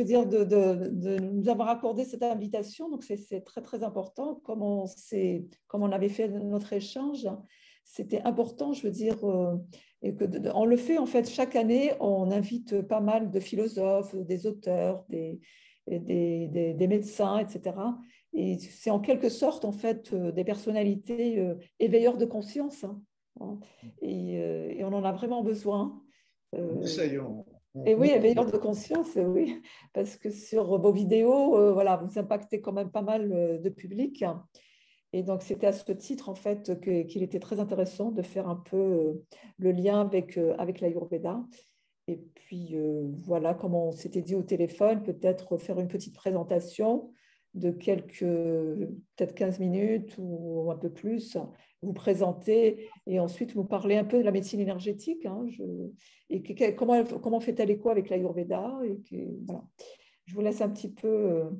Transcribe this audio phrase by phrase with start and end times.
[0.00, 2.88] veux dire, de, nous avoir accordé cette invitation.
[2.90, 4.36] Donc, c'est très, très important.
[4.44, 4.86] Comme on,
[5.68, 7.28] comme on avait fait notre échange,
[7.84, 9.18] c'était important, je veux dire,
[10.02, 10.24] et que
[10.54, 11.92] on le fait en fait chaque année.
[12.00, 15.40] On invite pas mal de philosophes, des auteurs, des,
[15.86, 17.76] des, médecins, etc.
[18.32, 21.44] Et c'est en quelque sorte en fait des personnalités
[21.78, 22.84] éveilleurs de conscience.
[23.40, 23.58] Hein.
[24.02, 26.00] Et, et, on en a vraiment besoin.
[26.82, 27.44] Essayons.
[27.86, 32.60] Et oui, éveilleur de conscience, oui, parce que sur vos vidéos, euh, voilà, vous impactez
[32.60, 34.24] quand même pas mal euh, de public.
[35.12, 38.56] Et donc, c'était à ce titre, en fait, qu'il était très intéressant de faire un
[38.56, 39.24] peu euh,
[39.58, 41.44] le lien avec, avec l'Ayurveda.
[42.08, 42.74] Et puis,
[43.18, 47.12] voilà, comme on s'était dit au téléphone, peut-être faire une petite présentation
[47.54, 51.36] de quelques, peut-être 15 minutes ou un peu plus,
[51.82, 55.46] vous présenter et ensuite vous parler un peu de la médecine énergétique hein,
[56.28, 58.78] et comment, comment fait-elle écho avec l'Ayurveda.
[58.84, 59.64] Et que, voilà.
[60.26, 61.50] Je vous laisse un petit peu euh,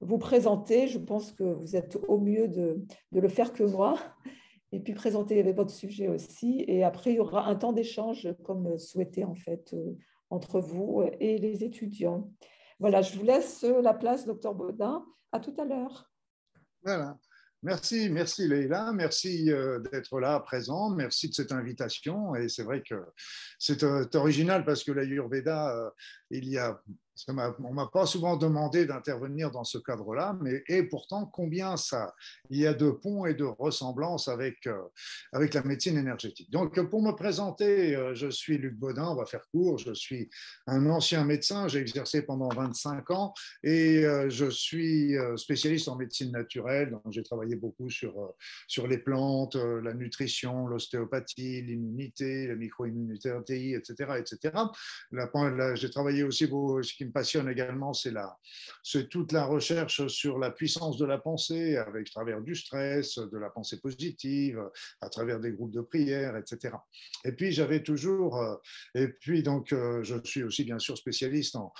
[0.00, 0.86] vous présenter.
[0.86, 3.98] Je pense que vous êtes au mieux de, de le faire que moi.
[4.70, 6.64] Et puis présenter votre sujet aussi.
[6.68, 9.96] Et après, il y aura un temps d'échange comme souhaité en fait euh,
[10.30, 12.30] entre vous et les étudiants.
[12.78, 15.04] Voilà, je vous laisse la place, docteur Baudin.
[15.32, 16.10] À tout à l'heure.
[16.84, 17.18] Voilà.
[17.64, 22.34] Merci, merci Leïla, merci euh, d'être là présent, merci de cette invitation.
[22.34, 22.96] Et c'est vrai que
[23.56, 25.90] c'est euh, original parce que l'Ayurveda, euh,
[26.30, 26.82] il y a
[27.28, 32.14] on ne m'a pas souvent demandé d'intervenir dans ce cadre-là, mais et pourtant, combien ça,
[32.50, 34.80] il y a de ponts et de ressemblances avec, euh,
[35.32, 36.50] avec la médecine énergétique.
[36.50, 40.30] Donc, pour me présenter, euh, je suis Luc Baudin, on va faire court, je suis
[40.66, 46.32] un ancien médecin, j'ai exercé pendant 25 ans et euh, je suis spécialiste en médecine
[46.32, 48.34] naturelle, donc j'ai travaillé beaucoup sur,
[48.66, 53.30] sur les plantes, la nutrition, l'ostéopathie, l'immunité, la micro-immunité,
[53.74, 54.12] etc.
[54.18, 54.54] etc.
[55.74, 60.98] J'ai travaillé aussi beaucoup qui me passionne également, c'est toute la recherche sur la puissance
[60.98, 64.62] de la pensée, avec à travers du stress, de la pensée positive,
[65.00, 66.74] à travers des groupes de prière, etc.
[67.24, 68.54] Et puis j'avais toujours, euh,
[68.94, 71.72] et puis donc euh, je suis aussi bien sûr spécialiste en,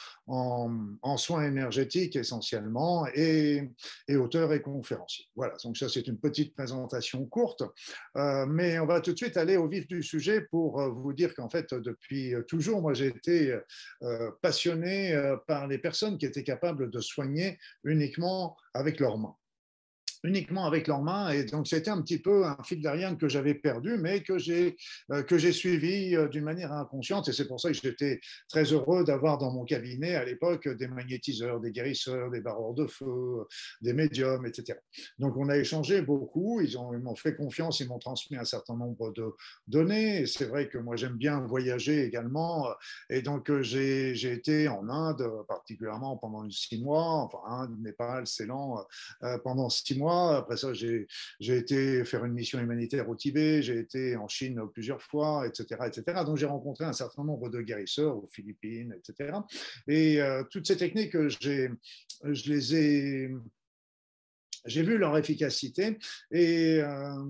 [1.03, 3.71] en, soins énergétiques essentiellement et,
[4.09, 5.27] et, auteur et conférencier.
[5.37, 7.63] Voilà, donc ça c'est une petite présentation courte,
[8.17, 11.35] euh, mais on va tout de suite aller au vif du sujet pour vous dire
[11.35, 13.57] qu'en fait depuis toujours, moi j'ai été
[14.41, 19.37] passionné euh, par les personnes qui étaient capables de soigner uniquement avec leurs mains
[20.25, 21.31] uniquement avec leurs mains.
[21.31, 24.77] Et donc, c'était un petit peu un fil d'Ariane que j'avais perdu, mais que j'ai
[25.11, 27.29] euh, que j'ai suivi euh, d'une manière inconsciente.
[27.29, 30.87] Et c'est pour ça que j'étais très heureux d'avoir dans mon cabinet à l'époque des
[30.87, 33.47] magnétiseurs, des guérisseurs, des barreurs de feu,
[33.81, 34.79] des médiums, etc.
[35.19, 36.61] Donc, on a échangé beaucoup.
[36.61, 39.25] Ils m'ont fait confiance, ils m'ont transmis un certain nombre de
[39.67, 40.23] données.
[40.23, 42.69] Et c'est vrai que moi, j'aime bien voyager également.
[43.11, 48.85] Et donc, euh, j'ai été en Inde, particulièrement pendant six mois, enfin, Inde, Népal, Ceylan,
[49.43, 51.07] pendant six mois après ça, j'ai
[51.41, 55.81] été faire une mission humanitaire au Tibet, j'ai été en Chine plusieurs fois, etc.
[55.87, 56.25] etc.
[56.25, 59.33] Donc, j'ai rencontré un certain nombre de guérisseurs aux Philippines, etc.
[59.89, 61.73] Et euh, toutes ces techniques, je
[62.25, 63.31] les ai
[64.65, 65.99] j'ai vu leur efficacité,
[66.31, 67.25] et, euh,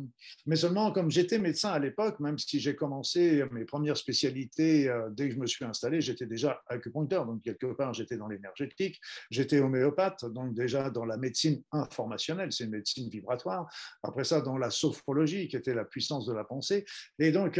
[0.47, 5.09] mais seulement comme j'étais médecin à l'époque, même si j'ai commencé mes premières spécialités euh,
[5.10, 9.00] dès que je me suis installé, j'étais déjà acupuncteur, donc quelque part j'étais dans l'énergétique,
[9.31, 13.72] j'étais homéopathe, donc déjà dans la médecine informationnelle, c'est une médecine vibratoire,
[14.03, 16.84] après ça dans la sophrologie qui était la puissance de la pensée,
[17.19, 17.59] et donc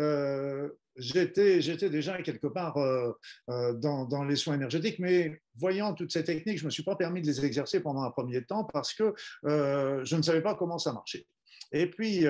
[0.00, 3.12] euh, j'étais, déjà quelque part euh,
[3.50, 6.96] euh, dans, les soins énergétiques, mais voyant toutes ces techniques, je ne me suis pas
[6.96, 9.14] permis de les exercer pendant un premier temps parce que
[9.44, 11.26] euh, je ne savais pas comment ça marchait.
[11.72, 12.26] Et puis,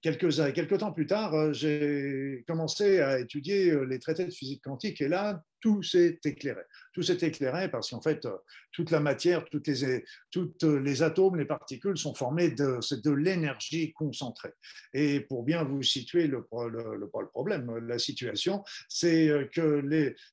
[0.00, 5.08] quelques, quelques temps plus tard, j'ai commencé à étudier les traités de physique quantique et
[5.08, 6.62] là, tout s'est éclairé.
[6.92, 8.36] Tout s'est éclairé parce qu'en fait, euh,
[8.70, 14.52] toute la matière, toutes les, atomes, les particules sont formés de, de l'énergie concentrée.
[14.94, 19.82] Et pour bien vous situer le, le, le, problème, la situation, c'est euh, que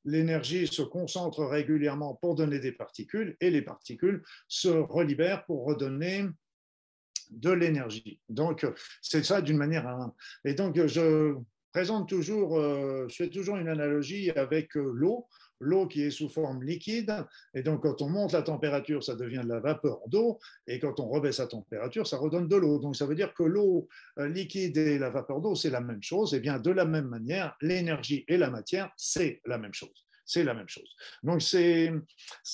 [0.05, 6.27] l'énergie se concentre régulièrement pour donner des particules et les particules se relibèrent pour redonner
[7.31, 8.21] de l'énergie.
[8.29, 8.67] Donc,
[9.01, 10.11] c'est ça d'une manière.
[10.45, 11.33] Et donc, je
[11.73, 15.25] présente toujours, euh, je fais toujours une analogie avec euh, l'eau,
[15.59, 17.25] l'eau qui est sous forme liquide,
[17.55, 20.99] et donc quand on monte la température, ça devient de la vapeur d'eau, et quand
[20.99, 22.77] on rebaisse la température, ça redonne de l'eau.
[22.77, 23.87] Donc ça veut dire que l'eau
[24.19, 27.07] euh, liquide et la vapeur d'eau, c'est la même chose, et bien de la même
[27.07, 30.02] manière, l'énergie et la matière, c'est la même chose.
[30.25, 30.89] C'est la même chose.
[31.23, 31.91] Donc c'est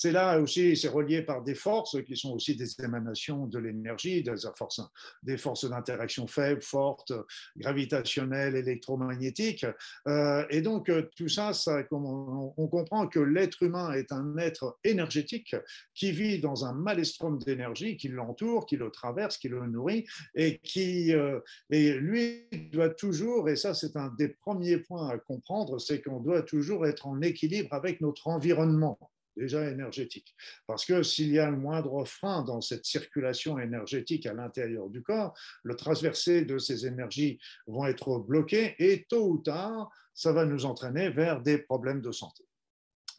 [0.04, 4.34] là aussi, c'est relié par des forces qui sont aussi des émanations de l'énergie, des
[4.56, 4.80] forces,
[5.22, 7.12] des forces d'interaction faibles, fortes,
[7.56, 9.66] gravitationnelles, électromagnétiques.
[10.08, 14.78] Euh, et donc tout ça, ça on, on comprend que l'être humain est un être
[14.84, 15.54] énergétique
[15.94, 20.58] qui vit dans un maelstrom d'énergie qui l'entoure, qui le traverse, qui le nourrit et
[20.58, 21.40] qui euh,
[21.70, 26.20] et lui doit toujours, et ça c'est un des premiers points à comprendre, c'est qu'on
[26.20, 28.98] doit toujours être en équilibre avec notre environnement
[29.36, 30.34] déjà énergétique.
[30.66, 35.02] Parce que s'il y a le moindre frein dans cette circulation énergétique à l'intérieur du
[35.02, 40.44] corps, le transversé de ces énergies vont être bloqués et tôt ou tard, ça va
[40.44, 42.44] nous entraîner vers des problèmes de santé.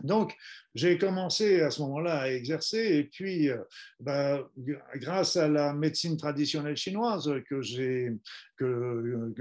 [0.03, 0.36] Donc,
[0.74, 3.57] j'ai commencé à ce moment-là à exercer et puis, euh,
[4.00, 4.48] bah,
[4.95, 8.13] grâce à la médecine traditionnelle chinoise que j'ai,
[8.57, 9.33] que,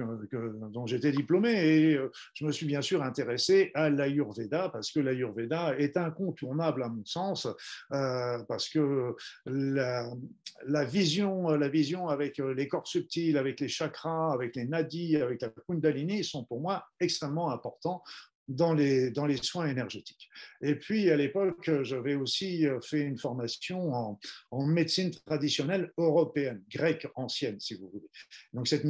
[0.72, 5.00] dont j'étais diplômé, et euh, je me suis bien sûr intéressé à l'Ayurveda parce que
[5.00, 7.46] l'Ayurveda est incontournable à mon sens,
[7.92, 9.14] euh, parce que
[9.46, 10.10] la,
[10.66, 15.42] la, vision, la vision avec les corps subtils, avec les chakras, avec les nadis, avec
[15.42, 18.02] la kundalini sont pour moi extrêmement importants
[18.50, 20.28] dans les, dans les soins énergétiques.
[20.60, 24.18] Et puis, à l'époque, j'avais aussi euh, fait une formation
[24.50, 28.10] en, médecine traditionnelle européenne, grecque ancienne, si vous voulez.
[28.52, 28.84] Donc, cette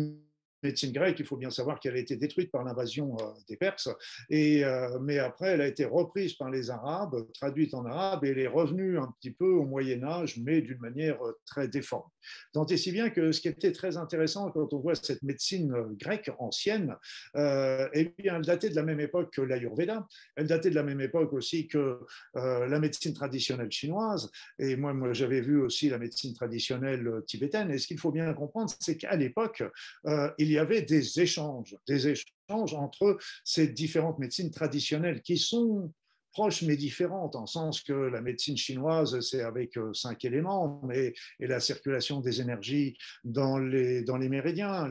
[0.62, 3.89] médecine grecque, il faut bien savoir qu'elle a été détruite par l'invasion euh, des Perses,
[4.29, 8.31] et, euh, mais après elle a été reprise par les Arabes, traduite en arabe, et
[8.31, 12.11] elle est revenue un petit peu au Moyen Âge, mais d'une manière euh, très déformée.
[12.53, 15.73] Tant et si bien que ce qui était très intéressant quand on voit cette médecine
[15.99, 16.95] grecque ancienne,
[17.35, 21.01] eh bien, elle datait de la même époque que l'Ayurveda, elle datait de la même
[21.01, 22.01] époque aussi que
[22.35, 27.79] la médecine traditionnelle chinoise, et moi, moi j'avais vu aussi la médecine traditionnelle tibétaine, et
[27.79, 29.62] ce qu'il faut bien comprendre, c'est qu'à l'époque,
[30.39, 35.93] il il y avait des échanges, des échanges entre ces différentes médecines traditionnelles qui sont
[36.32, 41.12] proches mais différentes, en sens que la médecine chinoise, c'est avec euh, cinq éléments, mais,
[41.38, 44.88] et la circulation des énergies dans les, dans les méridiens.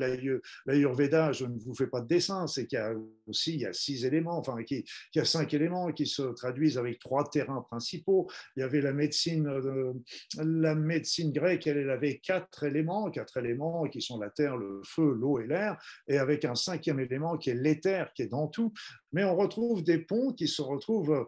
[0.65, 2.93] L'Ayurveda, je ne vous fais pas de dessin, c'est qu'il y a
[3.27, 4.83] aussi il y a six éléments, enfin, qu'il
[5.15, 8.27] y a cinq éléments qui se traduisent avec trois terrains principaux.
[8.55, 9.93] Il y avait la médecine, euh,
[10.37, 15.13] la médecine grecque, elle, avait quatre éléments, quatre éléments qui sont la terre, le feu,
[15.13, 15.77] l'eau et l'air,
[16.07, 18.73] et avec un cinquième élément qui est l'éther, qui est dans tout.
[19.11, 21.27] Mais on retrouve des ponts qui se retrouvent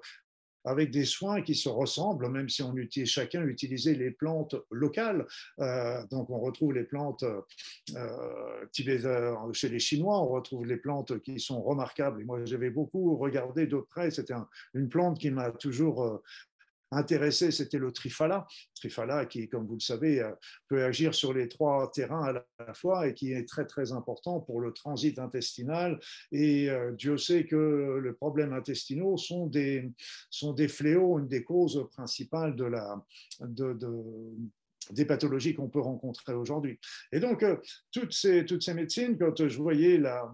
[0.65, 5.25] avec des soins qui se ressemblent, même si chacun utilisait les plantes locales.
[5.59, 8.65] Euh, donc on retrouve les plantes euh,
[9.53, 12.21] chez les Chinois, on retrouve les plantes qui sont remarquables.
[12.21, 14.11] Et moi, j'avais beaucoup regardé de près.
[14.11, 14.35] C'était
[14.73, 16.21] une plante qui m'a toujours euh,
[16.91, 18.45] intéressé, c'était le Trifala.
[18.75, 20.31] Trifala qui, comme vous le savez, euh,
[20.67, 24.39] peut agir sur les trois terrains à la fois et qui est très très important
[24.39, 25.99] pour le transit intestinal.
[26.31, 29.91] Et euh, Dieu sait que les problèmes intestinaux sont des,
[30.29, 33.03] sont des fléaux, une des causes principales de la,
[33.39, 33.77] de,
[34.91, 36.79] des pathologies qu'on peut rencontrer aujourd'hui.
[37.11, 37.57] Et donc, euh,
[37.91, 40.31] toutes ces, toutes ces médecines, quand je voyais la,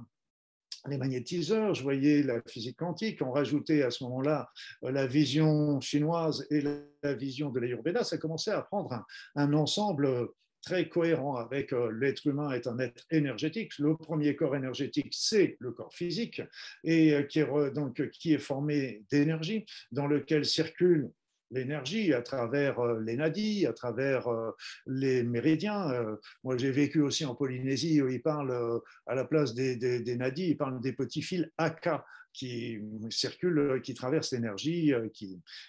[0.88, 4.50] les magnétiseurs, je voyais la physique quantique, on rajoutait à ce moment-là
[4.84, 6.62] euh, la vision chinoise et
[7.04, 10.30] la vision de l'Ayurveda, ça commençait à prendre un, ensemble
[10.62, 13.78] très cohérent avec euh, l'être humain est un être énergétique.
[13.80, 16.42] Le premier corps énergétique, c'est le corps physique,
[16.84, 21.12] et euh, qui est, donc, qui est formé d'énergie, dans lequel circulent
[21.52, 24.52] l'énergie à travers euh, les nadis, à travers euh,
[24.86, 25.92] les méridiens.
[25.92, 30.16] Euh, moi, j'ai vécu aussi en Polynésie où ils parlent, à la place des, des,
[30.16, 31.90] nadis, ils parlent des petits fils AK
[32.34, 34.94] qui circulent, qui traversent l'énergie.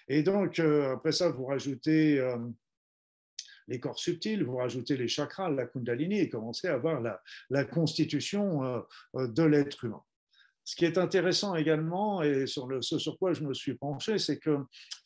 [0.07, 2.23] Et donc, après ça, vous rajoutez
[3.67, 7.65] les corps subtils, vous rajoutez les chakras, la kundalini, et commencez à voir la, la
[7.65, 8.83] constitution
[9.15, 10.03] de l'être humain.
[10.69, 14.19] Ce qui est intéressant également, et sur le, ce sur quoi je me suis penché,
[14.19, 14.59] c'est que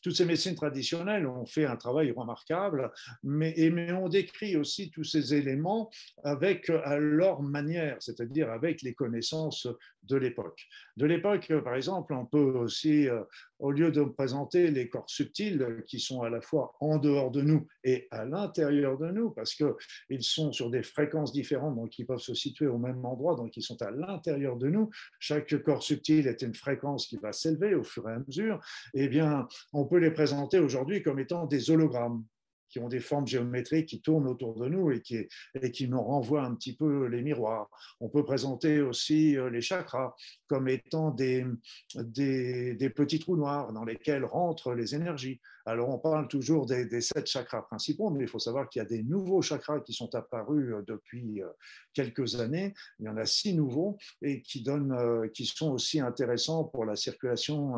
[0.03, 2.91] toutes ces médecines traditionnelles ont fait un travail remarquable,
[3.23, 5.89] mais, mais on décrit aussi tous ces éléments
[6.23, 9.67] avec à leur manière, c'est-à-dire avec les connaissances
[10.03, 10.67] de l'époque.
[10.97, 13.23] De l'époque, par exemple, on peut aussi, euh,
[13.59, 17.41] au lieu de présenter les corps subtils qui sont à la fois en dehors de
[17.41, 22.05] nous et à l'intérieur de nous, parce qu'ils sont sur des fréquences différentes, donc ils
[22.05, 24.89] peuvent se situer au même endroit, donc ils sont à l'intérieur de nous.
[25.19, 28.59] Chaque corps subtil est une fréquence qui va s'élever au fur et à mesure.
[28.93, 32.25] Eh bien, on peut les présenter aujourd'hui comme étant des hologrammes
[32.69, 35.27] qui ont des formes géométriques qui tournent autour de nous et qui,
[35.61, 37.69] et qui nous renvoient un petit peu les miroirs.
[37.99, 40.15] On peut présenter aussi les chakras
[40.47, 41.45] comme étant des,
[41.93, 45.39] des petits trous noirs dans lesquels rentrent les énergies.
[45.65, 48.87] Alors, on parle toujours des, sept chakras principaux, mais il faut savoir qu'il y a
[48.87, 51.47] des nouveaux chakras qui sont apparus euh, depuis euh,
[51.93, 52.73] quelques années.
[52.99, 56.85] Il y en a six nouveaux et qui, donnent, euh, qui sont aussi intéressants pour
[56.85, 57.77] la circulation,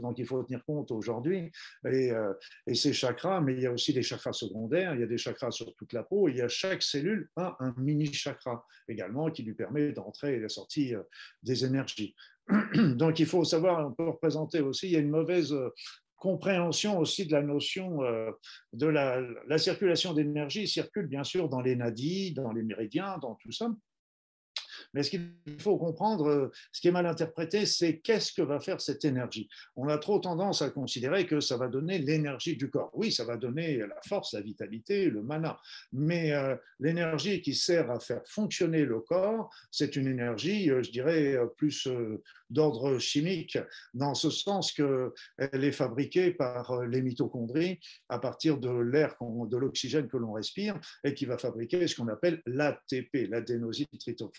[0.00, 1.50] dont il faut tenir compte aujourd'hui.
[1.86, 2.10] Et,
[2.66, 5.18] et, ces chakras, mais il y a aussi des chakras secondaires, il y a des
[5.18, 8.64] chakras sur toute la peau, et il y a chaque cellule a un mini chakra
[8.88, 11.02] également qui lui permet d'entrer et de sortir
[11.42, 12.14] des énergies.
[12.74, 15.54] Donc, il faut savoir, on peut représenter aussi, il y a une mauvaise
[16.16, 18.30] compréhension aussi de la notion euh,
[18.72, 23.34] de la, la circulation d'énergie circule bien sûr dans les nadis, dans les méridiens, dans
[23.34, 23.70] tout ça.
[24.94, 28.60] Mais ce qu'il faut comprendre, euh, ce qui est mal interprété, c'est qu'est-ce que va
[28.60, 29.48] faire cette énergie.
[29.74, 32.90] On a trop tendance à considérer que ça va donner l'énergie du corps.
[32.94, 35.58] Oui, ça va donner la force, la vitalité, le mana.
[35.92, 41.38] Mais euh, l'énergie qui sert à faire fonctionner le corps, c'est une énergie, je dirais,
[41.56, 41.88] plus
[42.50, 43.58] d'ordre chimique,
[43.94, 49.56] dans ce sens qu'elle est fabriquée par euh, les mitochondries à partir de l'air, de
[49.56, 53.86] l'oxygène que l'on respire, et qui va fabriquer ce qu'on appelle l'ATP, l'adénosine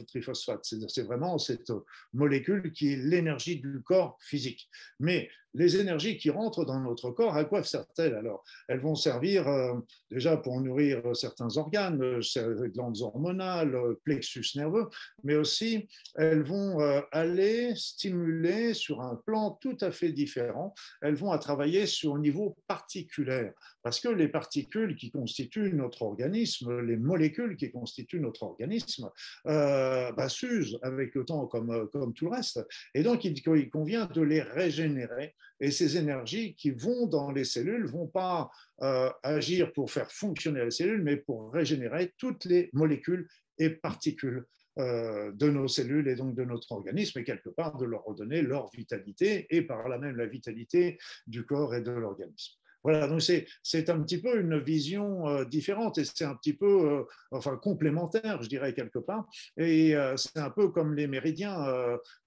[0.07, 0.65] triphosphate.
[0.87, 1.71] C'est vraiment cette
[2.13, 4.69] molécule qui est l'énergie du corps physique.
[4.99, 9.47] Mais les énergies qui rentrent dans notre corps, à quoi servent-elles alors Elles vont servir
[9.47, 9.73] euh,
[10.11, 14.87] déjà pour nourrir certains organes, euh, glandes hormonales, plexus nerveux,
[15.23, 16.79] mais aussi elles vont
[17.11, 20.73] aller stimuler sur un plan tout à fait différent.
[21.01, 23.51] Elles vont travailler sur un niveau particulier,
[23.83, 29.09] parce que les particules qui constituent notre organisme, les molécules qui constituent notre organisme,
[29.45, 32.65] euh, bah, s'usent avec le temps comme, tout le reste.
[32.93, 35.35] Et donc, il convient de les régénérer.
[35.59, 38.49] Et ces énergies qui vont dans les cellules ne vont pas
[38.81, 43.27] euh, agir pour faire fonctionner les cellules, mais pour régénérer toutes les molécules
[43.57, 44.45] et particules
[44.77, 48.43] euh, de nos cellules et donc de notre organisme, et quelque part de leur redonner
[48.43, 52.56] leur vitalité et par là même la vitalité du corps et de l'organisme.
[52.83, 56.91] Voilà, donc c'est un petit peu une vision euh, différente et c'est un petit peu,
[56.91, 59.27] euh, enfin, complémentaire, je dirais, quelque part.
[59.57, 61.65] Et c'est un peu comme les méridiens.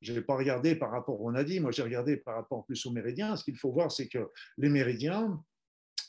[0.00, 2.84] je n'ai pas regardé par rapport, on a dit, moi j'ai regardé par rapport plus
[2.86, 3.36] aux méridiens.
[3.36, 4.28] Ce qu'il faut voir, c'est que
[4.58, 5.40] les méridiens,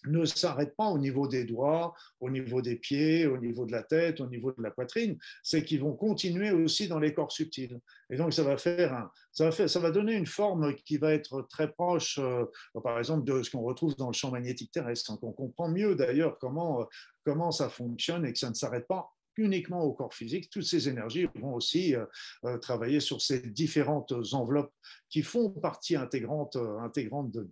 [0.05, 3.83] ne s'arrête pas au niveau des doigts, au niveau des pieds, au niveau de la
[3.83, 7.79] tête, au niveau de la poitrine, c'est qu'ils vont continuer aussi dans les corps subtils.
[8.09, 10.97] Et donc ça va faire, un, ça va faire, ça va donner une forme qui
[10.97, 12.45] va être très proche, euh,
[12.83, 15.11] par exemple, de ce qu'on retrouve dans le champ magnétique terrestre.
[15.11, 16.85] Donc on comprend mieux d'ailleurs comment, euh,
[17.23, 20.49] comment ça fonctionne et que ça ne s'arrête pas uniquement au corps physique.
[20.49, 24.73] Toutes ces énergies vont aussi euh, travailler sur ces différentes enveloppes
[25.09, 27.49] qui font partie intégrante, intégrante de.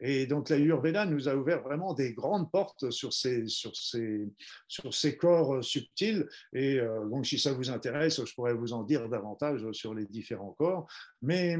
[0.00, 4.28] Et donc la Ayurveda nous a ouvert vraiment des grandes portes sur ces, sur ces,
[4.66, 6.26] sur ces corps euh, subtils.
[6.52, 10.06] Et euh, donc si ça vous intéresse, je pourrais vous en dire davantage sur les
[10.06, 10.86] différents corps.
[11.22, 11.56] Mais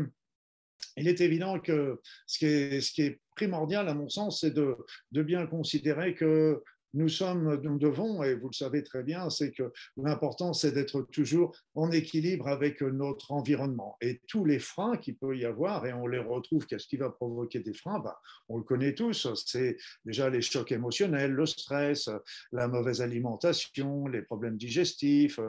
[0.96, 4.50] il est évident que ce qui est, ce qui est primordial, à mon sens, c'est
[4.50, 4.76] de,
[5.12, 6.62] de, bien considérer que
[6.94, 11.02] nous sommes, nous devons, et vous le savez très bien, c'est que l'important, c'est d'être
[11.12, 13.96] toujours en équilibre avec notre environnement.
[14.00, 17.10] Et tous les freins qu'il peut y avoir, et on les retrouve, qu'est-ce qui va
[17.10, 18.00] provoquer des freins?
[18.00, 22.10] Bah, On le connaît tous, c'est déjà les chocs émotionnels, le stress,
[22.52, 25.40] la mauvaise alimentation, les problèmes digestifs,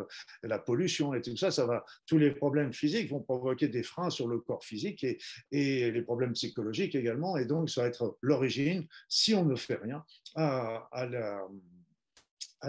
[0.44, 4.10] la pollution et tout ça, ça va, tous les problèmes physiques vont provoquer des freins
[4.10, 5.06] sur le corps physique
[5.52, 7.38] et les problèmes psychologiques également.
[7.38, 10.04] Et donc, ça va être l'origine, si on ne fait rien,
[10.36, 11.48] à,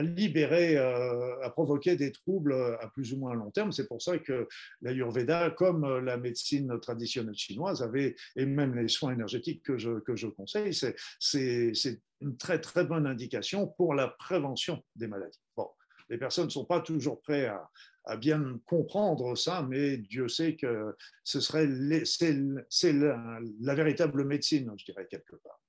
[0.01, 3.73] libérer, euh, à provoquer des troubles à plus ou moins long terme.
[3.73, 4.49] C'est pour ça que
[4.81, 10.17] l'Ayurveda, comme la médecine traditionnelle chinoise, avait, et même les soins énergétiques que je, que
[10.17, 15.41] je conseille, c'est une très très bonne indication pour la prévention des maladies.
[15.57, 15.69] Bon,
[16.09, 17.71] les personnes ne sont pas toujours prêtes à,
[18.05, 21.69] à bien comprendre ça, mais Dieu sait que ce serait
[22.05, 25.61] c'est la, la véritable médecine, je dirais quelque part.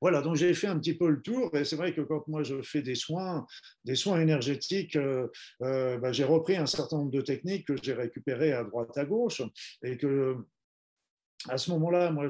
[0.00, 2.42] Voilà, donc j'ai fait un petit peu le tour et c'est vrai que quand moi
[2.44, 3.46] je fais des soins,
[3.84, 5.26] des soins énergétiques, euh,
[5.62, 9.04] euh, bah, j'ai repris un certain nombre de techniques que j'ai récupérées à droite à
[9.04, 9.42] gauche
[9.82, 10.36] et que
[11.48, 12.26] à ce moment-là, moi,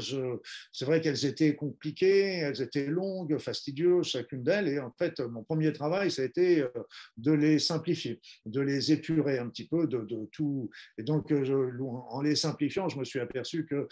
[0.70, 4.68] c'est vrai qu'elles étaient compliquées, elles étaient longues, fastidieuses, chacune d'elles.
[4.68, 6.68] Et en fait, mon premier travail, ça a été euh,
[7.16, 10.68] de les simplifier, de les épurer un petit peu de, tout.
[10.98, 13.88] Et donc, en les simplifiant, je me suis aperçu que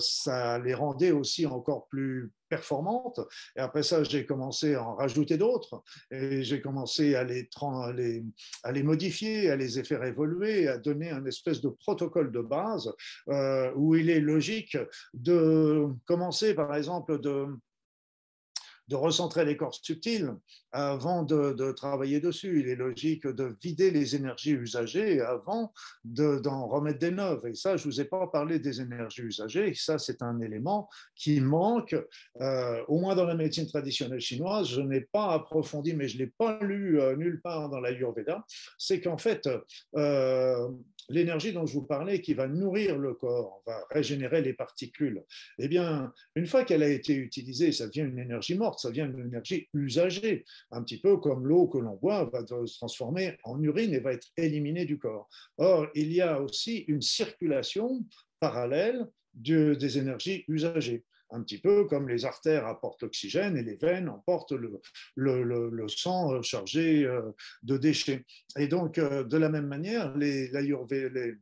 [0.00, 3.20] ça les rendait aussi encore plus performantes.
[3.56, 7.48] Et après ça, j'ai commencé à en rajouter d'autres et j'ai commencé à les,
[8.62, 12.92] à les, modifier, à les faire évoluer, à donner un espèce de protocole de base
[13.28, 14.76] euh, où il est logique
[15.14, 17.46] de commencer, par exemple, de
[18.88, 20.34] de recentrer les corps subtils
[20.78, 22.60] avant de, travailler dessus.
[22.60, 25.72] Il est logique de vider les énergies usagées avant
[26.04, 27.46] d'en remettre des neuves.
[27.46, 29.74] Et ça, je ne vous ai pas parlé des énergies usagées.
[29.74, 31.96] Ça, c'est un élément qui manque,
[32.40, 34.68] euh, au moins dans la médecine traditionnelle chinoise.
[34.68, 37.90] Je n'ai pas approfondi, mais je ne l'ai pas lu euh, nulle part dans la
[37.90, 38.44] l'Ayurveda.
[38.78, 39.48] C'est qu'en fait,
[39.96, 40.68] euh,
[41.08, 45.24] l'énergie dont je vous parlais, qui va nourrir le corps, va régénérer les particules,
[45.58, 49.08] eh bien, une fois qu'elle a été utilisée, ça devient une énergie morte, ça devient
[49.12, 53.62] une énergie usagée, un petit peu comme l'eau que l'on boit va se transformer en
[53.62, 55.28] urine et va être éliminée du corps.
[55.56, 58.04] Or, il y a aussi une circulation
[58.40, 64.08] parallèle des énergies usagées un petit peu comme les artères apportent l'oxygène et les veines
[64.08, 67.22] emportent le, sang euh, chargé euh,
[67.62, 68.24] de déchets.
[68.56, 71.34] Et donc, euh, de la même manière, les, les,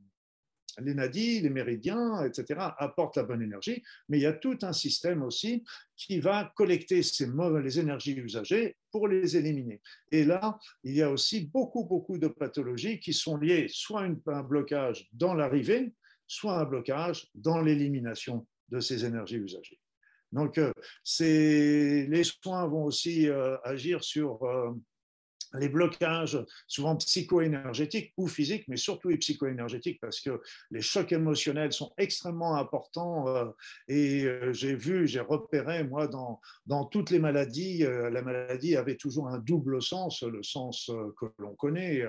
[0.79, 4.73] les nadis, les méridiens, etc., apportent la bonne énergie, mais il y a tout un
[4.73, 5.65] système aussi
[5.97, 9.83] qui va collecter les énergies usagées pour les éliminer.
[10.11, 14.39] Et là, il y a aussi beaucoup, beaucoup de pathologies qui sont liées soit à
[14.39, 15.93] un blocage dans l'arrivée,
[16.27, 19.79] soit un blocage dans l'élimination de ces énergies usagées.
[20.33, 20.73] Donc, euh,
[21.21, 24.73] les soins vont aussi euh, agir sur euh,
[25.55, 31.93] les blocages, souvent psycho-énergétiques ou physiques, mais surtout psycho-énergétiques, parce que les chocs émotionnels sont
[31.99, 33.55] extrêmement importants.
[33.89, 39.29] et j'ai vu, j'ai repéré, moi, dans, dans toutes les maladies, la maladie avait toujours
[39.29, 42.05] un double sens, le sens que l'on connaît,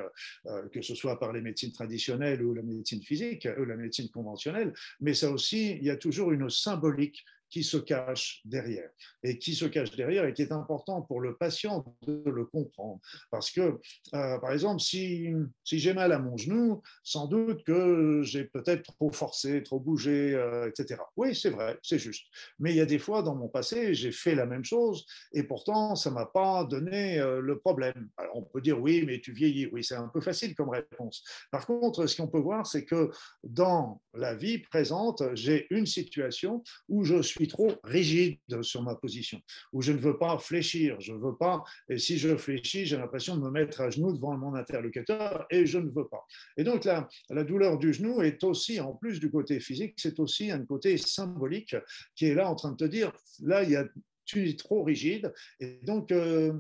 [0.72, 4.74] que ce soit par les médecines traditionnelles ou la médecine physique, ou la médecine conventionnelle,
[5.00, 8.90] mais ça aussi, il y a toujours une symbolique qui se cache derrière.
[9.24, 13.00] Et qui se cache derrière et qui est important pour le patient de le comprendre.
[13.32, 13.80] Parce que,
[14.14, 15.30] euh, par exemple, si,
[15.64, 20.34] si j'ai mal à mon genou, sans doute que j'ai peut-être trop forcé, trop bougé,
[20.34, 21.02] euh, etc.
[21.16, 22.26] Oui, c'est vrai, c'est juste.
[22.60, 25.44] Mais il y a des fois dans mon passé, j'ai fait la même chose et
[25.44, 28.10] pourtant, ça ne m'a pas donné euh, le problème.
[28.18, 29.68] Alors, on peut dire oui, mais tu vieillis.
[29.68, 31.24] Oui, c'est un peu facile comme réponse.
[31.52, 33.10] Par contre, ce qu'on peut voir, c'est que
[33.44, 39.40] dans la vie présente, j'ai une situation où je suis trop rigide sur ma position,
[39.74, 42.98] où je ne veux pas fléchir, je ne veux pas, et si je fléchis, j'ai
[42.98, 46.26] l'impression de me mettre à genoux devant mon interlocuteur et je ne veux pas.
[46.58, 50.20] Et donc la, la douleur du genou est aussi, en plus du côté physique, c'est
[50.20, 51.76] aussi un côté symbolique
[52.16, 53.86] qui est là en train de te dire, là, il y a,
[54.26, 56.12] tu es trop rigide, et donc...
[56.12, 56.54] Euh,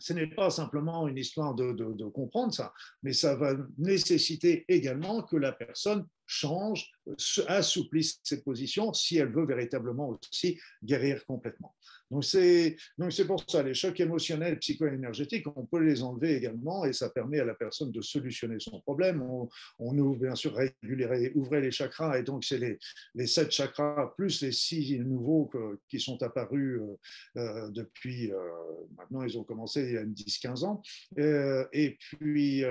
[0.00, 5.22] ce n'est pas simplement une histoire de, de, comprendre ça, mais ça va nécessiter également
[5.22, 6.92] que la personne change,
[7.48, 11.74] assouplisse ses positions si elle veut véritablement aussi guérir complètement.
[12.10, 12.76] Donc c'est,
[13.26, 17.44] pour ça, les chocs émotionnels, psycho-énergétiques, on peut les enlever également et ça permet à
[17.44, 19.22] la personne de solutionner son problème.
[19.78, 22.78] On, ouvre bien sûr réguler, ouvrir les chakras et donc c'est les,
[23.14, 25.50] les sept chakras plus les six nouveaux
[25.88, 26.96] qui sont apparus euh,
[27.36, 28.38] euh, depuis, euh,
[28.98, 30.82] maintenant ils ont commencé il y a 10-15 ans.
[31.16, 32.64] et puis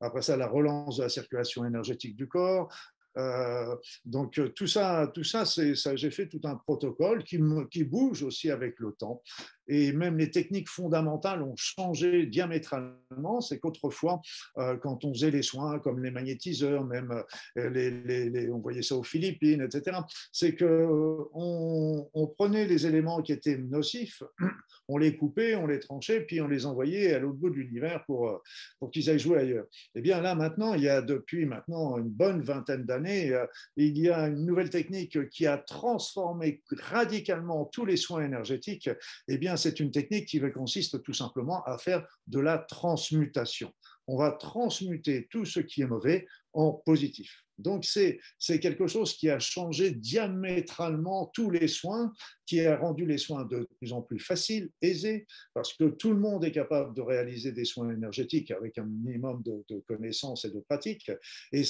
[0.00, 2.72] après ça, la relance de la circulation énergétique du corps,
[3.18, 7.38] euh, donc euh, tout ça, tout ça, ça j'ai fait tout un protocole qui,
[7.70, 9.22] qui, bouge aussi avec le temps
[9.68, 13.40] et même les techniques fondamentales ont changé diamétralement.
[13.40, 14.20] C'est qu'autrefois,
[14.58, 17.22] euh, quand on faisait les soins comme les magnétiseurs, même
[17.58, 19.98] euh, les, on voyait ça aux Philippines, etc.,
[20.32, 24.22] c'est qu'on euh, on prenait les éléments qui étaient nocifs,
[24.88, 28.04] on les coupait, on les tranchait, puis on les envoyait à l'autre bout de l'univers
[28.04, 28.42] pour,
[28.78, 29.66] pour qu'ils aillent jouer ailleurs.
[29.94, 33.36] Et eh bien là, maintenant, il y a depuis maintenant une bonne vingtaine d'années,
[33.76, 38.88] il y a une nouvelle technique qui a transformé radicalement tous les soins énergétiques.
[38.88, 38.94] et
[39.28, 43.72] eh c'est une technique qui consiste tout simplement à faire de la transmutation.
[44.06, 47.44] On va transmuter tout ce qui est mauvais en positif.
[47.58, 48.18] Donc c'est
[48.60, 52.12] quelque chose qui a changé diamétralement tous les soins,
[52.44, 56.18] qui a rendu les soins de plus en plus faciles, aisés, parce que tout le
[56.18, 60.60] monde est capable de réaliser des soins énergétiques avec un minimum de, connaissances et de
[60.60, 61.10] pratiques.
[61.52, 61.62] Et,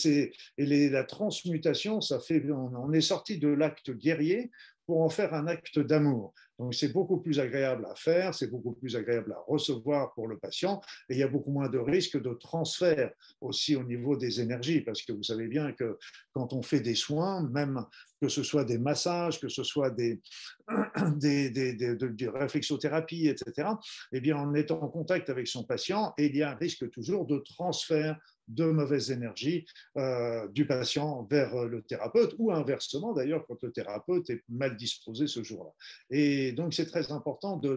[0.57, 4.51] et la transmutation, ça fait, on est sorti de l'acte guerrier
[4.87, 6.33] pour en faire un acte d'amour.
[6.62, 10.38] Donc c'est beaucoup plus agréable à faire, c'est beaucoup plus agréable à recevoir pour le
[10.38, 14.40] patient et il y a beaucoup moins de risques de transfert aussi au niveau des
[14.40, 15.98] énergies parce que vous savez bien que
[16.33, 17.85] quand on fait des soins, même
[18.20, 20.20] que ce soit des massages, que ce soit des,
[21.16, 23.70] des, des, des, réflexothérapie, etc.,
[24.12, 26.88] eh bien on est en contact avec son patient et il y a un risque
[26.92, 29.64] toujours de transfert de mauvaises énergies
[29.96, 35.26] euh, du patient vers le thérapeute ou inversement d'ailleurs quand le thérapeute est mal disposé
[35.26, 35.70] ce jour-là.
[36.11, 37.76] Et donc c'est très important de,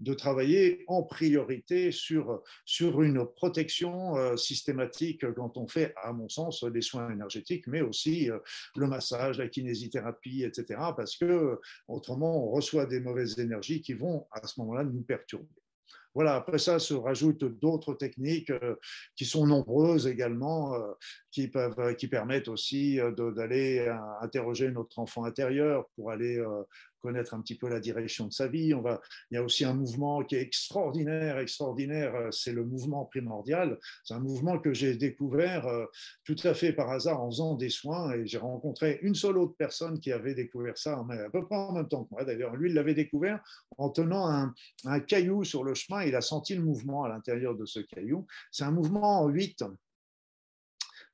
[0.00, 6.28] de, travailler en priorité sur, sur une protection euh, systématique quand on fait, à mon
[6.28, 8.38] sens, les soins énergétiques, mais aussi euh,
[8.76, 10.80] le massage, la kinésithérapie, etc.
[10.96, 15.61] Parce que autrement on reçoit des mauvaises énergies qui vont à ce moment-là nous perturber.
[16.14, 18.76] Voilà, après ça se rajoutent d'autres techniques euh,
[19.16, 20.92] qui sont nombreuses également, euh,
[21.30, 23.88] qui, peuvent, qui permettent aussi euh, d'aller
[24.20, 26.42] interroger notre enfant intérieur pour aller
[27.02, 28.72] connaître un petit peu la direction de sa vie.
[28.74, 32.64] On va, il y a aussi un mouvement qui est extraordinaire, extraordinaire, euh, c'est le
[32.64, 33.78] mouvement primordial.
[34.04, 35.86] C'est un mouvement que j'ai découvert euh,
[36.24, 39.54] tout à fait par hasard en faisant des soins et j'ai rencontré une seule autre
[39.58, 42.24] personne qui avait découvert ça à peu près en même temps que moi.
[42.24, 43.42] D'ailleurs, lui, il l'avait découvert
[43.78, 44.28] en tenant
[44.84, 46.04] un, caillou sur le chemin.
[46.04, 48.26] Il a senti le mouvement à l'intérieur de ce caillou.
[48.50, 49.64] C'est un mouvement en 8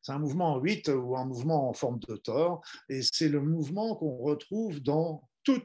[0.09, 3.43] c'est un mouvement en 8 ou un mouvement en forme de tort, et c'est le
[3.43, 5.63] mouvement qu'on retrouve dans tout,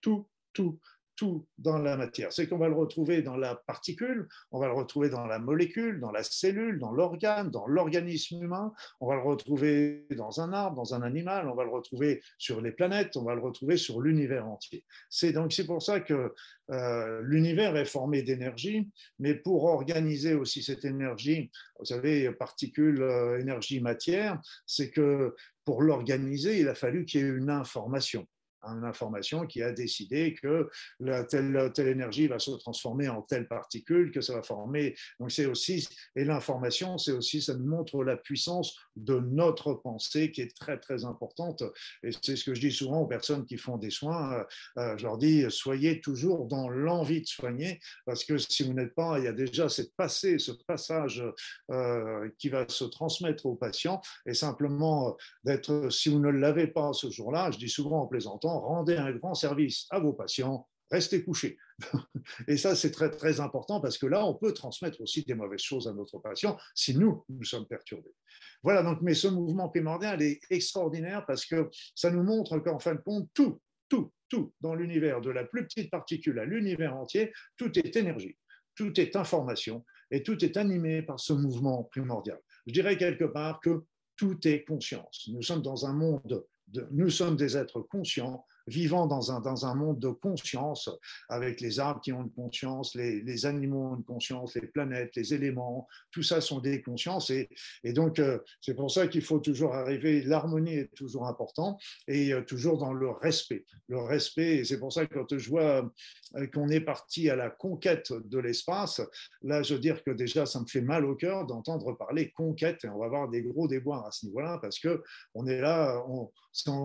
[0.00, 0.80] tout, tout,
[1.16, 2.32] tout dans la matière.
[2.32, 6.00] C'est qu'on va le retrouver dans la particule, on va le retrouver dans la molécule,
[6.00, 10.76] dans la cellule, dans l'organe, dans l'organisme humain, on va le retrouver dans un arbre,
[10.76, 14.00] dans un animal, on va le retrouver sur les planètes, on va le retrouver sur
[14.00, 14.84] l'univers entier.
[15.10, 16.34] C'est donc c'est pour ça que
[16.70, 23.38] euh, l'univers est formé d'énergie, mais pour organiser aussi cette énergie, vous savez, particules, euh,
[23.38, 28.26] énergie, matière, c'est que pour l'organiser, il a fallu qu'il y ait une information
[28.62, 30.68] une information qui a décidé que
[31.00, 34.94] la telle, telle énergie va se transformer en telle particule, que ça va former.
[35.20, 40.30] Donc c'est aussi, et l'information, c'est aussi, ça nous montre la puissance de notre pensée
[40.30, 41.62] qui est très très importante.
[42.02, 44.32] Et c'est ce que je dis souvent aux personnes qui font des soins.
[44.32, 44.44] Euh,
[44.78, 48.94] euh, je leur dis, soyez toujours dans l'envie de soigner, parce que si vous n'êtes
[48.94, 51.24] pas, il y a déjà cette passé, ce passage
[51.70, 56.92] euh, qui va se transmettre aux patients, et simplement d'être, si vous ne l'avez pas
[56.92, 61.24] ce jour-là, je dis souvent en plaisantant, rendez un grand service à vos patients, restez
[61.24, 61.58] couchés.
[62.48, 65.62] Et ça, c'est très, très important parce que là, on peut transmettre aussi des mauvaises
[65.62, 68.14] choses à notre patient si nous, nous sommes perturbés.
[68.62, 72.94] Voilà, donc, mais ce mouvement primordial est extraordinaire parce que ça nous montre qu'en fin
[72.94, 77.32] de compte, tout, tout, tout dans l'univers, de la plus petite particule à l'univers entier,
[77.56, 78.36] tout est énergie,
[78.74, 82.38] tout est information et tout est animé par ce mouvement primordial.
[82.66, 83.84] Je dirais quelque part que
[84.16, 85.28] tout est conscience.
[85.32, 86.44] Nous sommes dans un monde
[86.90, 90.90] nous sommes des êtres conscients vivant dans un, dans un monde de conscience,
[91.28, 95.16] avec les arbres qui ont une conscience, les, les, animaux ont une conscience, les planètes,
[95.16, 97.30] les éléments, tout ça sont des consciences.
[97.30, 97.48] Et,
[97.84, 102.32] et donc, euh, c'est pour ça qu'il faut toujours arriver, l'harmonie est toujours important, et
[102.32, 103.64] euh, toujours dans le respect.
[103.88, 105.90] Le respect, et c'est pour ça que quand je vois
[106.36, 109.00] euh, qu'on est parti à la conquête de l'espace,
[109.42, 112.84] là, je veux dire que déjà, ça me fait mal au cœur d'entendre parler conquête,
[112.84, 115.02] et on va avoir des gros déboires à ce niveau-là, parce que
[115.34, 116.30] on est là, on,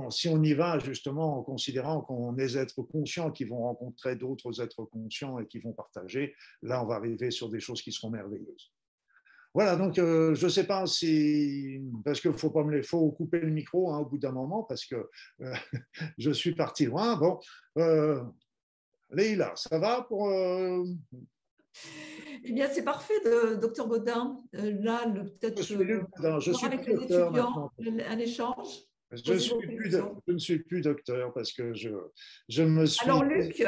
[0.09, 1.67] si on y va justement en considérant
[2.07, 6.83] qu'on est êtres conscients qui vont rencontrer d'autres êtres conscients et qui vont partager, là,
[6.83, 8.71] on va arriver sur des choses qui seront merveilleuses.
[9.53, 13.39] Voilà, donc euh, je ne sais pas si, parce qu'il faut pas me faut couper
[13.39, 15.09] le micro hein, au bout d'un moment, parce que
[15.41, 15.53] euh,
[16.19, 17.15] je suis parti loin.
[17.15, 17.39] Bon,
[17.77, 18.21] euh,
[19.09, 20.31] Leïla, ça va pour
[22.43, 23.13] eh bien, c'est parfait,
[23.59, 24.37] docteur Baudin.
[24.53, 25.61] Là, peut-être
[26.63, 28.83] avec les étudiants, un échange.
[29.13, 29.33] Je,
[30.33, 31.89] ne suis plus docteur parce que je,
[32.49, 33.05] je me suis.
[33.05, 33.65] Alors, Luc,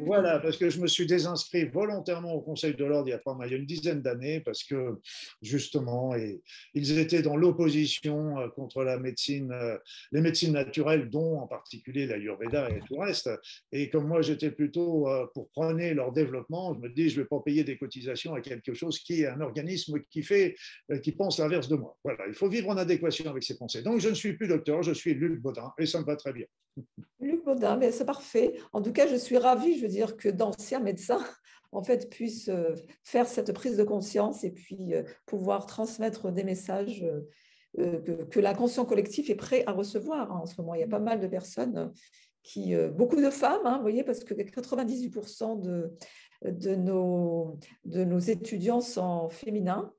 [0.00, 3.18] Voilà, parce que je me suis désinscrit volontairement au Conseil de l'Ordre il y a
[3.18, 4.98] pas mal, il y a une dizaine d'années, parce que
[5.42, 6.42] justement, et,
[6.74, 9.78] ils étaient dans l'opposition euh, contre la médecine, euh,
[10.10, 13.30] les médecines naturelles, dont en particulier la l'Ayurveda et tout le reste.
[13.70, 17.22] Et comme moi, j'étais plutôt euh, pour prôner leur développement, je me dis, je ne
[17.22, 20.56] vais pas payer des cotisations à quelque chose qui est un organisme qui, fait,
[21.04, 21.96] qui pense l'inverse de moi.
[22.02, 23.82] Voilà, il faut vivre en adéquation avec ses pensées.
[23.82, 26.32] Donc, je ne suis plus docteur je suis Luc Baudin et ça me va très
[26.32, 26.46] bien.
[27.20, 28.54] Luc Baudin, mais c'est parfait.
[28.72, 31.24] En tout cas, je suis ravie, je veux dire, que d'anciens médecins
[31.72, 36.44] en fait, puissent euh, faire cette prise de conscience et puis euh, pouvoir transmettre des
[36.44, 37.04] messages
[37.78, 40.74] euh, que, la conscience collective est prêt à recevoir en ce moment.
[40.74, 41.92] Il y a pas mal de personnes
[42.42, 45.92] qui, beaucoup de femmes, hein, vous voyez, parce que 98% de,
[46.42, 49.92] de, nos, de nos étudiants sont féminins.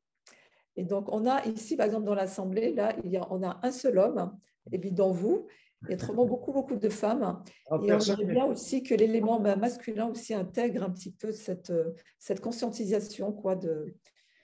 [0.76, 3.72] Et donc, on a ici, par exemple, dans l'Assemblée, là, il y on a un
[3.72, 4.36] seul homme
[4.71, 5.47] et puis dans vous,
[5.84, 7.43] il y a vraiment beaucoup, beaucoup de femmes.
[7.69, 11.74] Ah, et on aimerait bien aussi que l'élément masculin aussi intègre un petit peu cette,
[12.19, 13.32] cette conscientisation.
[13.32, 13.95] Quoi, de...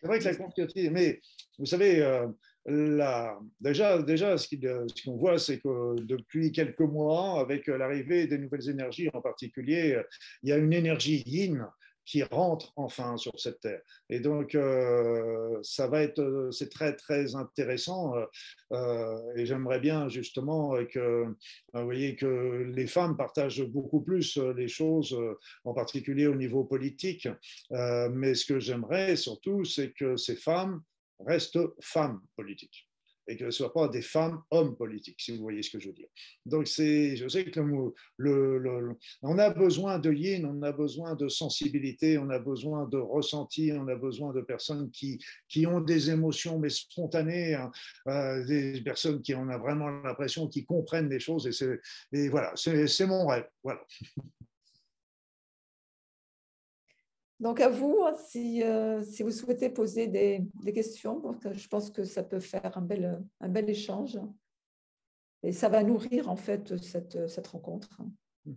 [0.01, 1.21] C'est vrai que la conscientisation, mais
[1.59, 2.27] vous savez, euh,
[3.61, 4.47] déjà, déjà, ce
[5.05, 10.01] qu'on voit, c'est que depuis quelques mois, avec l'arrivée des nouvelles énergies en particulier,
[10.41, 11.67] il y a une énergie yin
[12.07, 13.81] qui rentre enfin sur cette terre.
[14.09, 18.15] Et donc, euh, ça va être, c'est très, très intéressant.
[19.35, 21.25] et j'aimerais bien justement que,
[21.73, 25.17] vous voyez, que les femmes partagent beaucoup plus les choses,
[25.65, 27.27] en particulier au niveau politique.
[27.71, 30.81] mais ce que j'aimerais surtout, c'est que ces femmes
[31.19, 32.86] restent femmes politiques
[33.27, 35.79] et que ce ne soient pas des femmes hommes politiques, si vous voyez ce que
[35.79, 36.07] je veux dire.
[36.45, 37.59] Donc, je sais que
[38.17, 42.97] le, on a besoin de yin, on a besoin de sensibilité, on a besoin de
[42.97, 47.71] ressenti, on a besoin de personnes qui, qui ont des émotions, mais spontanées, hein,
[48.07, 51.47] euh, des personnes qui ont vraiment l'impression qu'ils comprennent les choses.
[51.47, 53.47] Et, et voilà, c'est mon rêve.
[53.63, 53.81] Voilà.
[57.39, 57.97] Donc à vous,
[58.27, 61.21] si, euh, si vous souhaitez poser des, des, questions,
[61.51, 64.19] je pense que ça peut faire un bel, un bel échange.
[65.43, 68.01] Et ça va nourrir en fait cette, cette rencontre.
[68.45, 68.55] Il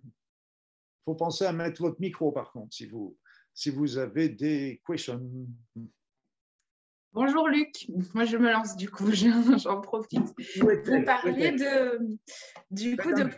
[1.05, 3.17] faut penser à mettre votre micro par contre, si vous,
[3.53, 5.21] si vous avez des questions.
[7.13, 9.11] Bonjour Luc, moi je me lance du coup,
[9.59, 10.33] j'en profite.
[10.59, 12.17] Vous parliez de,
[12.71, 13.29] du coup de...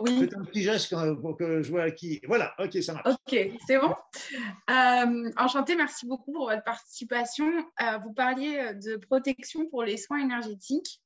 [0.00, 0.20] Oui.
[0.20, 2.20] Faites un petit geste pour que je vois qui.
[2.26, 3.06] Voilà, ok, ça marche.
[3.06, 3.94] Ok, c'est bon.
[4.70, 7.46] Euh, enchanté, merci beaucoup pour votre participation.
[7.80, 11.00] Euh, vous parliez de protection pour les soins énergétiques.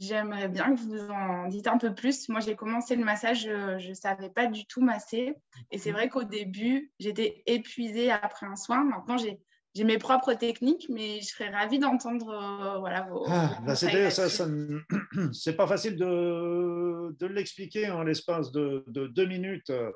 [0.00, 2.28] J'aimerais bien que vous en dites un peu plus.
[2.28, 5.34] Moi, j'ai commencé le massage, je ne savais pas du tout masser.
[5.70, 5.96] Et c'est mhm.
[5.96, 8.84] vrai qu'au début, j'étais épuisée après un soin.
[8.84, 9.40] Maintenant, j'ai
[9.74, 13.24] j'ai mes propres techniques, mais je serais ravie d'entendre euh, voilà, vos.
[13.28, 13.74] Ah, bah,
[15.32, 19.70] c'est pas facile de, de l'expliquer en l'espace de, de, deux minutes.
[19.70, 19.92] Euh,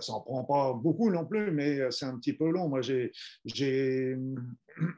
[0.00, 2.68] ça n'en prend pas beaucoup non plus, mais c'est un petit peu long.
[2.68, 3.12] Moi, j'ai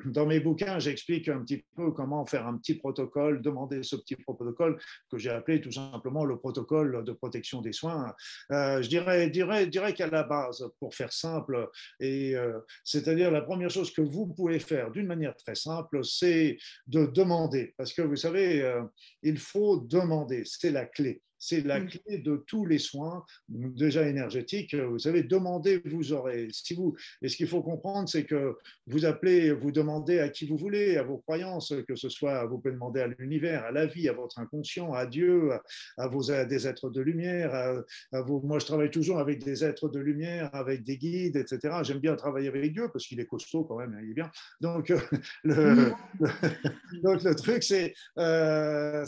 [0.05, 4.17] dans mes bouquins, j'explique un petit peu comment faire un petit protocole, demander ce petit
[4.17, 4.79] protocole
[5.11, 8.15] que j'ai appelé tout simplement le protocole de protection des soins.
[8.53, 11.69] Euh, je dirais, dirais, dirais qu'à la base, pour faire simple,
[12.01, 16.57] et euh, c'est-à-dire la première chose que vous pouvez faire d'une manière très simple, c'est
[16.87, 18.83] de demander, parce que vous savez, euh,
[19.23, 21.23] il faut demander, c'est la clé.
[21.45, 21.89] C'est la mm.
[21.89, 24.75] clé de tous les soins, déjà énergétiques.
[24.75, 26.49] Vous savez, demandez, vous aurez.
[26.51, 30.47] Si vous, et ce qu'il faut comprendre, c'est que vous appelez, vous demandez à qui
[30.47, 33.85] vous voulez, à vos croyances, que ce soit, vous pouvez demander à l'univers, à la
[33.85, 35.51] vie, à votre inconscient, à Dieu,
[35.99, 37.55] à, vos, des êtres de lumière.
[37.55, 41.81] À, vos, moi, je travaille toujours avec des êtres de lumière, avec des guides, etc.
[41.83, 44.31] J'aime bien travailler avec Dieu parce qu'il est costaud quand même, il est bien.
[44.63, 44.91] Donc,
[45.45, 45.93] le,
[47.03, 49.05] donc le truc, c'est euh,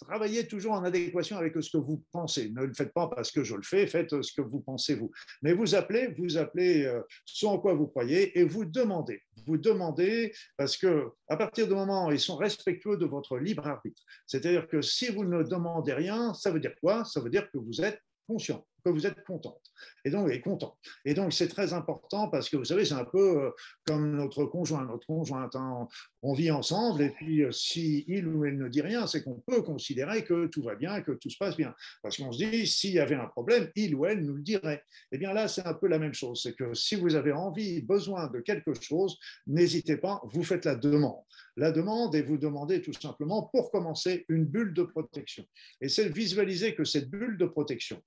[0.00, 2.50] travailler toujours en adéquation avec ce que vous pensez.
[2.50, 5.10] Ne le faites pas parce que je le fais, faites ce que vous pensez vous.
[5.42, 9.22] Mais vous appelez, vous appelez euh, ce en quoi vous croyez et vous demandez.
[9.46, 13.66] Vous demandez parce que à partir du moment où ils sont respectueux de votre libre
[13.66, 14.02] arbitre.
[14.26, 17.04] C'est-à-dire que si vous ne demandez rien, ça veut dire quoi?
[17.04, 19.62] Ça veut dire que vous êtes conscient que vous êtes contente.
[20.04, 20.76] Et donc, est content.
[21.04, 23.50] Et donc, c'est très important parce que vous savez, c'est un peu euh,
[23.86, 24.84] comme notre conjoint.
[24.84, 25.86] Notre conjointe, hein,
[26.22, 29.40] on vit ensemble et puis euh, si il ou elle ne dit rien, c'est qu'on
[29.46, 31.74] peut considérer que tout va bien, que tout se passe bien.
[32.02, 34.82] Parce qu'on se dit, s'il y avait un problème, il ou elle nous le dirait.
[35.12, 36.40] Eh bien là, c'est un peu la même chose.
[36.42, 40.74] C'est que si vous avez envie, besoin de quelque chose, n'hésitez pas, vous faites la
[40.74, 41.22] demande
[41.58, 45.44] la demande et vous demandez tout simplement, pour commencer, une bulle de protection.
[45.80, 48.02] Et c'est visualiser que cette bulle de protection,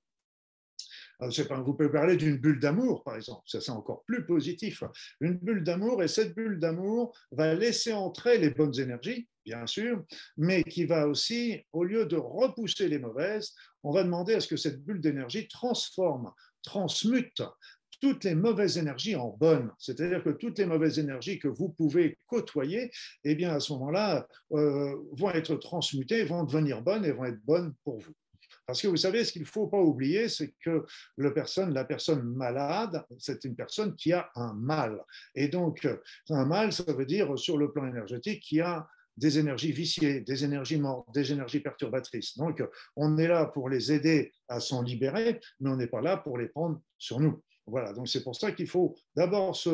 [1.21, 3.43] vous pouvez parler d'une bulle d'amour, par exemple.
[3.45, 4.83] Ça, c'est encore plus positif.
[5.19, 10.03] Une bulle d'amour, et cette bulle d'amour va laisser entrer les bonnes énergies, bien sûr,
[10.37, 13.53] mais qui va aussi, au lieu de repousser les mauvaises,
[13.83, 16.31] on va demander à ce que cette bulle d'énergie transforme,
[16.63, 17.41] transmute
[18.01, 19.71] toutes les mauvaises énergies en bonnes.
[19.77, 22.91] C'est-à-dire que toutes les mauvaises énergies que vous pouvez côtoyer,
[23.23, 27.43] eh bien, à ce moment-là, euh, vont être transmutées, vont devenir bonnes et vont être
[27.45, 28.13] bonnes pour vous.
[28.65, 30.85] Parce que vous savez, ce qu'il ne faut pas oublier, c'est que
[31.17, 35.03] la personne, la personne malade, c'est une personne qui a un mal.
[35.35, 35.87] Et donc,
[36.29, 40.43] un mal, ça veut dire sur le plan énergétique qui a des énergies viciées, des
[40.43, 42.37] énergies mortes, des énergies perturbatrices.
[42.37, 42.63] Donc,
[42.95, 46.37] on est là pour les aider à s'en libérer, mais on n'est pas là pour
[46.37, 47.41] les prendre sur nous.
[47.67, 49.69] Voilà, donc c'est pour ça qu'il faut d'abord se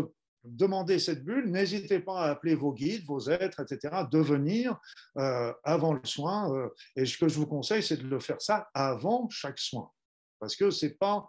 [0.48, 4.80] demandez cette bulle, n'hésitez pas à appeler vos guides, vos êtres, etc., de venir
[5.18, 6.54] euh, avant le soin.
[6.54, 9.92] Euh, et ce que je vous conseille, c'est de le faire ça avant chaque soin.
[10.40, 11.28] Parce que c'est pas,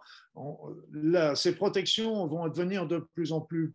[1.35, 3.75] ces protections vont devenir de plus en plus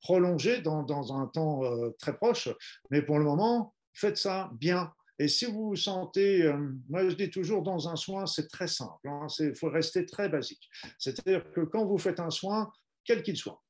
[0.00, 2.48] prolongées dans, un temps euh, très proche.
[2.90, 4.92] Mais pour le moment, faites ça bien.
[5.18, 6.52] Et si vous vous sentez,
[6.90, 10.28] moi je dis toujours dans un soin, c'est très simple, il hein, faut rester très
[10.28, 10.68] basique.
[10.98, 12.70] C'est-à-dire que quand vous faites un soin,
[13.02, 13.62] quel qu'il soit,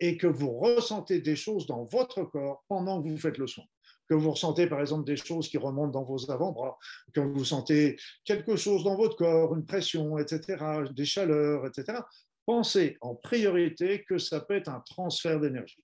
[0.00, 3.64] et que vous ressentez des choses dans votre corps pendant que vous faites le soin.
[4.08, 6.78] Que vous ressentez par exemple des choses qui remontent dans vos avant-bras,
[7.14, 10.62] que vous sentez quelque chose dans votre corps, une pression, etc.,
[10.94, 11.98] des chaleurs, etc.
[12.44, 15.82] pensez en priorité que ça peut être un transfert d'énergie.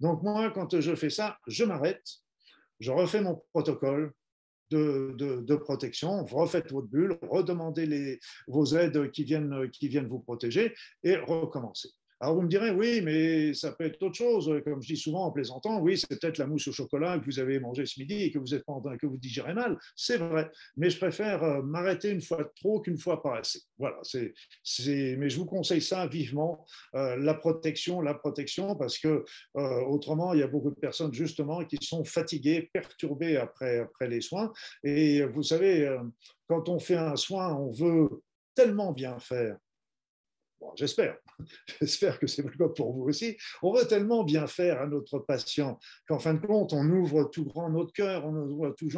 [0.00, 2.02] Donc moi, quand je fais ça, je m'arrête,
[2.80, 4.12] je refais mon protocole,
[4.72, 10.20] de, de, protection, refaites votre bulle, redemandez les, vos aides qui viennent, qui viennent vous
[10.20, 11.90] protéger et recommencez.
[12.22, 14.48] Alors vous me direz, oui, mais ça peut être autre chose.
[14.64, 17.40] Comme je dis souvent en plaisantant, oui, c'est peut-être la mousse au chocolat que vous
[17.40, 18.62] avez mangé ce midi et que vous, êtes,
[19.00, 19.76] que vous digérez mal.
[19.96, 20.48] C'est vrai.
[20.76, 23.62] Mais je préfère euh, m'arrêter une fois trop qu'une fois pas assez.
[23.76, 23.98] Voilà.
[24.04, 29.24] C'est, mais je vous conseille ça vivement, euh, la protection, la protection, parce que
[29.56, 34.06] euh, autrement, il y a beaucoup de personnes justement qui sont fatiguées, perturbées après, après
[34.06, 34.52] les soins.
[34.84, 35.98] Et vous savez,
[36.46, 38.22] quand on fait un soin, on veut
[38.54, 39.56] tellement bien faire
[40.76, 41.16] j'espère,
[41.80, 43.36] j'espère que c'est le cas pour vous aussi.
[43.62, 47.44] On veut tellement bien faire à notre patient qu'en fin de compte, on ouvre tout
[47.44, 48.88] grand notre cœur, on ouvre tout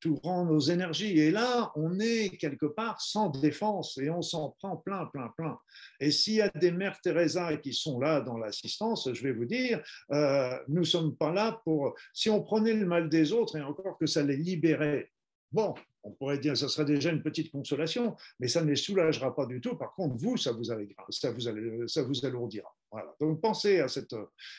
[0.00, 1.18] tout grand nos énergies.
[1.18, 5.58] Et là, on est quelque part sans défense et on s'en prend plein, plein, plein.
[5.98, 9.44] Et s'il y a des mères Teresa qui sont là dans l'assistance, je vais vous
[9.44, 9.80] dire,
[10.12, 11.94] euh, nous ne sommes pas là pour.
[12.12, 15.10] Si on prenait le mal des autres et encore que ça les libérait,
[15.52, 18.76] bon, on pourrait dire que ce serait déjà une petite consolation, mais ça ne les
[18.76, 19.76] soulagera pas du tout.
[19.76, 20.76] Par contre, vous, ça vous, ça
[21.30, 22.74] vous, ça vous alourdira.
[22.90, 23.14] Voilà.
[23.20, 24.14] Donc, pensez à cette,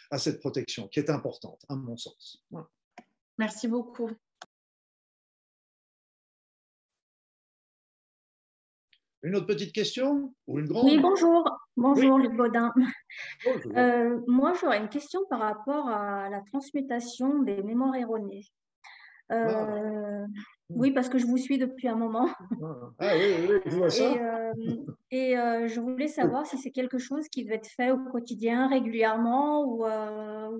[0.09, 2.43] à cette protection qui est importante, à mon sens.
[3.37, 4.09] Merci beaucoup.
[9.23, 10.85] Une autre petite question ou une grande?
[10.85, 11.47] Oui, bonjour.
[11.77, 12.73] Bonjour, Luc Baudin.
[13.75, 18.45] Euh, moi, j'aurais une question par rapport à la transmutation des mémoires erronées.
[19.31, 20.25] Euh,
[20.75, 22.29] oui, parce que je vous suis depuis un moment.
[22.99, 24.03] Ah oui, oui, je vois ça.
[25.11, 27.97] Et, euh, euh, je voulais savoir si c'est quelque chose qui devait être fait au
[27.97, 29.85] quotidien, régulièrement, ou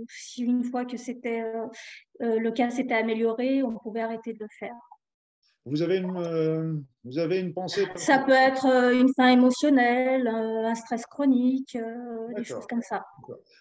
[0.09, 1.43] si une fois que c'était
[2.19, 4.75] le cas s'était amélioré, on pouvait arrêter de le faire.
[5.65, 10.25] Vous avez une, euh, vous avez une pensée Ça peut être euh, une faim émotionnelle,
[10.25, 11.77] euh, un stress chronique,
[12.35, 13.05] des choses comme ça.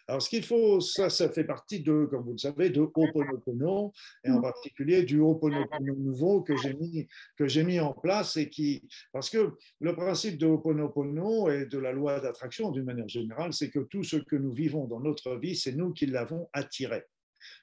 [0.09, 3.93] Alors, ce qu'il faut, ça, ça fait partie de, comme vous le savez, de Ho'oponopono,
[4.25, 4.43] et en mm.
[4.43, 9.29] particulier du Ho'oponopono nouveau que j'ai mis, que j'ai mis en place et qui, parce
[9.29, 13.81] que le principe de Ho'oponopono et de la loi d'attraction, d'une manière générale, c'est que
[13.81, 17.05] tout ce que nous vivons dans notre vie, c'est nous qui l'avons attiré.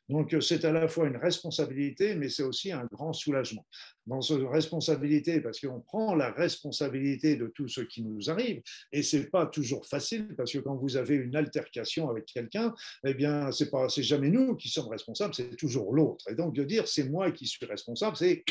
[0.09, 3.65] Donc c'est à la fois une responsabilité, mais c'est aussi un grand soulagement.
[4.05, 9.03] Dans cette responsabilité, parce qu'on prend la responsabilité de tout ce qui nous arrive, et
[9.03, 12.73] c'est pas toujours facile, parce que quand vous avez une altercation avec quelqu'un,
[13.05, 16.29] eh bien c'est pas, c'est jamais nous qui sommes responsables, c'est toujours l'autre.
[16.29, 18.43] Et donc de dire c'est moi qui suis responsable, c'est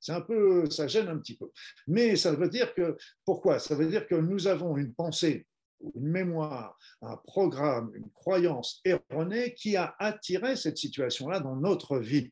[0.00, 1.50] c'est un peu, ça gêne un petit peu.
[1.86, 3.58] Mais ça veut dire que, pourquoi?
[3.58, 5.46] Ça veut dire que nous avons une pensée
[5.94, 12.30] une mémoire, un programme, une croyance erronée qui a attiré cette situation-là dans notre vie.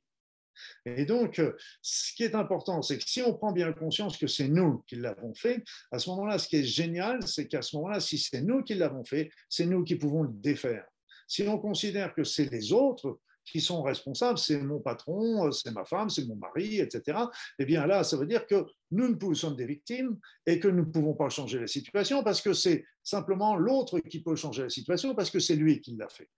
[0.85, 1.41] Et donc,
[1.83, 4.97] ce qui est important, c'est que si on prend bien conscience que c'est nous qui
[4.97, 8.41] l'avons fait, à ce moment-là, ce qui est génial, c'est qu'à ce moment-là, si c'est
[8.41, 10.87] nous qui l'avons fait, c'est nous qui pouvons le défaire.
[11.29, 15.85] Si on considère que c'est les autres, qui sont responsables, c'est mon patron, c'est ma
[15.85, 17.19] femme, c'est mon mari, etc.
[17.59, 20.85] Eh bien là, ça veut dire que nous, nous sommes des victimes et que nous
[20.85, 24.69] ne pouvons pas changer la situation parce que c'est simplement l'autre qui peut changer la
[24.69, 26.29] situation parce que c'est lui qui l'a fait.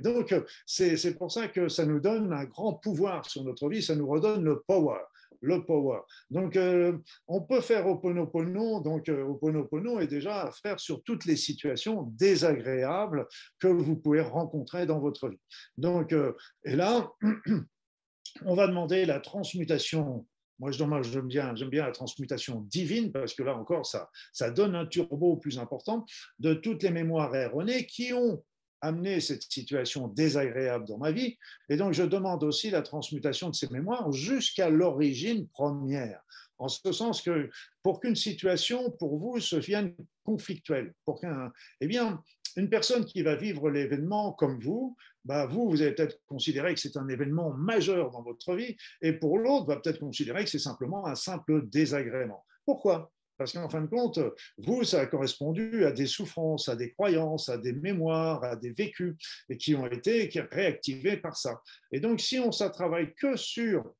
[0.00, 0.34] Donc,
[0.66, 4.08] c'est pour ça que ça nous donne un grand pouvoir sur notre vie, ça nous
[4.08, 4.98] redonne le power
[5.42, 6.00] le power.
[6.30, 8.80] Donc, euh, on peut faire Oponopono.
[8.80, 13.26] Donc, euh, Oponopono est déjà à faire sur toutes les situations désagréables
[13.58, 15.40] que vous pouvez rencontrer dans votre vie.
[15.76, 16.32] Donc, euh,
[16.64, 17.10] et là,
[18.44, 20.26] on va demander la transmutation
[20.58, 24.86] moi, j'aime bien, bien la transmutation divine parce que là encore, ça, ça donne un
[24.86, 26.06] turbo plus important
[26.38, 28.44] de toutes les mémoires erronées qui ont
[28.82, 31.38] amené cette situation désagréable dans ma vie.
[31.68, 36.20] Et donc, je demande aussi la transmutation de ces mémoires jusqu'à l'origine première.
[36.58, 37.48] En ce sens que
[37.82, 42.22] pour qu'une situation, pour vous, se vienne conflictuelle, pour qu'un, eh bien,
[42.56, 46.80] une personne qui va vivre l'événement comme vous, bah vous, vous allez peut-être considérer que
[46.80, 50.58] c'est un événement majeur dans votre vie, et pour l'autre, va peut-être considérer que c'est
[50.58, 52.44] simplement un simple désagrément.
[52.64, 53.10] Pourquoi?
[53.42, 54.20] Parce qu'en fin de compte,
[54.58, 58.70] vous, ça a correspondu à des souffrances, à des croyances, à des mémoires, à des
[58.70, 59.16] vécus,
[59.58, 61.60] qui ont été réactivés par ça.
[61.90, 63.94] Et donc, si on ne travaille que sur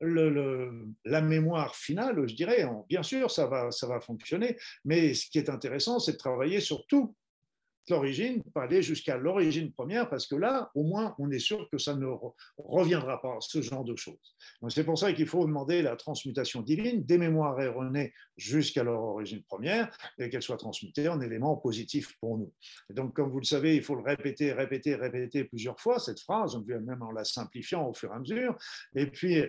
[0.00, 5.38] la mémoire finale, je dirais, bien sûr, ça va, ça va fonctionner, mais ce qui
[5.38, 7.14] est intéressant, c'est de travailler sur tout
[7.90, 11.78] l'origine, pas aller jusqu'à l'origine première, parce que là, au moins, on est sûr que
[11.78, 12.06] ça ne
[12.56, 14.36] reviendra pas, ce genre de choses.
[14.68, 19.42] C'est pour ça qu'il faut demander la transmutation divine des mémoires erronées jusqu'à leur origine
[19.42, 22.52] première, et qu'elles soient transmutées en éléments positifs pour nous.
[22.90, 26.56] Donc, comme vous le savez, il faut le répéter, répéter, répéter plusieurs fois, cette phrase,
[26.66, 28.56] même en la simplifiant au fur et à mesure.
[28.94, 29.42] Et puis,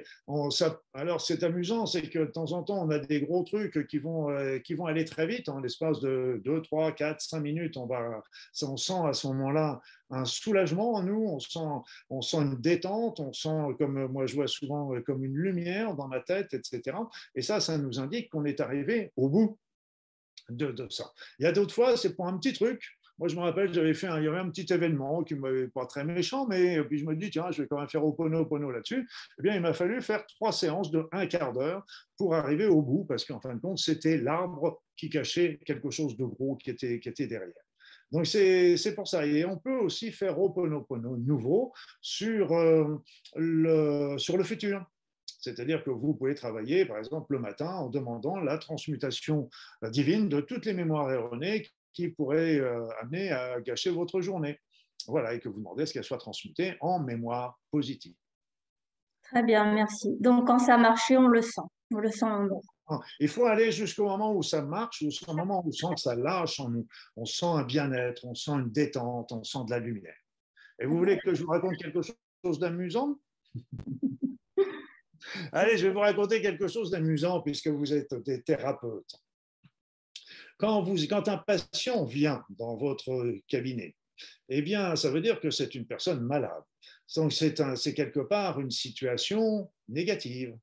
[0.94, 3.98] alors c'est amusant, c'est que de temps en temps, on a des gros trucs qui
[3.98, 7.78] vont, euh, qui vont aller très vite, en l'espace de 2, 3, 4, 5 minutes,
[7.78, 8.23] on va
[8.64, 11.60] on sent à ce moment-là un soulagement en nous, on sent,
[12.10, 16.08] on sent une détente, on sent, comme moi je vois souvent, comme une lumière dans
[16.08, 16.98] ma tête, etc.
[17.36, 19.58] Et ça, ça nous indique qu'on est arrivé au bout
[20.50, 21.12] de, ça.
[21.40, 22.84] Il y a d'autres fois, c'est pour un petit truc.
[23.20, 25.68] Moi, je me rappelle, j'avais fait un, il y avait un petit événement qui m'avait
[25.68, 28.72] pas très méchant, mais puis je me dis, tiens, je vais quand même faire Opono
[28.72, 29.08] là-dessus.
[29.38, 31.86] Eh bien, il m'a fallu faire trois séances de un quart d'heure
[32.18, 36.18] pour arriver au bout, parce qu'en fin de compte, c'était l'arbre qui cachait quelque chose
[36.18, 37.63] de gros qui était derrière.
[38.14, 39.26] Donc c'est pour ça.
[39.26, 43.04] Et on peut aussi faire Oponopono nouveau sur, euh,
[43.36, 44.86] le, sur le futur.
[45.26, 49.50] C'est-à-dire que vous pouvez travailler, par exemple, le matin en demandant la transmutation
[49.90, 54.60] divine de toutes les mémoires erronées qui pourraient euh, amener à gâcher votre journée.
[55.08, 58.16] Voilà, et que vous demandez ce qu'elles soient transmutées en mémoire positive.
[59.24, 60.16] Très bien, merci.
[60.20, 61.62] Donc, quand ça a marché, on le sent.
[61.94, 62.62] On le sent en nous.
[62.88, 66.02] Ah, il faut aller jusqu'au moment où ça marche, jusqu'au moment où on sent que
[66.02, 66.88] ça lâche en nous.
[67.16, 70.18] On sent un bien-être, on sent une détente, on sent de la lumière.
[70.80, 73.18] Et vous voulez que je vous raconte quelque chose d'amusant?
[75.54, 79.16] Allez, je vais vous raconter quelque chose d'amusant puisque vous êtes des thérapeutes.
[80.58, 83.96] Quand, vous, quand un patient vient dans votre cabinet,
[84.50, 86.64] eh bien, ça veut dire que c'est une personne malade.
[87.16, 90.58] Donc, c'est quelque part une situation négative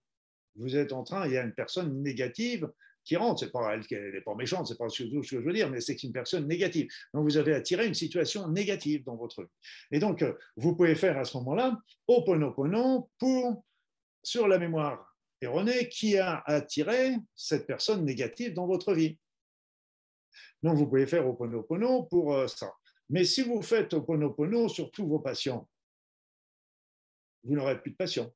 [0.60, 2.70] vous êtes en train, il y a une personne négative
[3.04, 3.40] qui rentre.
[3.40, 5.80] C'est pas elle, elle n'est pas méchante, c'est pas ce que je veux dire, mais
[5.80, 6.88] c'est une personne négative.
[7.14, 9.48] Donc vous avez attiré une situation négative dans votre vie.
[9.90, 13.64] Et donc euh, vous pouvez faire à ce moment-là Oponopono pour
[14.22, 19.18] sur la mémoire erronée qui a attiré cette personne négative dans votre vie.
[20.62, 22.72] Donc vous pouvez faire Oponopono pour euh, ça.
[23.08, 25.68] Mais si vous faites Oponopono sur tous vos patients,
[27.42, 28.30] vous n'aurez plus de patients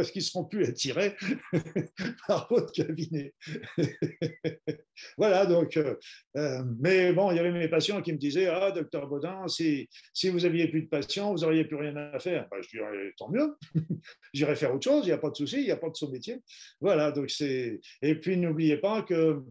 [0.00, 1.14] parce qu'ils seront plus attirés
[2.26, 3.34] par votre cabinet.
[5.18, 5.94] voilà, donc, euh,
[6.38, 9.90] euh, mais bon, il y avait mes patients qui me disaient Ah, docteur Baudin, si,
[10.14, 12.48] si vous aviez plus de patients, vous n'auriez plus rien à faire.
[12.50, 13.58] Ben, je dirais Tant mieux,
[14.32, 15.96] j'irai faire autre chose, il n'y a pas de souci, il n'y a pas de
[15.96, 16.38] sous-métier.
[16.80, 17.78] Voilà, donc c'est.
[18.00, 19.42] Et puis n'oubliez pas que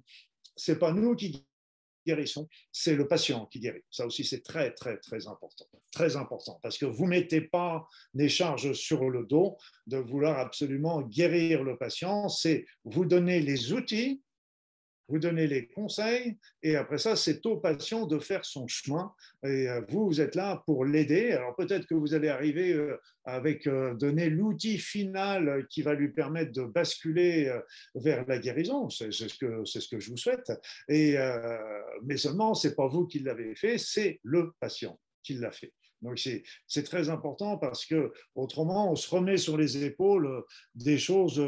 [0.56, 1.46] ce n'est pas nous qui
[2.72, 3.84] c'est le patient qui guérit.
[3.90, 5.66] Ça aussi, c'est très, très, très important.
[5.92, 9.58] Très important, parce que vous ne mettez pas des charges sur le dos
[9.88, 14.22] de vouloir absolument guérir le patient, c'est vous donner les outils
[15.10, 19.12] vous donnez les conseils et après ça, c'est au patient de faire son chemin.
[19.44, 21.32] Et euh, vous, vous êtes là pour l'aider.
[21.32, 26.10] Alors peut-être que vous allez arriver euh, avec euh, donner l'outil final qui va lui
[26.10, 27.52] permettre de basculer
[27.96, 28.90] vers la guérison.
[28.90, 30.52] C'est ce que c'est ce que je vous souhaite.
[30.88, 31.18] Et
[32.04, 35.74] mais seulement, c'est pas vous qui l'avez fait, c'est le patient qui l'a fait.
[36.02, 36.20] Donc
[36.68, 40.44] c'est très important parce que autrement, on se remet sur les épaules
[40.76, 41.42] des choses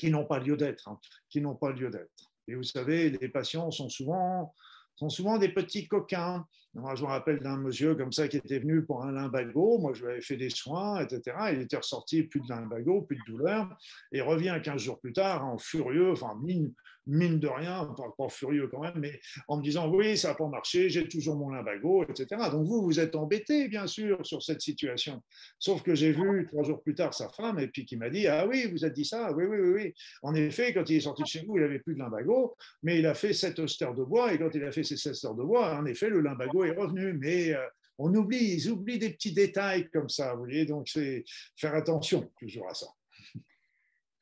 [0.00, 0.98] qui n'ont pas lieu d'être, hein,
[1.28, 2.32] qui n'ont pas lieu d'être.
[2.48, 4.54] Et vous savez, les patients sont souvent,
[4.96, 6.46] sont souvent des petits coquins.
[6.74, 9.78] Moi, je me rappelle d'un monsieur comme ça qui était venu pour un limbago.
[9.78, 11.36] Moi, je lui avais fait des soins, etc.
[11.52, 13.76] Il était ressorti, plus de limbago, plus de douleur.
[14.12, 16.72] Et revient 15 jours plus tard en furieux, enfin, mine,
[17.06, 20.88] de rien, pas, furieux quand même, mais en me disant oui, ça n'a pas marché,
[20.88, 22.26] j'ai toujours mon limbago, etc.
[22.50, 25.22] Donc vous, vous êtes embêté, bien sûr, sur cette situation.
[25.58, 28.26] Sauf que j'ai vu trois jours plus tard sa femme, et puis qui m'a dit
[28.28, 29.94] ah oui, vous êtes dit ça, oui, oui, oui.
[30.22, 32.98] En effet, quand il est sorti de chez vous, il n'avait plus de limbago, mais
[32.98, 35.34] il a fait sept austères de bois, et quand il a fait ces sept austères
[35.34, 37.66] de bois, en effet, le limbago est revenu, mais euh,
[37.98, 41.24] on oublie, ils oublient des petits détails comme ça, vous voyez, donc c'est
[41.56, 42.86] faire attention toujours à ça.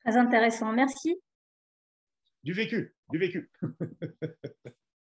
[0.01, 1.21] Très intéressant, merci.
[2.43, 3.51] Du vécu, du vécu.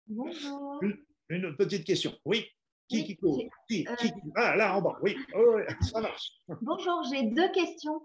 [0.07, 0.81] Bonjour.
[1.29, 2.15] Une, petite question.
[2.25, 2.47] Oui.
[2.89, 5.15] Qui, qui court qui, qui, Ah, là en bas, oui.
[5.37, 6.33] Oh, ça marche.
[6.63, 8.01] Bonjour, j'ai deux questions.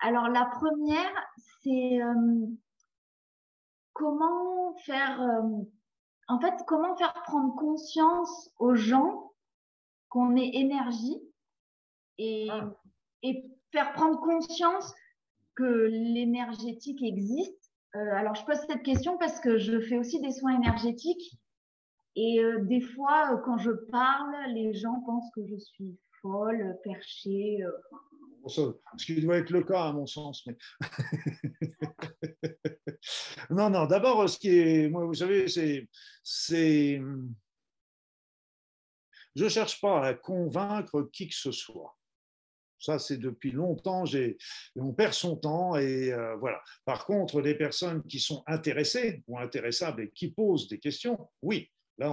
[0.00, 1.12] Alors, la première,
[1.62, 2.46] c'est euh,
[3.92, 5.64] comment faire, euh,
[6.28, 9.32] en fait, comment faire prendre conscience aux gens
[10.08, 11.20] qu'on est énergie
[12.18, 12.70] et, ah.
[13.22, 14.92] et faire prendre conscience
[15.54, 17.72] que l'énergétique existe?
[17.94, 21.38] Euh, alors, je pose cette question parce que je fais aussi des soins énergétiques.
[22.14, 26.76] Et euh, des fois, euh, quand je parle, les gens pensent que je suis folle,
[26.82, 27.58] perchée.
[28.48, 28.72] Ce
[29.04, 30.46] qui doit être le cas, à mon sens.
[33.50, 34.88] Non, non, d'abord, ce qui est.
[34.88, 35.86] Moi, vous savez, c'est.
[39.34, 41.96] je ne cherche pas à convaincre qui que ce soit.
[42.78, 44.04] Ça, c'est depuis longtemps,
[44.76, 46.62] on perd son temps et euh, voilà.
[46.84, 51.70] Par contre, les personnes qui sont intéressées ou intéressables et qui posent des questions, oui,
[51.98, 52.12] Là,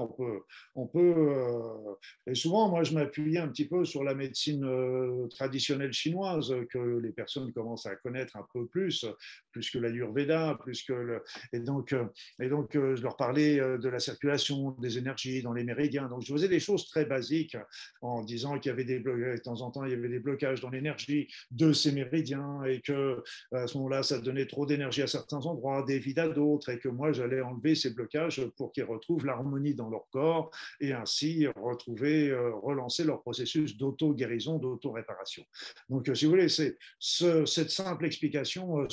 [0.76, 5.28] on peut, euh, et souvent, moi, je m'appuyais un petit peu sur la médecine euh,
[5.28, 9.06] traditionnelle chinoise que les personnes commencent à connaître un peu plus,
[9.54, 11.24] plus que l'Ayurveda, plus que le,
[11.54, 12.06] et donc, euh,
[12.41, 16.08] et donc, je leur parlais de la circulation des énergies dans les méridiens.
[16.10, 17.56] Donc, je faisais des choses très basiques
[18.01, 20.62] en disant qu'il y avait des de temps en temps, il y avait des blocages
[20.62, 25.08] dans l'énergie de ces méridiens et que à ce moment-là, ça donnait trop d'énergie à
[25.08, 28.84] certains endroits, des vides à d'autres, et que moi, j'allais enlever ces blocages pour qu'ils
[28.84, 35.45] retrouvent l'harmonie dans leur corps et ainsi retrouver, euh, relancer leur processus d'auto-guérison, d'auto-réparation.
[35.89, 38.89] Donc, euh, si vous voulez, c'est cette simple explication euh,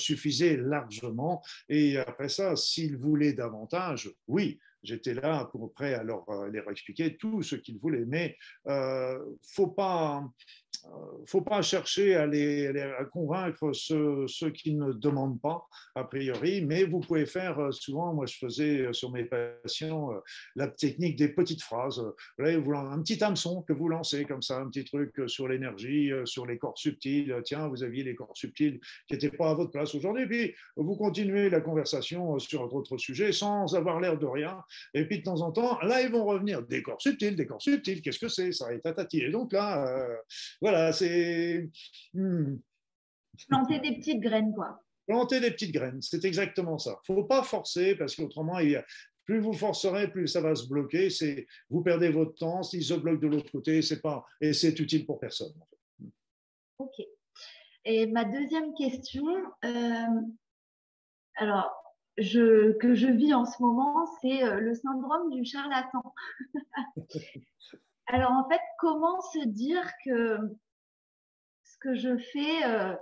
[0.56, 1.42] largement.
[1.68, 7.16] Et après ça, s'ils voulaient davantage, oui, j'étais là pour prêt à leur les expliquer
[7.16, 8.04] tout ce qu'ils voulaient.
[8.06, 8.36] Mais
[8.66, 10.24] euh, faut pas
[10.86, 12.26] euh, faut pas chercher à,
[13.10, 18.26] convaincre ceux, qui ne demandent pas, a priori, mais vous pouvez faire euh, souvent, moi
[18.26, 20.10] je faisais euh, sur mes patients
[20.56, 22.02] la technique des petites phrases.
[22.38, 26.46] Vous un petit hameçon que vous lancez comme ça, un petit truc sur l'énergie, sur
[26.46, 27.34] les corps subtils.
[27.44, 30.96] Tiens, vous aviez les corps subtils qui n'étaient pas à votre place aujourd'hui, puis vous
[30.96, 34.58] continuez la conversation sur d'autres sujets sans avoir l'air de rien.
[34.94, 37.62] Et puis de temps en temps, là, ils vont revenir des corps subtils, des corps
[37.62, 38.52] subtils, qu'est-ce que c'est?
[38.52, 39.20] Ça est tatati.
[39.20, 40.08] Et donc là,
[40.60, 41.68] voilà, c'est.
[42.14, 42.56] Hmm.
[43.48, 44.82] Planter des petites graines, quoi.
[45.06, 47.00] Planter des petites graines, c'est exactement ça.
[47.08, 48.58] Il ne faut pas forcer parce qu'autrement,
[49.24, 51.08] plus vous forcerez, plus ça va se bloquer.
[51.10, 52.62] C'est vous perdez votre temps.
[52.62, 55.52] S'il se bloque de l'autre côté, c'est pas et c'est utile pour personne.
[56.78, 57.00] Ok.
[57.84, 59.24] Et ma deuxième question,
[59.64, 60.20] euh,
[61.36, 61.70] alors
[62.18, 66.14] je, que je vis en ce moment, c'est euh, le syndrome du charlatan.
[68.12, 70.38] Alors en fait, comment se dire que
[71.62, 72.96] ce que je fais euh,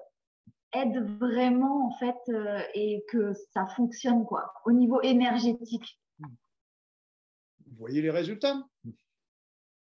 [0.75, 5.99] aide vraiment en fait euh, et que ça fonctionne quoi au niveau énergétique?
[6.19, 8.63] Vous voyez les résultats?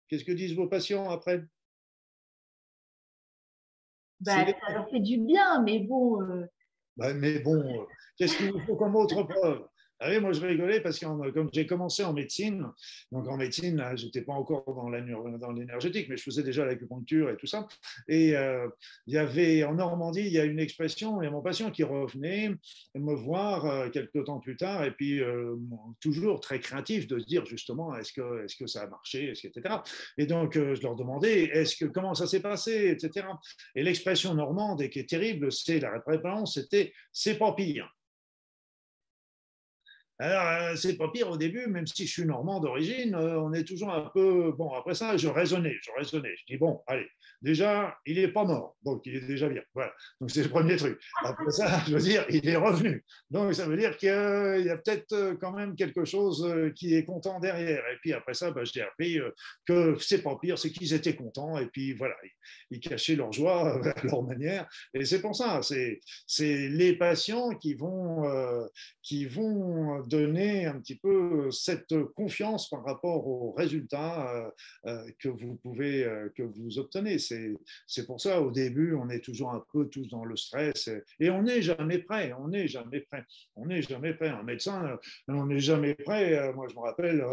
[0.08, 1.44] Qu'est-ce que disent vos patients après?
[4.20, 6.22] Bah, Ça leur fait du bien, mais bon.
[6.22, 6.46] Euh,
[6.96, 9.68] bah, mais bon, qu'est-ce qu'il faut comme autre preuve?
[10.00, 12.66] Ah oui, moi je rigolais parce que comme j'ai commencé en médecine,
[13.10, 17.36] donc en médecine, je n'étais pas encore dans l'énergétique, mais je faisais déjà l'acupuncture et
[17.36, 17.66] tout ça.
[18.06, 18.68] Et euh,
[19.06, 21.72] il y avait en Normandie, il y a une expression, il y a mon patient
[21.72, 22.50] qui revenait
[22.94, 25.56] me voir euh, quelques temps plus tard, et puis euh,
[26.00, 29.76] toujours très craintif de se dire justement, est-ce que, est que ça a marché, etc.
[30.16, 31.52] Et donc je leur demandais,
[31.92, 33.26] comment ça s'est passé, etc.
[33.74, 37.92] Et l'expression normande, et qui est terrible, c'est la réponse, c'était c'est pas pire.
[40.20, 43.52] Alors, euh, c'est pas pire au début, même si je suis normand d'origine, euh, on
[43.52, 44.52] est toujours un peu.
[44.58, 46.34] Bon, après ça, je raisonnais, je raisonnais.
[46.38, 47.06] Je dis, bon, allez,
[47.40, 49.62] déjà, il n'est pas mort, donc il est déjà bien.
[49.74, 51.00] Voilà, donc c'est le premier truc.
[51.24, 53.04] Après ça, je veux dire, il est revenu.
[53.30, 56.44] Donc ça veut dire qu'il y a, peut-être euh, quand même quelque chose
[56.74, 57.84] qui est content derrière.
[57.92, 59.20] Et puis après ça, je j'ai appris
[59.66, 62.14] que c'est pas pire, c'est qu'ils étaient contents, et puis voilà,
[62.72, 64.68] ils, cachaient leur joie à leur manière.
[64.94, 66.00] Et c'est pour ça, c'est
[66.68, 68.24] les patients qui vont,
[69.02, 74.50] qui vont donner un petit peu cette confiance par rapport aux résultats euh,
[74.86, 77.18] euh, que vous pouvez, euh, que vous obtenez.
[77.18, 80.90] C'est pour ça, au début, on est toujours un peu tous dans le stress
[81.20, 82.32] et on n'est jamais prêt.
[82.38, 83.24] On n'est jamais prêt.
[83.56, 84.28] On n'est jamais prêt.
[84.28, 84.98] Un médecin,
[85.28, 86.52] on n'est jamais prêt.
[86.54, 87.24] Moi, je me rappelle,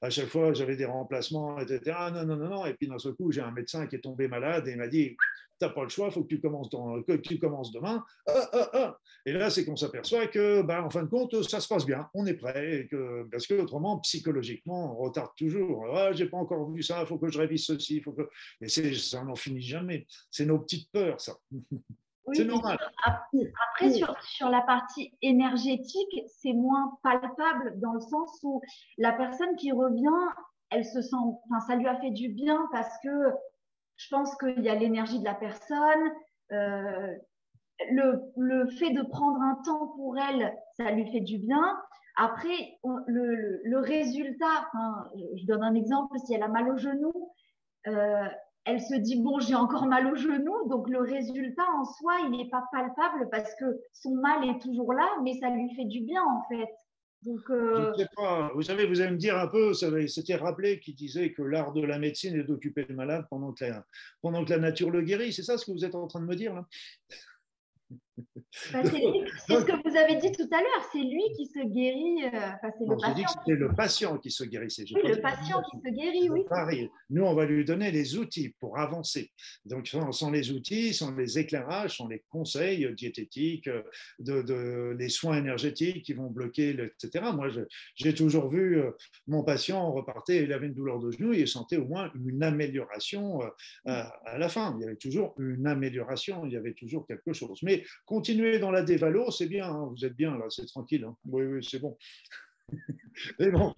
[0.00, 1.96] à chaque fois, j'avais des remplacements, etc.
[2.12, 2.66] Non, non, non, non.
[2.66, 4.88] Et puis, d'un seul coup, j'ai un médecin qui est tombé malade et il m'a
[4.88, 5.16] dit
[5.58, 8.04] tu n'as pas le choix, il faut que tu commences, que tu commences demain.
[8.26, 8.98] Ah, ah, ah.
[9.24, 12.08] Et là, c'est qu'on s'aperçoit que, ben, en fin de compte, ça se passe bien,
[12.14, 15.86] on est prêt, et que, parce que autrement, psychologiquement, on retarde toujours.
[15.94, 18.28] Ah, j'ai pas encore vu ça, il faut que je révise ceci, faut que...
[18.60, 20.06] et ça n'en finit jamais.
[20.30, 21.34] C'est nos petites peurs, ça.
[22.32, 22.78] c'est normal.
[23.04, 28.60] Après, sur, sur, la partie énergétique, c'est moins palpable dans le sens où
[28.98, 30.34] la personne qui revient,
[30.70, 33.08] elle se sent, enfin, ça lui a fait du bien parce que
[33.96, 36.12] je pense qu'il y a l'énergie de la personne.
[36.52, 37.14] Euh,
[37.90, 41.78] le, le, fait de prendre un temps pour elle, ça lui fait du bien.
[42.16, 44.70] Après, le, le, résultat,
[45.36, 47.12] je donne un exemple, si elle a mal au genou,
[47.86, 48.28] euh,
[48.64, 52.30] elle se dit, bon, j'ai encore mal au genou, donc le résultat en soi, il
[52.30, 56.00] n'est pas palpable parce que son mal est toujours là, mais ça lui fait du
[56.00, 56.68] bien en fait.
[57.26, 61.72] Euh, vous savez, vous allez me dire un peu, c'était rappelé qui disait que l'art
[61.72, 63.84] de la médecine est d'occuper le malade pendant que, la,
[64.22, 65.32] pendant que la nature le guérit.
[65.32, 66.66] C'est ça ce que vous êtes en train de me dire là?
[68.72, 72.24] Bah, c'est ce que vous avez dit tout à l'heure, c'est lui qui se guérit.
[72.24, 73.42] Euh, c'est le patient.
[73.46, 74.84] c'est le patient qui se guérissait.
[74.94, 76.88] Oui, le patient qui se guérit, oui.
[77.10, 79.30] Nous, on va lui donner les outils pour avancer.
[79.64, 83.68] Donc, sans, les outils, sans les éclairages, sans les conseils diététiques,
[84.18, 87.26] de, les soins énergétiques qui vont bloquer, etc.
[87.34, 87.48] Moi,
[87.94, 88.90] j'ai toujours vu euh,
[89.26, 93.42] mon patient repartait, il avait une douleur de genou, il sentait au moins une amélioration
[93.42, 93.48] euh,
[93.84, 94.74] à la fin.
[94.78, 97.60] Il y avait toujours une amélioration, il y avait toujours quelque chose.
[97.62, 101.04] Mais continuer dans la dévalo, c'est bien, hein, vous êtes bien là, c'est tranquille.
[101.04, 101.16] Hein.
[101.26, 101.96] Oui, oui, c'est bon.
[103.38, 103.72] Mais bon,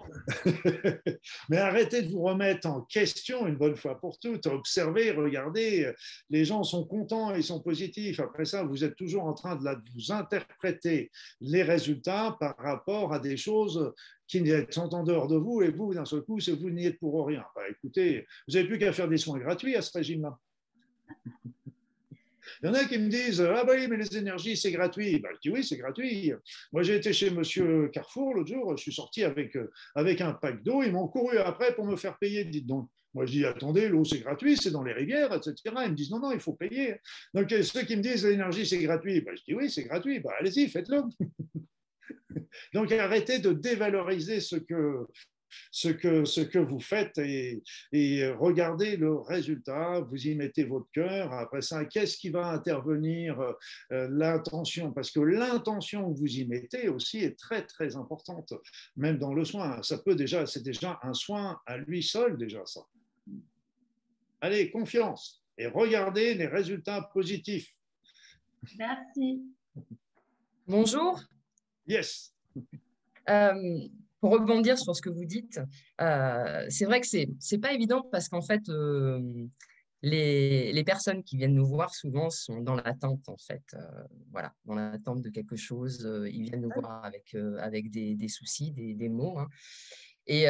[1.48, 4.46] mais arrêtez de vous remettre en question une bonne fois pour toutes.
[4.46, 5.92] Observez, regardez,
[6.30, 8.18] les gens sont contents, ils sont positifs.
[8.18, 13.20] Après ça, vous êtes toujours en train de vous interpréter les résultats par rapport à
[13.20, 13.92] des choses
[14.26, 17.26] qui sont en dehors de vous et vous, d'un seul coup, vous n'y êtes pour
[17.26, 17.44] rien.
[17.54, 20.36] Bah, écoutez, vous n'avez plus qu'à faire des soins gratuits à ce régime-là.
[22.62, 25.18] Il y en a qui me disent Ah, bah oui, mais les énergies, c'est gratuit.
[25.18, 26.32] Bah, je dis Oui, c'est gratuit.
[26.72, 30.32] Moi, j'ai été chez monsieur Carrefour l'autre jour, je suis sorti avec, euh, avec un
[30.32, 30.82] pack d'eau.
[30.82, 32.88] Ils m'ont couru après pour me faire payer, dites donc.
[33.14, 35.54] Moi, je dis Attendez, l'eau, c'est gratuit, c'est dans les rivières, etc.
[35.64, 36.96] Ils me disent Non, non, il faut payer.
[37.34, 40.20] Donc, ceux qui me disent L'énergie, c'est gratuit, bah, je dis Oui, c'est gratuit.
[40.20, 41.02] Bah, allez-y, faites-le.
[42.74, 45.06] Donc, arrêtez de dévaloriser ce que,
[45.70, 47.62] ce que, ce que vous faites et,
[48.38, 51.32] regardez le résultat, vous y mettez votre cœur.
[51.32, 56.88] Après ça, qu'est-ce qui va intervenir euh, L'intention, parce que l'intention que vous y mettez
[56.88, 58.52] aussi est très, très importante,
[58.96, 59.82] même dans le soin.
[59.82, 62.80] Ça peut déjà, c'est déjà un soin à lui seul, déjà ça.
[64.40, 67.74] Allez, confiance et regardez les résultats positifs.
[68.76, 69.42] Merci.
[70.66, 71.20] Bonjour.
[71.86, 72.34] Yes.
[73.28, 73.88] Euh,
[74.20, 75.60] pour rebondir sur ce que vous dites,
[76.00, 79.46] euh, c'est vrai que c'est n'est pas évident parce qu'en fait, euh,
[80.02, 83.62] les, les, personnes qui viennent nous voir souvent sont dans l'attente, en fait.
[83.74, 86.08] Euh, voilà, dans l'attente de quelque chose.
[86.32, 89.38] ils viennent nous voir avec, avec des, des, soucis, des, des maux.
[89.38, 89.48] Hein.
[90.26, 90.46] Et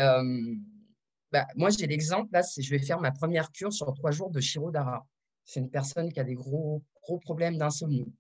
[1.31, 4.41] bah, moi, j'ai l'exemple, là, je vais faire ma première cure sur trois jours de
[4.41, 5.07] Shirodara.
[5.45, 8.13] C'est une personne qui a des gros, gros problèmes d'insomnie.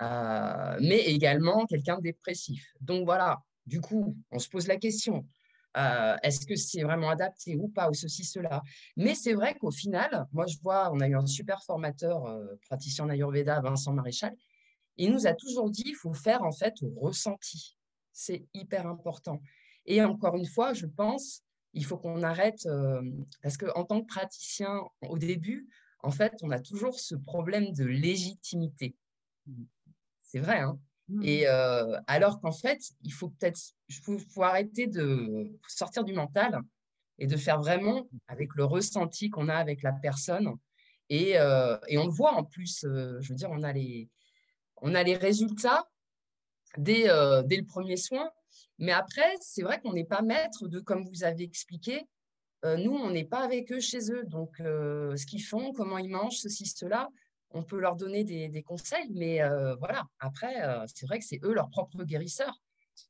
[0.00, 2.72] mais également quelqu'un de dépressif.
[2.80, 5.26] Donc voilà, du coup, on se pose la question,
[5.76, 8.62] euh, est-ce que c'est vraiment adapté ou pas, ou ceci, cela?
[8.96, 12.56] Mais c'est vrai qu'au final, moi je vois, on a eu un super formateur, euh,
[12.62, 14.34] praticien en Ayurveda, Vincent Maréchal,
[14.96, 17.76] il nous a toujours dit, il faut faire en fait au ressenti.
[18.12, 19.40] C'est hyper important.
[19.86, 21.42] Et encore une fois, je pense,
[21.74, 23.02] il faut qu'on arrête, euh,
[23.42, 25.68] parce qu'en tant que praticien, au début,
[26.02, 28.96] en fait, on a toujours ce problème de légitimité.
[30.22, 30.78] C'est vrai, hein?
[31.08, 31.22] Mmh.
[31.24, 31.46] Et
[32.06, 33.60] alors qu'en fait, il faut peut-être
[34.02, 36.60] faut, arrêter de sortir du mental
[37.18, 40.54] et de faire vraiment avec le ressenti qu'on a avec la personne.
[41.08, 44.08] Et, et on le voit en plus, je veux dire, on a les,
[44.82, 45.88] on a les résultats
[46.76, 47.04] dès,
[47.44, 48.30] dès le premier soin.
[48.78, 52.06] Mais après, c'est vrai qu'on n'est pas maître de, comme vous avez expliqué,
[52.64, 54.24] nous, on n'est pas avec eux chez eux.
[54.24, 57.08] Donc, ce qu'ils font, comment ils mangent, ceci, cela,
[57.50, 61.40] on peut leur donner des, conseils, mais euh, voilà, après, euh, c'est vrai que c'est
[61.44, 62.60] eux leurs propres guérisseurs.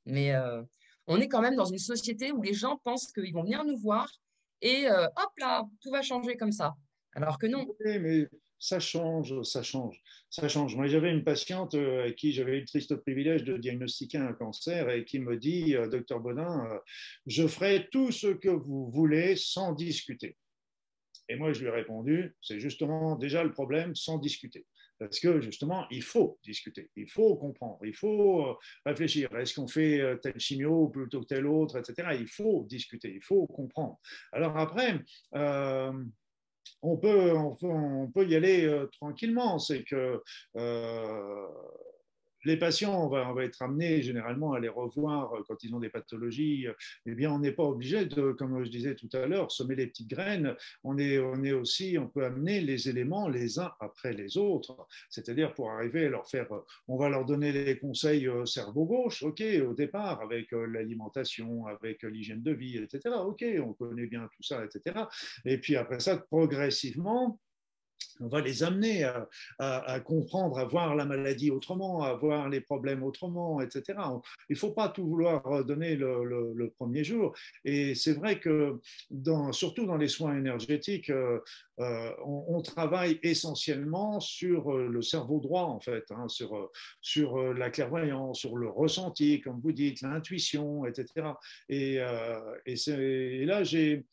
[0.07, 0.63] Mais euh,
[1.07, 3.77] on est quand même dans une société où les gens pensent qu'ils vont venir nous
[3.77, 4.11] voir
[4.61, 6.75] et hop là, tout va changer comme ça.
[7.15, 7.65] Alors que non.
[7.85, 8.29] Oui, mais
[8.59, 10.75] ça change, ça change, ça change.
[10.75, 14.91] Moi, j'avais une patiente à qui j'avais eu le triste privilège de diagnostiquer un cancer
[14.91, 16.69] et qui me dit, docteur Bodin,
[17.27, 20.37] je ferai tout ce que vous voulez sans discuter.
[21.29, 24.67] Et moi, je lui ai répondu, c'est justement déjà le problème sans discuter.
[24.99, 28.55] Parce que justement, il faut discuter, il faut comprendre, il faut euh,
[28.85, 29.35] réfléchir.
[29.37, 32.17] Est-ce qu'on fait euh, tel chimio plutôt que tel autre, etc.
[32.19, 33.99] Il faut discuter, il faut comprendre.
[34.33, 34.99] Alors après,
[35.37, 35.93] euh,
[36.83, 39.61] on, peut, on, peut, y aller tranquillement.
[39.61, 40.21] C'est que
[42.49, 45.91] les patients, on va, être amené généralement à les revoir euh, quand ils ont des
[45.91, 46.67] pathologies.
[47.07, 49.87] Eh bien, on n'est pas obligé de, comme je disais tout à l'heure, semer les
[49.87, 50.57] petites graines.
[50.83, 54.87] On est, on est aussi, on peut amener les éléments les uns après les autres.
[55.11, 56.49] C'est-à-dire pour arriver à leur faire,
[56.89, 61.67] on va leur donner les conseils euh, cerveau gauche, ok, au départ, avec euh, l'alimentation,
[61.67, 63.15] avec l'hygiène de vie, etc.
[63.27, 65.05] Ok, on connaît bien tout ça, etc.
[65.45, 67.39] Et puis après ça, progressivement,
[68.21, 69.05] on va les amener
[69.59, 73.99] à, comprendre, à voir la maladie autrement, à voir les problèmes autrement, etc.
[74.49, 77.35] Il ne faut pas tout vouloir donner le, premier jour.
[77.65, 78.81] Et c'est vrai que,
[79.53, 81.41] surtout dans les soins énergétiques, euh,
[81.81, 87.71] euh, on, travaille essentiellement sur euh, le cerveau droit, en fait, hein, sur, sur la
[87.71, 91.29] clairvoyance, sur le ressenti, comme vous dites, l'intuition, etc.
[91.69, 91.99] Et,
[92.67, 94.05] et là, j'ai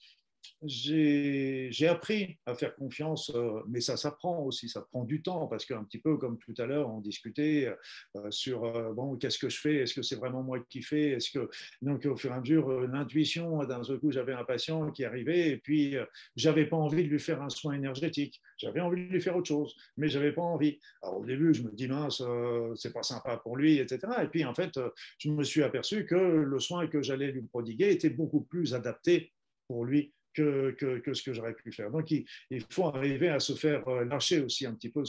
[0.63, 5.65] j'ai appris à faire confiance, euh, mais ça s'apprend aussi, ça prend du temps, parce
[5.65, 7.73] qu'un petit peu comme tout à l'heure, on discutait
[8.15, 11.11] euh, sur, euh, bon, qu'est-ce que je fais Est-ce que c'est vraiment moi qui fais
[11.11, 11.49] Est-ce que,
[11.81, 15.49] donc au fur et à mesure, l'intuition, d'un seul coup, j'avais un patient qui arrivait,
[15.49, 15.95] et puis
[16.35, 19.47] j'avais pas envie de lui faire un soin énergétique, j'avais envie de lui faire autre
[19.47, 20.79] chose, mais j'avais pas envie.
[21.01, 22.23] Alors au début, je me dis, mince,
[22.75, 23.99] c'est pas sympa pour lui, etc.
[24.23, 24.79] Et puis en fait,
[25.19, 29.31] je me suis aperçu que le soin que j'allais lui prodiguer était beaucoup plus adapté
[29.67, 31.91] pour lui que, ce que j'aurais pu faire.
[31.91, 32.25] Donc, il,
[32.69, 35.03] faut arriver à se faire euh, lâcher aussi un petit peu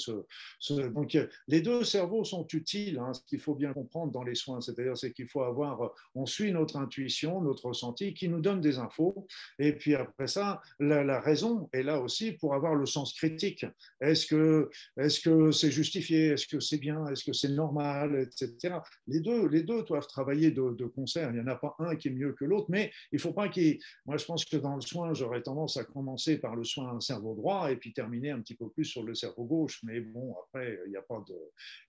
[0.92, 4.34] donc, euh, les deux cerveaux sont utiles, hein, ce qu'il faut bien comprendre dans les
[4.34, 4.60] soins.
[4.60, 5.82] C'est-à-dire, c'est qu'il faut avoir.
[5.82, 9.26] Euh, on suit notre intuition, notre ressenti qui nous donne des infos.
[9.58, 13.66] Et puis après ça, la, raison est là aussi pour avoir le sens critique.
[14.00, 16.28] Est-ce que est-ce que c'est justifié?
[16.28, 17.06] Est-ce que c'est bien?
[17.08, 18.16] Est-ce que c'est normal?
[18.20, 18.74] Etc.
[19.06, 21.30] Les deux, les deux doivent travailler de, de concert.
[21.30, 23.32] Il n'y en a pas un qui est mieux que l'autre, mais il ne faut
[23.32, 23.78] pas qu'il.
[24.04, 27.34] Moi, je pense que dans le soin, j'aurais tendance à commencer par le soin cerveau
[27.34, 29.80] droit et puis terminer un petit peu plus sur le cerveau gauche.
[29.82, 31.34] Mais bon, après, il n'y a pas de,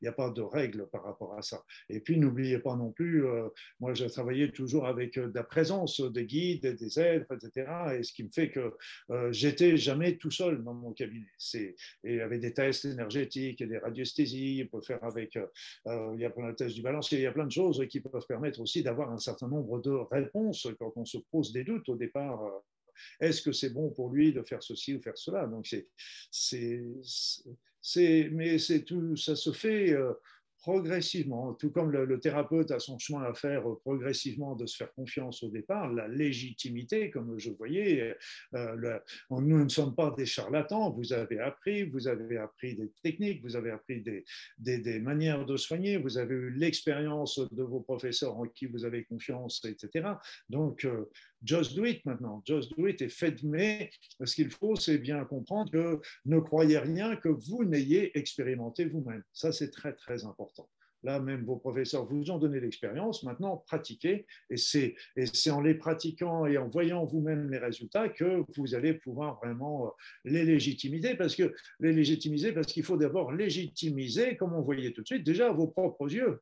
[0.01, 1.63] il a pas de règles par rapport à ça.
[1.89, 3.49] Et puis, n'oubliez pas non plus, euh,
[3.80, 7.69] moi, j'ai travaillé toujours avec euh, de la présence des guides, des êtres, etc.
[7.99, 8.73] Et ce qui me fait que
[9.11, 11.28] euh, j'étais jamais tout seul dans mon cabinet.
[11.38, 15.38] C'est, et avec des tests énergétiques et des radiesthésies, on peut faire avec,
[15.86, 17.99] il y a plein de tests du balancier, il y a plein de choses qui
[17.99, 21.89] peuvent permettre aussi d'avoir un certain nombre de réponses quand on se pose des doutes
[21.89, 22.39] au départ
[23.20, 25.48] est-ce que c'est bon pour lui de faire ceci ou faire cela?
[25.48, 25.68] Donc
[26.32, 26.76] c'est,
[28.32, 30.14] mais c'est tout, ça se fait euh,
[30.68, 35.43] progressivement, tout comme le, thérapeute a son chemin à faire progressivement de se faire confiance
[35.43, 38.16] au départ, la légitimité, comme je voyais,
[38.54, 43.41] euh, nous ne sommes pas des charlatans, vous avez appris, vous avez appris des techniques,
[43.43, 44.26] vous avez appris des,
[44.58, 49.06] des, manières de soigner, vous avez eu l'expérience de vos professeurs en qui vous avez
[49.06, 50.10] confiance, etc.
[50.50, 51.10] Donc, euh,
[51.43, 53.89] just do it maintenant, just do it et faites, mais
[54.23, 59.23] ce qu'il faut, c'est bien comprendre que ne croyez rien que vous n'ayez expérimenté vous-même.
[59.33, 60.69] Ça, c'est très, très important.
[61.03, 64.95] Là, même vos professeurs vous ont donné l'expérience, maintenant pratiquez, et c'est
[65.51, 69.89] en les pratiquant et en voyant vous-même les résultats que vous allez pouvoir vraiment euh,
[70.25, 75.01] les légitimiser, parce que les légitimiser, parce qu'il faut d'abord légitimiser, comme on voyait tout
[75.03, 76.41] de suite, déjà vos propres yeux,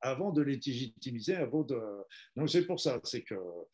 [0.00, 1.78] avant de les légitimiser, avant de...
[2.36, 3.64] Donc c'est pour ça, c'est que euh,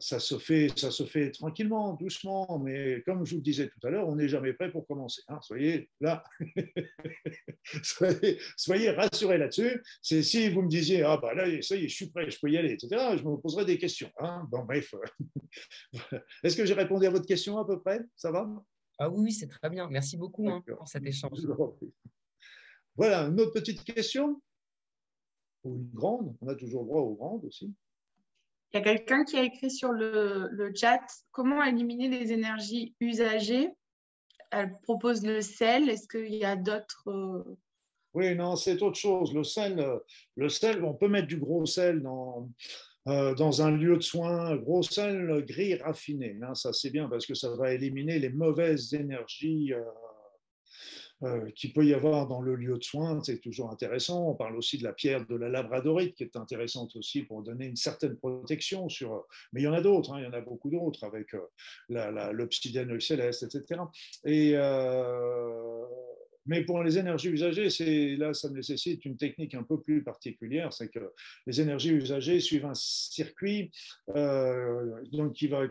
[0.00, 3.86] ça se, fait, ça se fait tranquillement, doucement, mais comme je vous le disais tout
[3.86, 5.22] à l'heure, on n'est jamais prêt pour commencer.
[5.28, 5.38] Hein.
[5.42, 6.24] Soyez là,
[8.56, 9.80] soyez, rassurés là-dessus.
[10.02, 12.38] C'est si vous me disiez, ah bah là, ça y est, je suis prêt, je
[12.40, 14.10] peux y aller, etc., je me poserai des questions.
[14.18, 14.46] Hein.
[14.50, 14.92] Bon, bref.
[16.42, 18.00] Est-ce que j'ai répondu à votre question à peu près?
[18.16, 18.48] Ça va?
[18.98, 19.88] Ah oui, c'est très bien.
[19.88, 21.38] Merci beaucoup hein, pour cet échange.
[22.96, 24.42] Voilà, une autre petite question
[25.64, 27.72] Ou une grande On a toujours droit aux grandes aussi.
[28.72, 31.00] Il y a quelqu'un qui a écrit sur le, chat
[31.32, 33.68] comment éliminer les énergies usagées?
[34.52, 35.88] Elle propose le sel.
[35.88, 37.08] Est-ce qu'il y a d'autres.
[37.08, 37.56] Euh,
[38.14, 39.32] oui, non, c'est autre chose.
[39.34, 39.84] Le sel,
[40.36, 42.48] le sel, on peut mettre du gros sel dans,
[43.08, 46.36] euh, dans un lieu de soins, gros sel gris raffiné.
[46.42, 49.72] Hein, ça, c'est bien parce que ça va éliminer les mauvaises énergies.
[49.72, 49.82] Euh,
[51.22, 54.28] euh, qu'il peut y avoir dans le lieu de soins, c'est toujours intéressant.
[54.28, 57.66] On parle aussi de la pierre de la labradorite, qui est intéressante aussi pour donner
[57.66, 58.88] une certaine protection.
[58.88, 61.34] Sur, mais il y en a d'autres, hein, il y en a beaucoup d'autres, avec
[61.34, 63.80] euh, l'obsidienne céleste, etc.
[64.24, 64.54] Et
[66.50, 70.72] mais pour les énergies usagées, c'est là, ça nécessite une technique un peu plus particulière,
[70.72, 71.12] c'est que
[71.46, 73.70] les énergies usagées suivent un circuit
[74.16, 75.62] euh, donc qui va,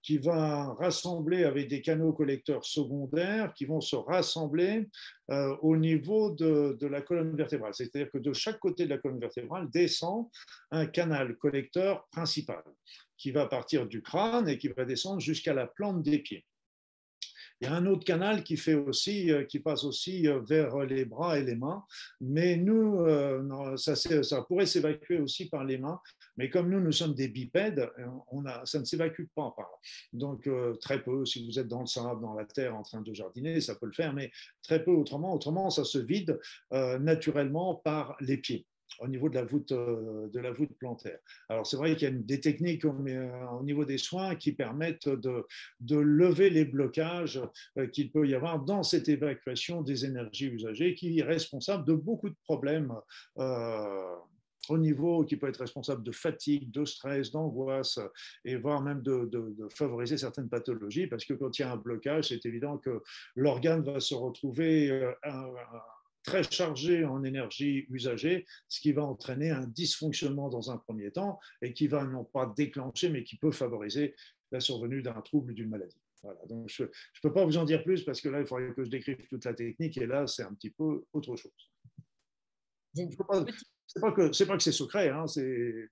[0.00, 4.88] qui va rassembler avec des canaux collecteurs secondaires qui vont se rassembler
[5.30, 7.74] euh, au niveau de, la colonne vertébrale.
[7.74, 10.28] C'est-à-dire que de chaque côté de la colonne vertébrale descend
[10.70, 12.64] un canal collecteur principal
[13.18, 16.46] qui va partir du crâne et qui va descendre jusqu'à la plante des pieds.
[17.60, 20.76] Il y a un autre canal qui, fait aussi, euh, qui passe aussi euh, vers
[20.80, 21.84] les bras et les mains,
[22.20, 26.00] mais nous, euh, ça, pourrait s'évacuer aussi par les mains,
[26.36, 27.88] mais comme nous, nous sommes des bipèdes,
[28.30, 29.78] on a, ça ne s'évacue pas par là.
[30.12, 30.48] Donc,
[30.80, 33.60] très peu, si vous êtes dans le sable, dans la terre, en train de jardiner,
[33.60, 34.30] ça peut le faire, mais
[34.62, 35.32] très peu autrement.
[35.34, 36.40] Autrement, ça se vide
[36.72, 38.66] naturellement par les pieds
[39.00, 41.18] au niveau de la voûte, euh, de la voûte plantaire.
[41.48, 45.08] Alors c'est vrai qu'il y a des techniques euh, au, niveau des soins qui permettent
[45.08, 45.46] de,
[45.80, 47.40] de lever les blocages
[47.78, 51.94] euh, qu'il peut y avoir dans cette évacuation des énergies usagées qui est responsable de
[51.94, 52.92] beaucoup de problèmes.
[54.70, 57.98] au niveau qui peut être responsable de fatigue, de stress, d'angoisse,
[58.46, 61.76] et voire même de, de, favoriser certaines pathologies, parce que quand il y a un
[61.76, 63.02] blocage, c'est évident que
[63.36, 64.88] l'organe va se retrouver
[66.24, 71.38] très chargé en énergie usagée, ce qui va entraîner un dysfonctionnement dans un premier temps
[71.62, 74.16] et qui va non pas déclencher, mais qui peut favoriser
[74.50, 76.00] la survenue d'un trouble, d'une maladie.
[76.22, 76.88] Voilà, donc je ne
[77.22, 79.44] peux pas vous en dire plus parce que là, il faudrait que je décrive toute
[79.44, 81.52] la technique et là, c'est un petit peu autre chose.
[83.86, 85.10] C'est pas que c'est pas que c'est secret.
[85.10, 85.26] Hein,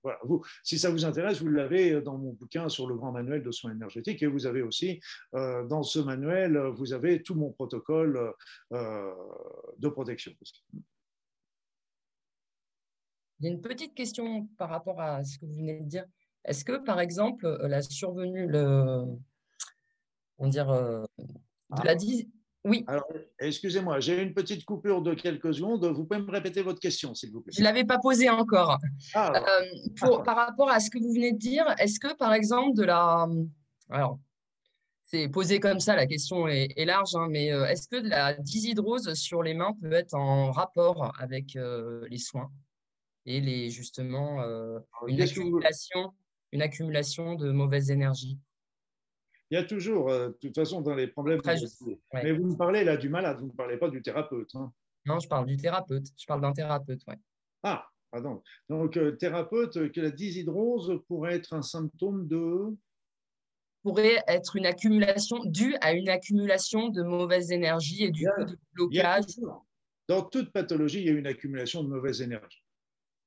[0.01, 3.43] voilà, vous, si ça vous intéresse, vous l'avez dans mon bouquin sur le grand manuel
[3.43, 4.99] de soins énergétiques et vous avez aussi
[5.35, 8.33] euh, dans ce manuel, vous avez tout mon protocole
[8.71, 9.13] euh,
[9.77, 10.33] de protection.
[13.39, 16.05] Il y a une petite question par rapport à ce que vous venez de dire.
[16.45, 19.05] Est-ce que, par exemple, la survenue, le,
[20.37, 21.95] on dire, euh, de la ah.
[22.65, 22.85] Oui.
[22.87, 23.05] Alors,
[23.39, 25.85] excusez-moi, j'ai une petite coupure de quelques secondes.
[25.85, 27.51] Vous pouvez me répéter votre question, s'il vous plaît?
[27.53, 28.77] Je ne l'avais pas posée encore.
[29.13, 29.65] Ah, euh,
[29.99, 32.83] pour, par rapport à ce que vous venez de dire, est-ce que, par exemple, de
[32.83, 33.27] la.
[33.89, 34.17] Alors,
[35.03, 38.33] c'est posé comme ça, la question est, large, hein, mais euh, est-ce que de la
[38.33, 41.57] dyshydrose sur les mains peut être en rapport avec
[42.09, 42.49] les soins
[43.25, 44.41] et les, justement
[45.07, 46.13] une, accumulation,
[46.51, 48.39] une accumulation de mauvaise énergie
[49.53, 51.39] il y a toujours, euh, de toute façon, dans les problèmes.
[52.11, 54.49] Mais vous me parlez là du malade, vous ne parlez pas du thérapeute.
[54.55, 54.73] Hein.
[55.05, 56.07] Non, je parle du thérapeute.
[56.17, 57.13] Je parle d'un thérapeute, oui.
[57.61, 58.41] Ah, pardon.
[58.67, 62.75] Donc, euh, thérapeute, que la dyshydrose pourrait être un symptôme de
[63.83, 68.57] pourrait être une accumulation due à une accumulation de mauvaise énergie et du coup de
[68.73, 69.25] blocage.
[70.07, 72.63] Dans toute pathologie, il y a une accumulation de mauvaise énergie.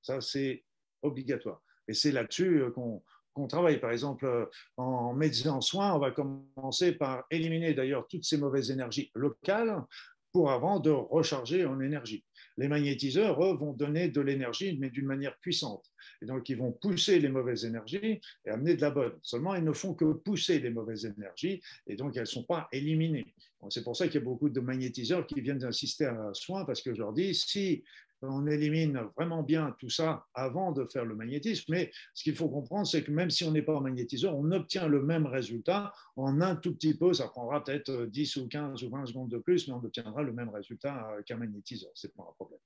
[0.03, 0.65] Ça, c'est
[1.03, 1.63] obligatoire.
[1.87, 3.01] Et c'est là-dessus euh, qu'on
[3.37, 3.79] qu'on travaille.
[3.79, 4.47] Par exemple, euh,
[4.79, 9.85] en médecine en soins, on va commencer par éliminer d'ailleurs toutes ces mauvaises énergies locales
[10.33, 12.25] pour avant de recharger en énergie.
[12.57, 15.85] Les magnétiseurs, eux, vont donner de l'énergie, mais d'une manière puissante.
[16.23, 19.19] Et donc, ils vont pousser les mauvaises énergies et amener de la bonne.
[19.23, 22.69] Seulement, ils ne font que pousser les mauvaises énergies et donc elles ne sont pas
[22.73, 23.35] éliminées.
[23.71, 26.83] C'est pour ça qu'il y a beaucoup de magnétiseurs qui viennent d'insister à soin parce
[26.83, 27.83] que je leur dis, si
[28.23, 31.73] on élimine vraiment bien tout ça avant de faire le magnétisme.
[31.73, 34.89] Mais ce qu'il faut comprendre, c'est que même si on n'est pas magnétiseur, on obtient
[34.89, 37.13] le même résultat en un tout petit peu.
[37.13, 40.33] Ça prendra peut-être 10 ou 15 ou 20 secondes de plus, mais on obtiendra le
[40.33, 41.91] même résultat qu'un magnétiseur.
[41.95, 42.61] Ce n'est pas un problème.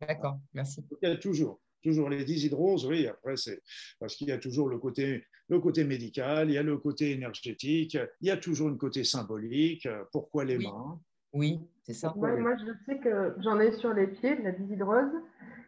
[0.00, 0.82] D'accord, merci.
[1.02, 3.62] Il y a toujours, toujours les dyshydroses, oui, après c'est
[3.98, 7.10] parce qu'il y a toujours le côté, le côté médical, il y a le côté
[7.10, 10.98] énergétique, il y a toujours une côté symbolique, pourquoi les mains?
[11.32, 12.12] Oui, c'est ça.
[12.16, 15.12] Moi, je sais que j'en ai sur les pieds de la dyshydrose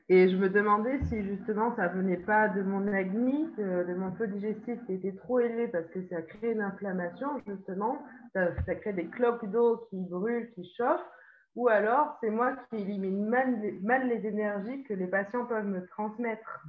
[0.08, 4.26] et je me demandais si justement ça venait pas de mon acné, de, mon feu
[4.26, 8.02] digestif qui était trop élevé parce que ça crée une inflammation justement,
[8.34, 11.00] ça, crée des cloques d'eau qui brûlent, qui chauffent,
[11.54, 15.86] ou alors c'est moi qui élimine mal, mal les énergies que les patients peuvent me
[15.86, 16.66] transmettre.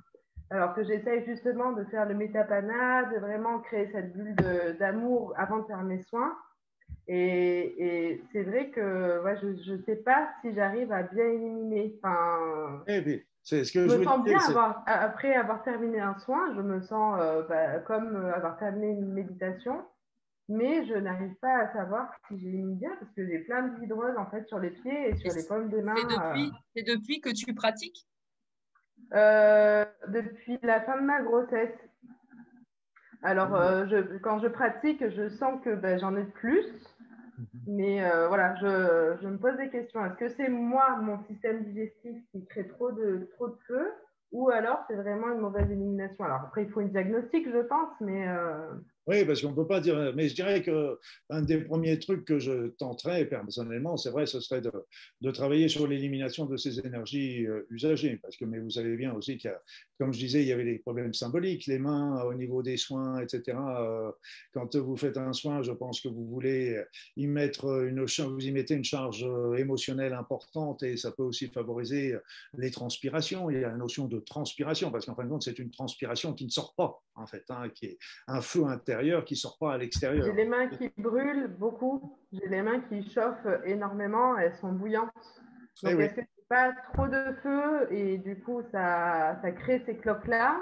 [0.50, 4.36] Alors que j'essaye justement de faire le métapana, de vraiment créer cette bulle
[4.80, 6.36] d'amour avant de faire mes soins.
[7.08, 9.22] Et, c'est vrai que
[9.64, 11.96] je ne sais pas si j'arrive à bien éliminer.
[12.02, 14.40] Enfin, eh c'est ce que je, me sens bien
[14.86, 19.12] après avoir terminé un soin, je me sens euh, bah, comme euh, avoir terminé une
[19.12, 19.84] méditation,
[20.48, 24.16] mais je n'arrive pas à savoir si j'élimine bien parce que j'ai plein de hydrose
[24.18, 25.96] en fait sur les pieds et sur les pommes des mains.
[25.98, 26.54] C'est depuis,
[26.88, 28.08] depuis, que tu pratiques?
[29.14, 31.76] Euh, Depuis la fin de ma grossesse.
[33.24, 33.56] Alors,
[33.88, 36.66] je, quand je pratique, je sens que ben, j'en ai plus.
[37.38, 37.48] Mhm.
[37.68, 40.06] Mais euh, voilà, je, je, me pose des questions.
[40.06, 43.92] Est-ce que c'est moi, mon système digestif, qui crée trop de, trop feu
[44.32, 46.26] ou alors c'est vraiment une mauvaise élimination?
[46.26, 48.28] Alors après, il faut une diagnostic, je pense, mais...
[48.28, 48.74] Euh,
[49.06, 52.40] oui, parce qu'on ne peut pas dire, mais je dirais qu'un des premiers trucs que
[52.40, 57.68] je tenterais personnellement, c'est vrai, ce serait de, travailler sur l'élimination de ces énergies euh,
[57.70, 58.18] usagées.
[58.22, 59.60] Parce que, mais vous savez bien aussi qu'il y a,
[60.00, 63.20] comme je disais, il y avait des problèmes symboliques, les mains au niveau des soins,
[63.20, 63.58] etc.
[63.58, 64.12] Euh,
[64.54, 66.82] quand vous faites un soin, je pense que vous voulez
[67.18, 71.48] y mettre une, vous y mettez une charge euh, émotionnelle importante et ça peut aussi
[71.48, 72.16] favoriser
[72.58, 73.50] les transpirations.
[73.50, 76.34] Il y a la notion de transpiration, parce qu'en fin de compte, c'est une transpiration
[76.34, 77.98] qui ne sort pas, en fait, hein, qui est
[78.28, 78.64] un feu
[78.94, 80.26] intérieur qui ne sort pas à l'extérieur.
[80.26, 85.12] J'ai les mains qui brûlent beaucoup, j'ai les mains qui chauffent énormément, elles sont bouillantes.
[85.82, 89.98] Donc, est-ce que c'est pas trop de feu et du coup, ça, ça crée ces
[89.98, 90.62] cloques-là?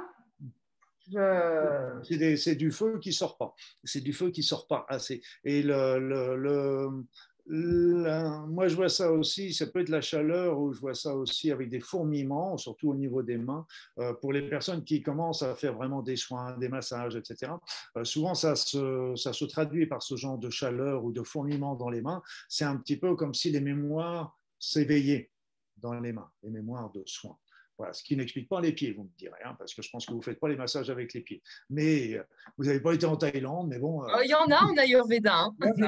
[1.12, 2.36] Je...
[2.36, 3.54] C'est du feu qui sort pas.
[3.84, 5.22] C'est du feu qui sort pas assez.
[5.44, 7.06] Et le, le
[7.48, 11.52] moi, je vois ça aussi, ça peut être la chaleur ou je vois ça aussi
[11.52, 13.66] avec des fourmillements, surtout au niveau des mains.
[14.00, 17.54] Euh, pour les personnes qui commencent à faire vraiment des soins, des massages, etc.,
[17.98, 21.76] euh, souvent ça se, ça se traduit par ce genre de chaleur ou de fourmillements
[21.76, 22.22] dans les mains.
[22.48, 25.32] C'est un petit peu comme si les mémoires s'éveillaient
[25.78, 27.38] dans les mains, les mémoires de soins.
[27.82, 30.06] Voilà, ce qui n'explique pas les pieds, vous me direz, hein, parce que je pense
[30.06, 31.42] que vous ne faites pas les massages avec les pieds.
[31.72, 32.22] Mais euh,
[32.60, 34.04] vous n'avez pas été en Thaïlande, mais bon.
[34.04, 35.36] Euh, oh, il y en a en Ayurveda.
[35.36, 35.84] Hein, il,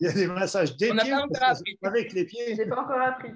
[0.00, 1.12] y a des massages des pieds
[1.82, 2.56] avec les pieds.
[2.56, 3.28] Je n'ai pas encore appris.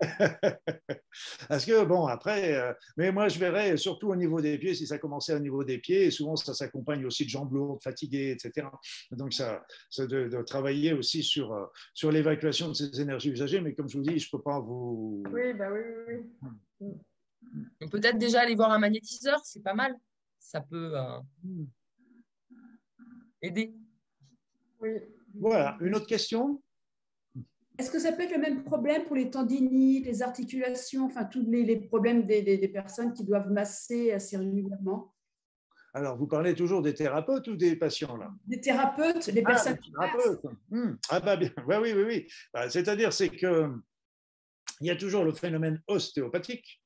[1.48, 4.86] parce que, bon, après, euh, mais moi, je verrais surtout au niveau des pieds, si
[4.86, 8.30] ça commençait au niveau des pieds, et souvent, ça s'accompagne aussi de jambes lourdes, fatiguées,
[8.32, 8.66] etc.
[9.10, 13.88] Donc, ça, ça de, travailler aussi sur, sur l'évacuation de ces énergies usagées, mais comme
[13.88, 15.22] je vous dis, je ne peux pas vous.
[15.30, 16.24] Oui, bah oui,
[16.80, 17.88] oui.
[17.90, 19.96] Peut-être déjà aller voir un magnétiseur, c'est pas mal.
[20.38, 21.18] Ça peut euh,
[23.40, 23.74] aider.
[24.80, 24.90] Oui.
[25.34, 26.62] Voilà, une autre question?
[27.78, 31.44] Est-ce que ça peut être le même problème pour les tendinites, les articulations, enfin tous
[31.48, 35.14] les, problèmes des, personnes qui doivent masser assez régulièrement?
[35.94, 38.30] Alors, vous parlez toujours des thérapeutes ou des patients là?
[38.46, 40.40] Des thérapeutes, les ah, personnes qui thérapeutes.
[40.70, 40.94] Hmm.
[41.10, 42.26] Ah bah bien, oui, oui, oui.
[42.52, 43.70] Bah, c'est-à-dire, c'est que
[44.80, 46.82] il y a toujours le phénomène ostéopathique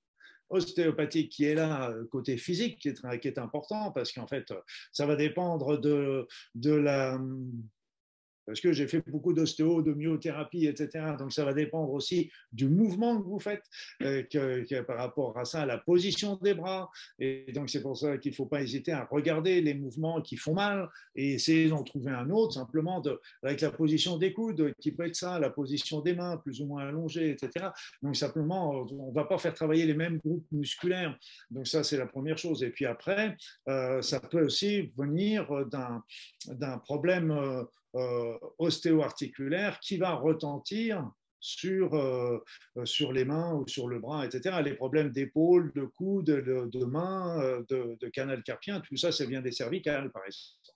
[0.49, 4.53] ostéopathique qui est là, euh, côté physique, qui est, qui est important, parce qu'en fait,
[4.93, 7.19] ça va dépendre de, de la,
[8.47, 11.17] parce que j'ai fait beaucoup d'ostéo, de myothérapie, etc.
[11.19, 13.65] Donc ça va dépendre aussi du mouvement que vous faites
[14.03, 14.23] euh,
[14.87, 16.91] par rapport à ça, la position des bras.
[17.19, 20.37] Et donc c'est pour ça qu'il ne faut pas hésiter à regarder les mouvements qui
[20.37, 23.03] font mal et essayer d'en trouver un autre, simplement
[23.43, 26.67] avec la position des coudes, qui peut être ça, la position des mains, plus ou
[26.67, 27.69] moins allongée, etc.
[28.03, 31.19] Donc simplement, on ne va pas faire travailler les mêmes groupes musculaires.
[31.51, 32.63] Donc ça, c'est la première chose.
[32.63, 33.37] Et puis après,
[33.69, 35.49] euh, ça peut aussi venir
[36.47, 37.65] d'un problème euh,
[37.97, 42.39] euh, ostéo-articulaire qui va retentir sur, euh,
[42.85, 44.57] sur les mains ou sur le bras, etc.
[44.65, 49.27] Les problèmes d'épaule, de coude, de, de main, euh, de, canal carpien, tout ça, c'est
[49.27, 50.75] bien des cervicales, par exemple.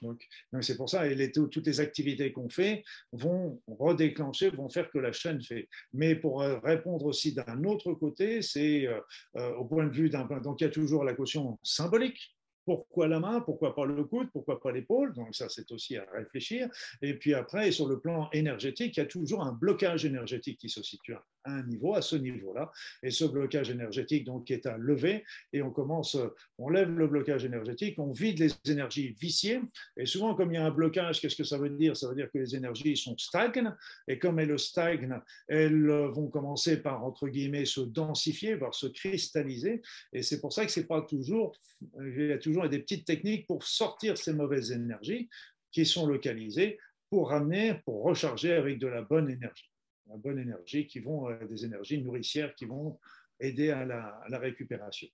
[0.00, 0.26] Donc,
[0.62, 5.12] c'est pour ça, et toutes les activités qu'on fait vont redéclencher, vont faire que la
[5.12, 5.68] chaîne fait.
[5.92, 8.88] Mais pour répondre aussi d'un autre côté, c'est
[9.34, 10.24] au point de vue d'un...
[10.40, 12.33] Donc il y a toujours la caution symbolique,
[12.64, 16.06] pourquoi la main Pourquoi pas le coude Pourquoi pas l'épaule Donc ça, c'est aussi à
[16.12, 16.68] réfléchir.
[17.02, 20.68] Et puis après, sur le plan énergétique, il y a toujours un blocage énergétique qui
[20.68, 22.72] se situe à un niveau, à ce niveau-là.
[23.02, 25.24] Et ce blocage énergétique, donc, est à lever.
[25.52, 26.16] Et on commence,
[26.58, 29.60] on lève le blocage énergétique, on vide les énergies viciées.
[29.96, 31.96] Et souvent, comme il y a un blocage, qu'est-ce que ça veut dire?
[31.96, 33.72] Ça veut dire que les énergies sont stagnes.
[34.08, 39.82] Et comme elles stagnent, elles vont commencer par, entre guillemets, se densifier, voire se cristalliser.
[40.12, 41.56] Et c'est pour ça que c'est pas toujours,
[42.00, 45.28] il y a toujours des petites techniques pour sortir ces mauvaises énergies
[45.70, 46.78] qui sont localisées
[47.10, 49.73] pour ramener, pour recharger avec de la bonne énergie
[50.08, 52.98] la bonne énergie, qui vont, euh, des énergies nourricières qui vont
[53.40, 55.08] aider à la, récupération.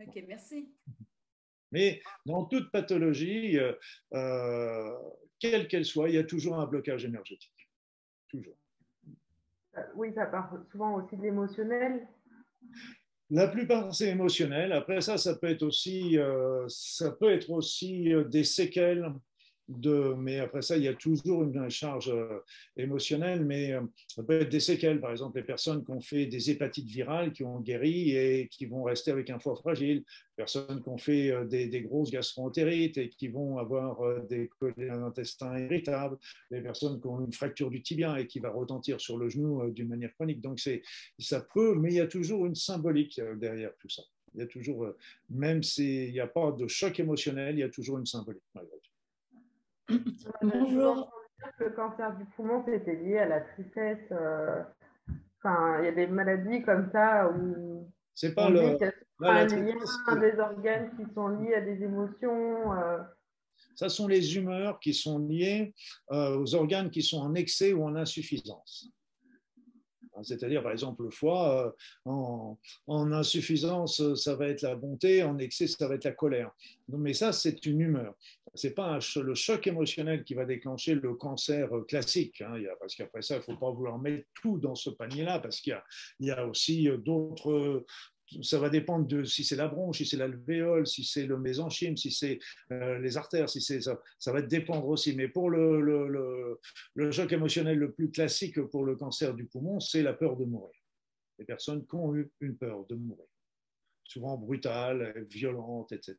[0.00, 0.68] Ok, merci.
[1.72, 3.72] Mais dans toute pathologie, euh,
[4.14, 4.96] euh,
[5.38, 7.70] quelle qu'elle soit, il y a toujours un blocage énergétique.
[8.28, 8.56] Toujours.
[9.94, 12.08] Oui, ça part souvent aussi de l'émotionnel.
[13.28, 14.72] La plupart, c'est émotionnel.
[14.72, 16.16] Après ça, ça peut être aussi,
[16.68, 19.12] ça peut être aussi des séquelles
[19.68, 22.40] mais après ça, il y a toujours une charge euh,
[22.76, 23.80] émotionnelle, mais euh,
[24.14, 25.00] ça peut être des séquelles.
[25.00, 28.66] Par exemple, les personnes qui ont fait des hépatites virales, qui ont guéri et qui
[28.66, 30.04] vont rester avec un foie fragile,
[30.36, 33.98] personnes qui ont fait euh, des, grosses gastro-entérites et qui vont avoir
[34.28, 34.48] des
[34.90, 36.16] intestins irritables,
[36.50, 39.70] les personnes qui ont une fracture du tibia et qui va retentir sur le genou
[39.70, 40.40] d'une manière chronique.
[40.40, 40.60] Donc,
[41.18, 44.02] ça peut, mais il y a toujours une symbolique derrière tout ça.
[44.34, 44.86] Il y a toujours,
[45.30, 48.42] même s'il n'y a pas de choc émotionnel, il y a toujours une symbolique.
[50.42, 51.10] Bonjour.
[51.58, 53.98] Le cancer du poumon, c'était lié à la tristesse.
[54.10, 54.62] Euh,
[55.38, 57.90] enfin, il y a des maladies comme ça où.
[58.14, 58.78] C'est pas le.
[59.20, 62.72] Là, des organes qui sont liés à des émotions.
[62.74, 62.98] Euh.
[63.74, 65.74] Ça sont les humeurs qui sont liées
[66.10, 68.90] euh, aux organes qui sont en excès ou en insuffisance.
[70.16, 75.38] Hein, c'est-à-dire, par exemple, le foie, en, en, insuffisance, ça va être la bonté, en
[75.38, 76.50] excès, ça va être la colère.
[76.88, 78.14] Mais ça, c'est une humeur
[78.56, 83.22] c'est pas le choc émotionnel qui va déclencher le cancer euh, classique, hein, parce qu'après
[83.22, 85.78] ça, il ne faut pas vouloir mettre tout dans ce panier-là, parce qu'il
[86.20, 87.84] y, a aussi euh, d'autres
[88.42, 91.96] ça va dépendre de si c'est la bronche, si c'est l'alvéole, si c'est le mésenchyme,
[91.96, 92.38] si c'est
[92.72, 95.14] euh, les artères, si c'est ça, ça va dépendre aussi.
[95.14, 96.58] Mais pour le, le,
[96.94, 100.44] le, choc émotionnel le plus classique pour le cancer du poumon, c'est la peur de
[100.44, 100.74] mourir.
[101.38, 103.26] Les personnes qui ont eu une peur de mourir,
[104.04, 106.16] souvent brutale, violente, etc.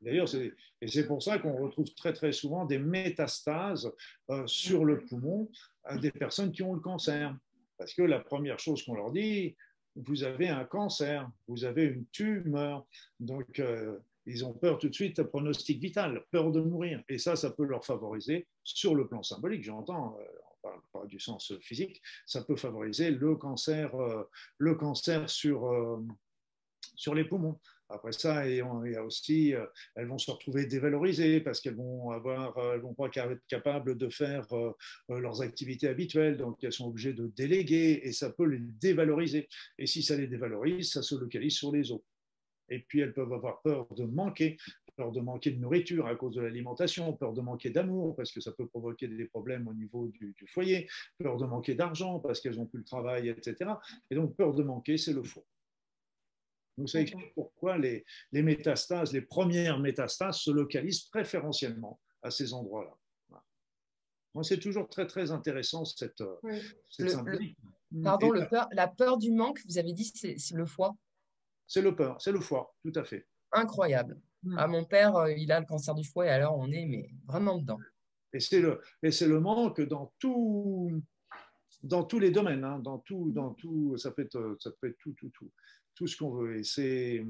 [0.00, 0.28] D'ailleurs,
[0.80, 3.92] et c'est pour ça qu'on retrouve très très souvent des métastases
[4.30, 5.50] euh, sur le poumon
[5.84, 7.36] à des personnes qui ont le cancer.
[7.76, 9.54] Parce que la première chose qu'on leur dit,
[9.96, 12.86] vous avez un cancer, vous avez une tumeur.
[13.20, 17.02] Donc, euh, ils ont peur tout de suite, pronostic vital, peur de mourir.
[17.08, 20.16] Et ça, ça peut leur favoriser sur le plan symbolique, j'entends.
[20.20, 23.92] Euh, pas, du sens physique, ça peut favoriser le cancer,
[24.56, 26.00] le cancer sur,
[26.96, 27.60] sur les poumons.
[27.90, 29.54] Après ça, il y a aussi,
[29.94, 34.08] elles vont se retrouver dévalorisées parce qu'elles vont avoir, elles vont pas être capables de
[34.08, 34.46] faire
[35.08, 39.48] leurs activités habituelles, donc elles sont obligées de déléguer et ça peut les dévaloriser.
[39.78, 42.00] Et si ça les dévalorise, ça se localise sur les os.
[42.70, 44.56] Et puis elles peuvent avoir peur de manquer,
[44.96, 48.40] peur de manquer de nourriture à cause de l'alimentation, peur de manquer d'amour parce que
[48.40, 52.56] ça peut provoquer des problèmes au niveau du, foyer, peur de manquer d'argent parce qu'elles
[52.56, 53.72] n'ont plus le travail, etc.
[54.10, 55.44] Et donc peur de manquer, c'est le faux.
[56.76, 62.52] Donc ça explique pourquoi les, les, métastases, les premières métastases se localisent préférentiellement à ces
[62.52, 62.96] endroits-là.
[64.42, 66.24] C'est toujours très très intéressant cette,
[66.90, 67.56] cette symbolique.
[68.02, 70.96] pardon, le peur, la peur du manque, vous avez dit, c'est le foie
[71.66, 73.26] c'est le peur, c'est le foie, tout à fait.
[73.52, 74.20] Incroyable.
[74.56, 77.10] Ah, mon père, euh, il a le cancer du foie et alors on est mais
[77.26, 77.78] vraiment dedans.
[78.34, 81.00] Et c'est le, et le manque dans tout,
[81.82, 84.98] dans tous les domaines, hein, dans tout, dans tout, ça peut être, ça peut être
[84.98, 85.50] tout, tout, tout,
[85.94, 86.58] tout ce qu'on veut.
[86.58, 87.24] Et c'est,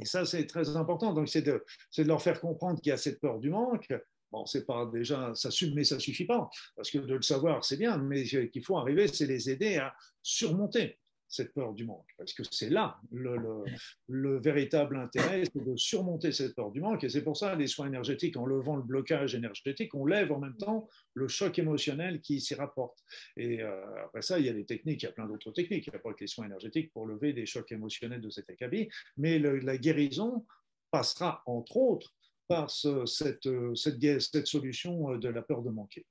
[0.00, 1.12] et ça c'est très important.
[1.12, 1.64] Donc c'est de,
[1.96, 3.92] de leur faire comprendre qu'il y a cette peur du manque.
[4.30, 7.78] Bon, c'est pas déjà, ça mais ça suffit pas, parce que de le savoir c'est
[7.78, 10.98] bien, mais qu'il faut arriver, c'est les aider à surmonter
[11.28, 12.08] cette peur du manque.
[12.16, 17.04] Parce que c'est là le, véritable intérêt, c'est de surmonter cette peur du manque.
[17.04, 20.38] Et c'est pour ça, les soins énergétiques, en levant le blocage énergétique, on lève en
[20.38, 22.98] même temps le choc émotionnel qui s'y rapporte.
[23.36, 25.86] Et euh, après ça, il y a des techniques, il y a plein d'autres techniques.
[25.86, 28.48] Il n'y a pas que les soins énergétiques pour lever des chocs émotionnels de cet
[28.48, 28.88] acabit.
[29.16, 30.46] Mais la guérison
[30.90, 32.14] passera, entre autres,
[32.46, 36.06] par cette, cette, cette solution de la peur de manquer.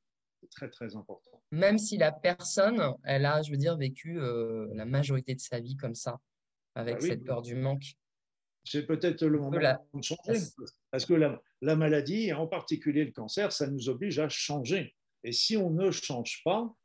[0.52, 1.42] Très, très important.
[1.52, 5.60] Même si la personne, elle a, je veux dire, vécu euh, la majorité de sa
[5.60, 6.20] vie comme ça,
[6.76, 7.96] avec bah cette peur du manque.
[8.64, 9.60] C'est peut-être le moment
[9.94, 10.40] de changer.
[10.92, 14.96] Parce que la, la, maladie, en particulier le cancer, ça nous oblige à changer.
[15.24, 16.76] Et si on ne change pas,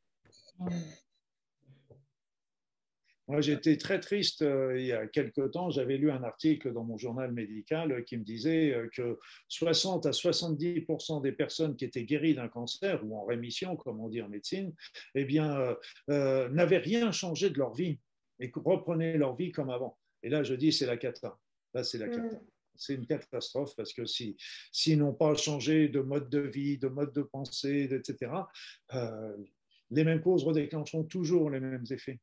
[3.27, 5.69] moi, j'étais très triste euh, il y a quelque temps.
[5.69, 9.17] J'avais lu un article dans mon journal médical qui me disait euh, que
[9.47, 14.09] 60 à 70% des personnes qui étaient guéries d'un cancer ou en rémission, comme on
[14.09, 14.73] dit en médecine,
[15.15, 15.77] eh bien,
[16.09, 17.97] euh, n'avaient rien changé de leur vie
[18.39, 19.97] et reprenaient leur vie comme avant.
[20.21, 21.37] Et là, je dis, c'est la cata.
[21.73, 22.23] Là, c'est la cata.
[22.23, 22.41] Mm.
[22.75, 24.35] C'est une catastrophe parce que s'ils
[24.71, 28.31] si, n'ont pas changé de mode de vie, de mode de pensée, etc.,
[29.91, 32.19] les mêmes causes redéclencheront toujours les mêmes effets.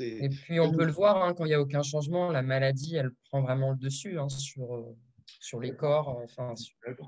[0.00, 2.96] Et puis on peut le voir, hein, quand il n'y a aucun changement, la maladie,
[2.96, 4.96] elle prend vraiment le dessus hein, sur, euh,
[5.40, 6.20] sur les corps.
[6.22, 6.54] Enfin,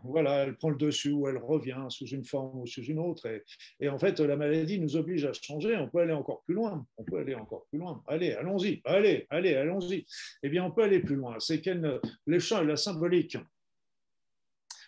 [0.02, 3.26] Voilà, elle prend le dessus ou elle revient sous une forme ou sous une autre.
[3.26, 3.44] Et,
[3.80, 5.76] et, en fait, la maladie nous oblige à changer.
[5.76, 6.84] On peut aller encore plus loin.
[6.96, 8.02] On peut aller encore plus loin.
[8.08, 8.80] Allez, allons-y.
[8.84, 10.04] Allez, allez, allons-y.
[10.42, 11.36] Eh bien, on peut aller plus loin.
[11.38, 13.36] C'est qu'elle, la symbolique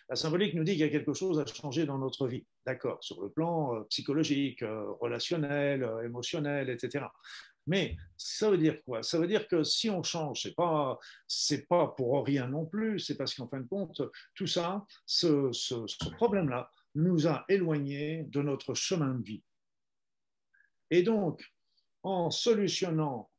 [0.09, 2.97] la symbolique nous dit qu'il y a quelque chose à changer dans notre vie, d'accord,
[3.03, 7.05] sur le plan euh, psychologique, euh, relationnel, euh, émotionnel, etc.
[7.65, 9.03] Mais ça veut dire quoi?
[9.03, 10.97] Ça veut dire que si on change, c'est pas
[11.67, 12.99] pas pour rien non plus.
[12.99, 14.01] C'est parce qu'en fin de compte,
[14.35, 19.43] tout ça, ce, ce problème-là, nous a éloignés de notre chemin de vie.
[20.89, 21.43] Et donc,
[22.03, 23.29] en solutionnant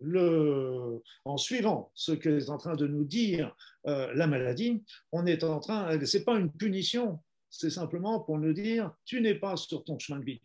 [0.00, 0.85] le,
[1.24, 3.54] en suivant ce qu'est en train de nous dire
[3.86, 4.82] euh, la maladie,
[5.12, 9.34] on est en train, c'est pas une punition, c'est simplement pour nous dire tu n'es
[9.34, 10.42] pas sur ton chemin de vie.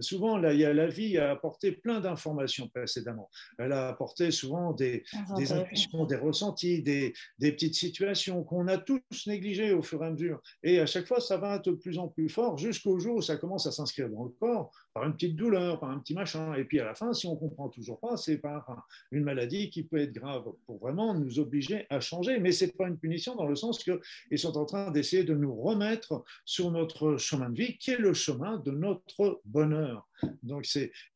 [0.00, 3.30] Souvent, là, il y a, la vie a apporté plein d'informations précédemment.
[3.58, 5.04] Elle a apporté souvent des,
[5.36, 10.06] des intuitions, des ressentis, des, des petites situations qu'on a tous négligées au fur et
[10.06, 10.40] à mesure.
[10.62, 13.22] Et à chaque fois, ça va être de plus en plus fort jusqu'au jour où
[13.22, 16.54] ça commence à s'inscrire dans le corps par une petite douleur, par un petit machin.
[16.54, 19.84] Et puis à la fin, si on comprend toujours pas, c'est par une maladie qui
[19.84, 22.38] peut être grave pour vraiment nous obliger à changer.
[22.38, 25.54] Mais c'est pas une punition dans le sens qu'ils sont en train d'essayer de nous
[25.54, 30.08] remettre sur notre chemin de vie, qui est le chemin de notre bonheur.
[30.42, 30.66] Donc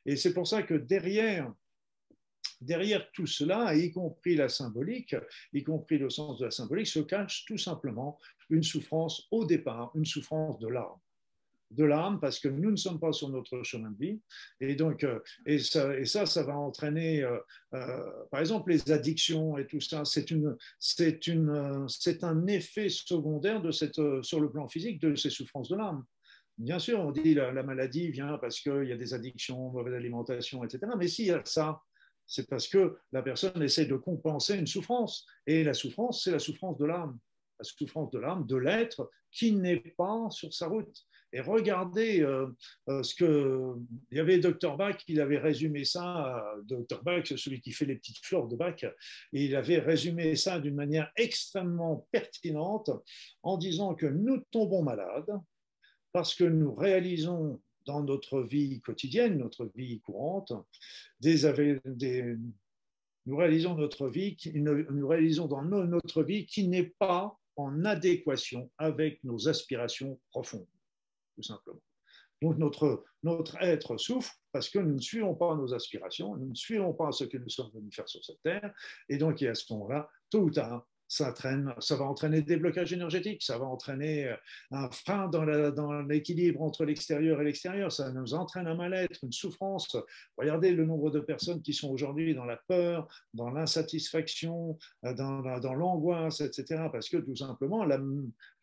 [0.07, 1.53] et c'est pour ça que derrière,
[2.61, 5.17] derrière tout cela, y compris la symbolique,
[5.53, 8.19] y compris le sens de la symbolique, se cache tout simplement
[8.51, 10.99] une souffrance au départ, une souffrance de l'âme
[11.75, 14.21] de l'âme parce que nous ne sommes pas sur notre chemin de vie.
[14.61, 17.39] Et donc, euh, et ça, et ça, ça va entraîner, euh,
[17.75, 20.05] euh, par exemple, les addictions et tout ça.
[20.05, 25.15] C'est une, c'est une, c'est un effet secondaire de cette, sur le plan physique de
[25.15, 26.05] ces souffrances de l'âme.
[26.57, 29.95] Bien sûr, on dit la, la maladie vient parce qu'il y a des addictions, mauvaise
[29.95, 30.93] alimentation, etc.
[30.97, 31.81] Mais s'il y a ça,
[32.27, 35.27] c'est parce que la personne essaie de compenser une souffrance.
[35.47, 37.19] Et la souffrance, c'est la souffrance de l'âme.
[37.59, 40.97] La souffrance de l'âme, de l'être qui n'est pas sur sa route.
[41.35, 42.47] Et regardez euh,
[42.89, 43.75] euh, ce que.
[44.11, 44.77] Il y avait Dr.
[44.77, 47.03] Bach, il avait résumé ça, Dr.
[47.03, 50.77] Bach, celui qui fait les petites fleurs de Bach, et il avait résumé ça d'une
[50.77, 52.91] manière extrêmement pertinente
[53.43, 55.41] en disant que nous tombons malades
[56.13, 60.53] parce que nous réalisons dans notre vie quotidienne, notre vie courante,
[63.27, 69.23] nous réalisons notre vie, nous réalisons dans notre vie qui n'est pas en adéquation avec
[69.25, 70.67] nos aspirations profondes,
[71.35, 71.81] tout simplement.
[72.43, 76.55] Donc notre, notre être souffre parce que nous ne suivons pas nos aspirations, nous ne
[76.55, 78.73] suivons pas ce que nous sommes venus faire sur cette terre,
[79.09, 81.33] et donc à ce moment-là, tôt ou tard, ça,
[81.79, 84.37] ça va entraîner des blocages énergétiques, ça va entraîner euh,
[84.73, 85.45] un frein dans
[86.03, 89.97] l'équilibre entre l'extérieur et l'extérieur, ça nous entraîne un mal-être, une souffrance.
[90.37, 95.75] Regardez le nombre de personnes qui sont aujourd'hui dans la peur, dans l'insatisfaction, euh, dans,
[95.75, 96.89] l'angoisse, etc.
[96.91, 98.01] Parce que tout simplement, la,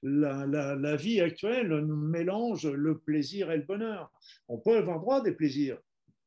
[0.03, 4.11] la, vie actuelle nous mélange le plaisir et le bonheur.
[4.49, 5.77] On peut avoir droit des plaisirs,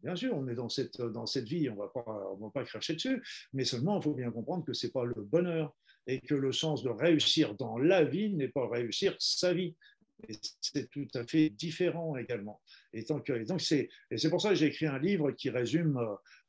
[0.02, 3.22] Bien sûr, on est dans cette, dans cette vie, on ne va pas cracher dessus,
[3.54, 5.74] mais seulement il faut bien comprendre que ce n'est pas le bonheur
[6.06, 9.74] et que le sens de réussir dans la vie n'est pas réussir sa vie.
[10.60, 12.60] C'est tout à fait différent également.
[12.92, 15.98] Et, donc, c'est, et c'est pour ça que j'ai écrit un livre qui résume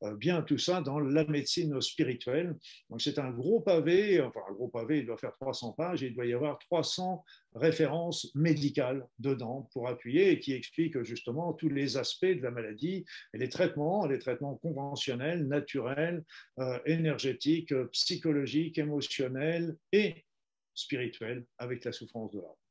[0.03, 2.55] euh, bien tout ça dans la médecine spirituelle.
[2.89, 6.07] Donc c'est un gros pavé, enfin un gros pavé, il doit faire 300 pages, et
[6.07, 7.23] il doit y avoir 300
[7.55, 13.05] références médicales dedans pour appuyer et qui expliquent justement tous les aspects de la maladie
[13.33, 16.23] et les traitements, les traitements conventionnels, naturels,
[16.59, 20.25] euh, énergétiques, psychologiques, émotionnels et
[20.73, 22.64] spirituels avec la souffrance de l'âme.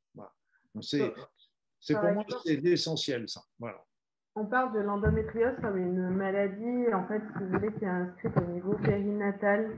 [0.81, 1.13] C'est,
[1.79, 3.41] c'est pour moi c'est l'essentiel ça.
[3.59, 3.83] Voilà.
[4.37, 8.35] On parle de l'endométriose comme une maladie, en fait, si vous voulez, qui est inscrite
[8.35, 9.77] au niveau périnatal,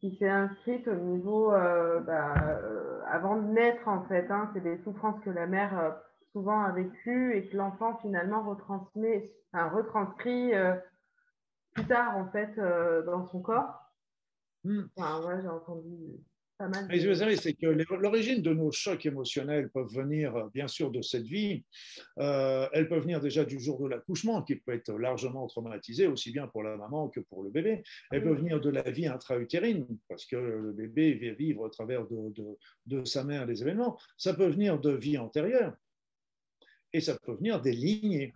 [0.00, 4.30] qui s'est inscrite au niveau euh, bah, euh, avant de naître, en fait.
[4.30, 4.50] Hein.
[4.52, 5.90] c'est des souffrances que la mère euh,
[6.32, 10.52] souvent a vécues et que l'enfant finalement retransmet, enfin, retranscrit
[11.72, 12.54] plus tard, en fait,
[13.06, 13.80] dans son corps.
[14.64, 14.82] Hmm.
[14.94, 16.20] Enfin, ouais, j'ai entendu
[16.88, 20.90] mais vous savez, c'est que l'origine de nos chocs émotionnels peuvent venir, euh, bien sûr,
[20.90, 21.64] de cette vie.
[22.18, 26.32] Euh, elles peuvent venir déjà du jour de l'accouchement, qui peut être largement traumatisé, aussi
[26.32, 27.82] bien pour la maman que pour le bébé.
[28.10, 32.06] Elles peuvent venir de la vie intra-utérine, parce que le bébé vient vivre au travers
[32.06, 33.98] de, de, de sa mère des événements.
[34.16, 35.74] Ça peut venir de vie antérieure.
[36.92, 38.34] Et ça peut venir des lignées.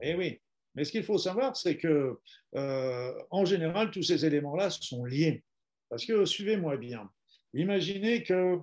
[0.00, 0.40] Eh oui.
[0.74, 2.18] Mais ce qu'il faut savoir, c'est que,
[2.54, 5.44] euh, en général, tous ces éléments-là sont liés.
[5.92, 7.10] Parce que suivez-moi bien.
[7.52, 8.58] Imaginez que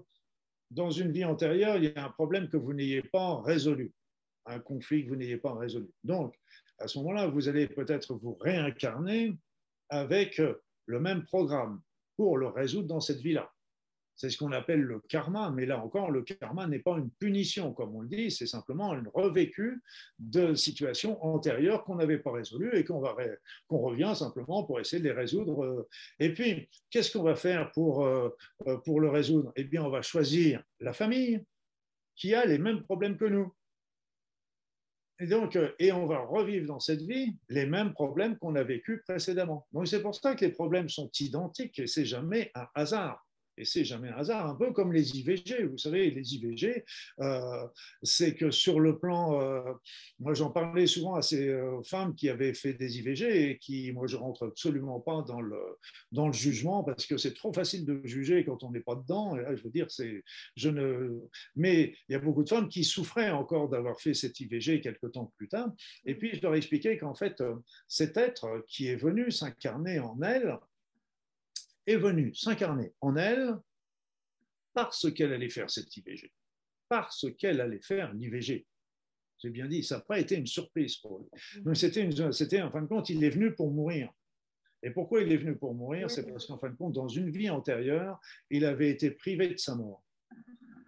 [0.72, 3.94] dans une vie antérieure, il y a un problème que vous n'ayez pas résolu,
[4.48, 5.92] un conflit que vous n'ayez pas résolu.
[6.04, 6.34] Donc,
[6.80, 9.38] à ce moment-là, vous allez peut-être vous réincarner
[9.90, 10.42] avec
[10.88, 11.80] le même programme
[12.18, 13.54] pour le résoudre dans cette vie-là.
[14.20, 17.72] C'est ce qu'on appelle le karma, mais là encore, le karma n'est pas une punition,
[17.72, 19.82] comme on le dit, c'est simplement une revécu
[20.20, 25.16] de situations antérieures qu'on n'avait pas résolues et qu'on revient simplement pour essayer de les
[25.16, 25.88] résoudre.
[26.20, 28.30] Et puis, qu'est-ce qu'on va faire pour, euh,
[28.84, 29.54] pour le résoudre?
[29.56, 31.42] Eh bien, on va choisir la famille
[32.18, 33.56] qui a les mêmes problèmes que nous.
[35.22, 38.64] Et, donc, euh, et on va revivre dans cette vie les mêmes problèmes qu'on a
[38.64, 39.66] vécus précédemment.
[39.72, 43.26] Donc c'est pour ça que les problèmes sont identiques et c'est jamais un hasard
[43.60, 45.66] et c'est jamais un hasard, un peu comme les IVG.
[45.66, 46.86] Vous savez, les IVG,
[47.20, 47.68] euh,
[48.02, 49.74] c'est que sur le plan, euh,
[50.20, 53.92] moi j'en parlais souvent à ces euh, femmes qui avaient fait des IVG et qui,
[53.92, 55.60] moi je rentre absolument pas dans le,
[56.14, 59.38] dans le jugement parce que c'est trop facile de juger quand on n'est pas dedans.
[59.38, 60.24] Je veux dire, c'est,
[60.56, 61.20] je ne,
[61.58, 65.12] mais il y a beaucoup de femmes qui souffraient encore d'avoir fait cette IVG quelques
[65.12, 65.70] temps plus tard.
[66.06, 67.44] Et puis je leur expliquais qu'en fait,
[67.90, 70.58] cet être qui est venu s'incarner en elle,
[71.90, 73.56] est venue s'incarner en elle
[74.74, 76.32] parce qu'elle allait faire cette IVG,
[76.88, 78.66] parce qu'elle allait faire l'IVG.
[79.40, 81.62] J'ai bien dit, ça n'a pas été une surprise pour lui.
[81.64, 84.12] Donc c'était, c'était, en fin de compte, il est venu pour mourir.
[84.84, 86.10] Et pourquoi il est venu pour mourir?
[86.10, 89.58] C'est parce qu'en fin de compte, dans une vie antérieure, il avait été privé de
[89.58, 90.04] sa mort.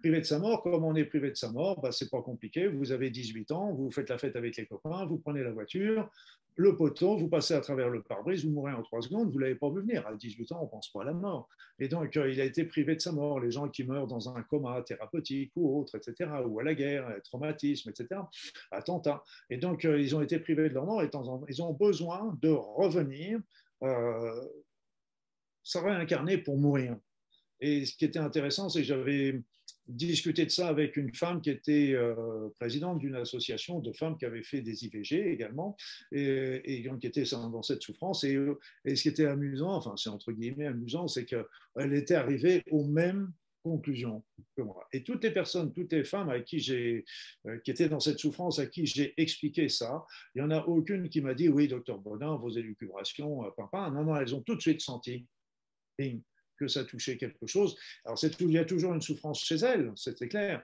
[0.02, 2.66] Privé de sa mort, comme on est privé de sa mort, bah, c'est pas compliqué.
[2.66, 6.10] Vous avez 18 ans, vous faites la fête avec les copains, vous prenez la voiture,
[6.56, 9.54] le poteau, vous passez à travers le pare-brise, vous mourrez en trois secondes, vous l'avez
[9.54, 10.04] pas vu venir.
[10.04, 11.48] À 18 ans, on pense pas à la mort.
[11.78, 13.38] Et donc, euh, il a été privé de sa mort.
[13.38, 17.08] Les gens qui meurent dans un coma thérapeutique ou autre, etc., ou à la guerre,
[17.22, 18.20] traumatisme, etc.,
[18.72, 19.22] attentat.
[19.50, 21.10] Et donc, euh, ils ont été privés de leur mort et
[21.48, 23.38] ils ont besoin de revenir,
[23.84, 24.48] euh,
[25.62, 26.96] se réincarner pour mourir.
[27.60, 29.40] Et ce qui était intéressant, c'est que j'avais
[29.88, 34.24] discuté de ça avec une femme qui était euh, présidente d'une association de femmes qui
[34.24, 35.76] avaient fait des IVG également,
[36.12, 38.24] et, qui était dans cette souffrance.
[38.24, 38.38] Et,
[38.84, 42.84] et, ce qui était amusant, enfin c'est entre guillemets amusant, c'est qu'elle était arrivée aux
[42.84, 43.32] mêmes
[43.62, 44.24] conclusions
[44.56, 44.86] que moi.
[44.92, 47.04] Et toutes les personnes, toutes les femmes à qui j'ai,
[47.46, 50.04] euh, qui étaient dans cette souffrance, à qui j'ai expliqué ça,
[50.34, 53.90] il n'y en a aucune qui m'a dit, oui, docteur Bodin, vos élucubrations, euh, papa.
[53.90, 55.26] Non, non, elles ont tout de suite senti
[56.62, 57.76] que ça touchait quelque chose.
[58.04, 60.62] Alors, il y a toujours une souffrance chez elle, c'était clair.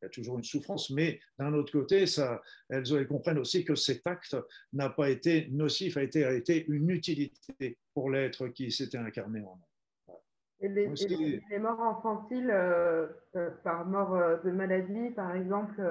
[0.00, 3.64] il y a toujours une souffrance, mais d'un autre côté, ça, elles, elles, comprennent aussi
[3.64, 4.36] que cet acte
[4.72, 9.40] n'a pas été nocif, a été, a été une utilité pour l'être qui s'était incarné
[9.40, 10.14] en eux.
[10.60, 15.82] Et les, les, morts infantiles euh, euh, par mort euh, de maladie, par exemple,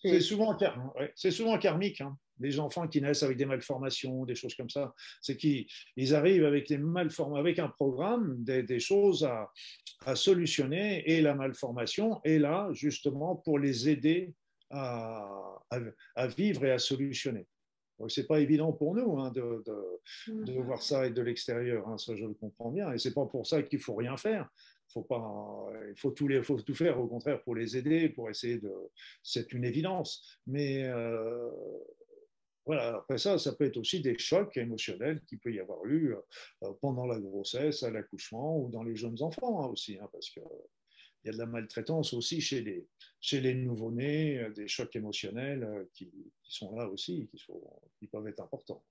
[0.00, 0.56] c'est souvent,
[1.16, 2.02] c'est souvent karmique.
[2.02, 6.44] Hein les enfants qui naissent avec des malformations, des choses comme ça, c'est qu'ils arrivent
[6.44, 9.28] avec des malformations, avec un programme, des, choses
[10.04, 14.34] à, solutionner, et la malformation est là justement pour les aider
[14.70, 15.58] à,
[16.36, 17.46] vivre et à solutionner.
[18.08, 19.62] Ce n'est pas évident pour nous hein, de,
[20.28, 23.46] de, voir ça de l'extérieur, hein, ça je le comprends bien, et c'est pas pour
[23.46, 24.48] ça qu'il faut rien faire.
[24.88, 28.28] Faut pas, il faut tout, les, faut tout faire, au contraire, pour les aider, pour
[28.30, 28.72] essayer de.
[29.22, 30.38] C'est une évidence.
[30.46, 31.48] Mais euh,
[32.66, 36.14] voilà, après ça, ça peut être aussi des chocs émotionnels qu'il peut y avoir eu
[36.62, 40.30] euh, pendant la grossesse, à l'accouchement ou dans les jeunes enfants hein, aussi, hein, parce
[40.30, 40.42] qu'il
[41.24, 42.86] y a de la maltraitance aussi chez les,
[43.20, 46.10] chez les nouveau-nés, euh, des chocs émotionnels euh, qui,
[46.42, 47.28] sont là aussi,
[47.98, 48.82] qui peuvent être importants.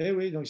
[0.00, 0.46] Eh oui, donc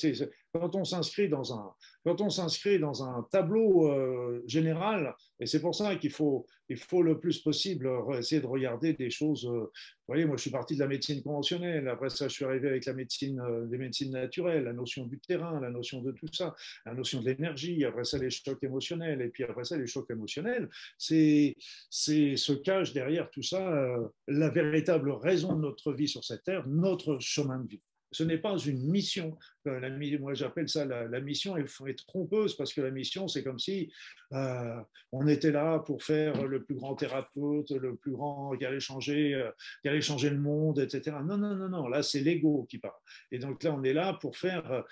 [0.53, 1.73] quand on s'inscrit dans un
[2.05, 6.77] quand on s'inscrit dans un tableau euh, général, et c'est pour ça qu'il faut il
[6.77, 9.47] faut le plus possible essayer de regarder des choses.
[9.47, 9.71] Euh, vous
[10.07, 11.89] voyez, moi je suis parti de la médecine conventionnelle.
[11.89, 15.19] Après ça, je suis arrivé avec la médecine euh, des médecines naturelles, la notion du
[15.19, 16.55] terrain, la notion de tout ça,
[16.85, 17.85] la notion de l'énergie.
[17.87, 20.69] Après ça, les chocs émotionnels, et puis après ça, les chocs émotionnels.
[20.99, 21.57] C'est
[21.89, 23.97] c'est se cache derrière tout ça
[24.27, 27.83] la véritable raison de notre vie sur cette terre, notre chemin de vie.
[28.11, 29.37] Ce n'est pas une mission.
[29.67, 33.59] Euh, moi, j'appelle ça la, mission est, est, trompeuse parce que la mission, c'est comme
[33.59, 33.93] si
[34.33, 34.81] euh,
[35.13, 39.35] on était là pour faire le plus grand thérapeute, le plus grand qui allait changer,
[39.35, 39.51] euh,
[39.83, 41.17] qui allait changer le monde, etc.
[41.23, 41.89] Non, non, non, non.
[41.89, 42.95] Là, c'est l'ego qui parle.
[43.31, 44.85] Et donc là, on est là pour faire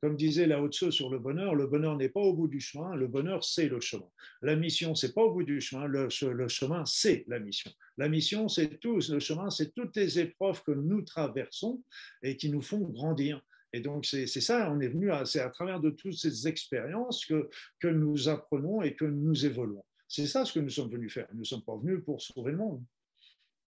[0.00, 2.94] comme disait Lao Tzu sur le bonheur, le bonheur n'est pas au bout du chemin,
[2.96, 4.08] le bonheur c'est le chemin.
[4.40, 7.70] La mission c'est pas au bout du chemin, le, chemin c'est la mission.
[7.98, 11.82] La mission c'est tout, le chemin c'est toutes les épreuves que nous traversons
[12.22, 13.42] et qui nous font grandir.
[13.72, 17.48] Et donc c'est ça, on est venu, c'est à travers de toutes ces expériences que,
[17.78, 19.84] que nous apprenons et que nous évoluons.
[20.08, 21.28] C'est ça ce que nous sommes venus faire.
[21.32, 22.82] Nous ne sommes pas venus pour sauver le monde.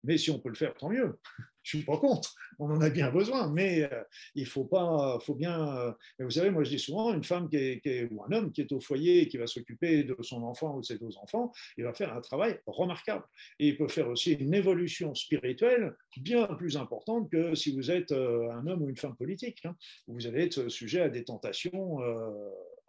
[0.04, 1.18] Mais si on peut le faire, tant mieux.
[1.64, 4.02] Je ne suis pas contre, on en a bien besoin, mais euh,
[4.34, 5.76] il faut pas, faut bien.
[5.76, 8.62] Euh, vous savez, moi je dis souvent, une femme qui est, ou un homme qui
[8.62, 11.52] est au foyer et qui va s'occuper de son enfant ou de ses deux enfants,
[11.76, 13.24] il va faire un travail remarquable.
[13.60, 18.10] Et il peut faire aussi une évolution spirituelle bien plus importante que si vous êtes
[18.10, 19.64] euh, un homme ou une femme politique.
[19.64, 19.76] Hein,
[20.08, 22.00] vous allez être sujet à des tentations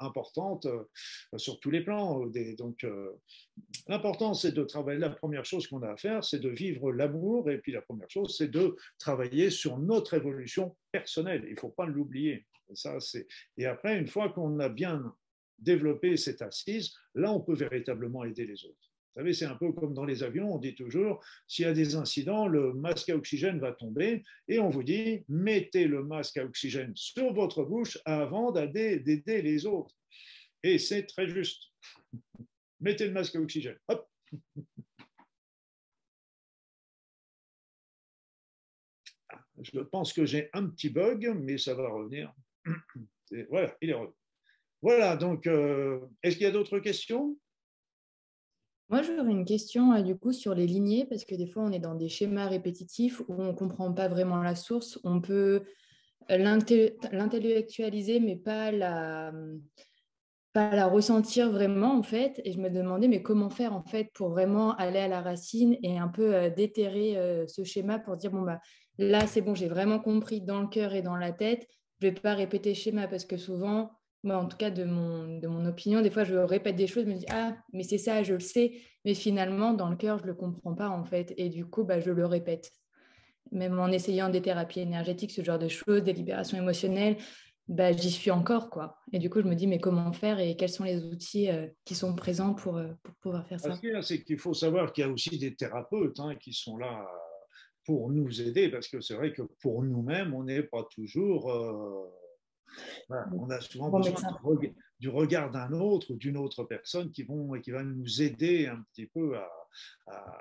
[0.03, 0.83] importante euh,
[1.37, 2.25] sur tous les plans.
[2.57, 3.11] Donc, euh,
[3.87, 4.99] l'important, c'est de travailler.
[4.99, 7.49] La première chose qu'on a à faire, c'est de vivre l'amour.
[7.49, 11.43] Et puis, la première chose, c'est de travailler sur notre évolution personnelle.
[11.47, 12.45] Il ne faut pas l'oublier.
[12.73, 13.27] Ça, c'est...
[13.57, 15.13] Et après, une fois qu'on a bien
[15.59, 18.92] développé cette assise, là, on peut véritablement aider les autres.
[19.15, 21.73] Vous savez, c'est un peu comme dans les avions, on dit toujours, s'il y a
[21.73, 26.37] des incidents, le masque à oxygène va tomber et on vous dit, mettez le masque
[26.37, 29.95] à oxygène sur votre bouche avant d'aider les autres.
[30.63, 31.65] Et c'est très juste.
[32.79, 33.77] mettez le masque à oxygène.
[33.87, 34.09] Hop.
[39.61, 42.33] Je pense que j'ai un petit bug, mais ça va revenir.
[43.49, 44.13] voilà, il est revenu.
[44.81, 47.37] Voilà, donc, euh, est-ce qu'il y a d'autres questions?
[48.89, 51.71] Moi, j'aurais une question euh, du coup sur les lignées, parce que des fois, on
[51.71, 54.99] est dans des schémas répétitifs où on ne comprend pas vraiment la source.
[55.03, 55.63] On peut
[56.29, 59.31] euh, l'intellectualiser, mais pas la,
[60.51, 62.41] pas la ressentir vraiment, en fait.
[62.43, 65.77] Et je me demandais, mais comment faire, en fait, pour vraiment aller à la racine
[65.81, 68.59] et un peu euh, déterrer ce schéma pour dire, bon, bah,
[68.97, 71.65] là, c'est bon, j'ai vraiment compris dans le cœur et dans la tête.
[71.99, 73.91] Je ne vais pas répéter le schéma parce que souvent,
[74.23, 77.03] moi, en tout cas, de mon, de mon opinion, des fois, je répète des choses,
[77.03, 78.73] je me dis, ah, mais c'est ça, je le sais,
[79.03, 81.83] mais finalement, dans le cœur, je ne le comprends pas, en fait, et du coup,
[81.83, 82.71] bah, je le répète.
[83.51, 87.17] Même en essayant des thérapies énergétiques, ce genre de choses, des libérations émotionnelles,
[87.67, 88.97] bah, j'y suis encore, quoi.
[89.11, 91.67] Et du coup, je me dis, mais comment faire et quels sont les outils euh,
[91.83, 95.07] qui sont présents pour, euh, pour pouvoir faire ça C'est qu'il faut savoir qu'il y
[95.07, 97.05] a aussi des thérapeutes hein, qui sont là
[97.85, 101.51] pour nous aider, parce que c'est vrai que pour nous-mêmes, on n'est pas toujours...
[101.51, 102.09] Euh,
[103.09, 104.15] on a souvent besoin
[104.99, 108.81] du regard d'un autre ou d'une autre personne qui, vont, qui va nous aider un
[108.93, 109.49] petit peu à,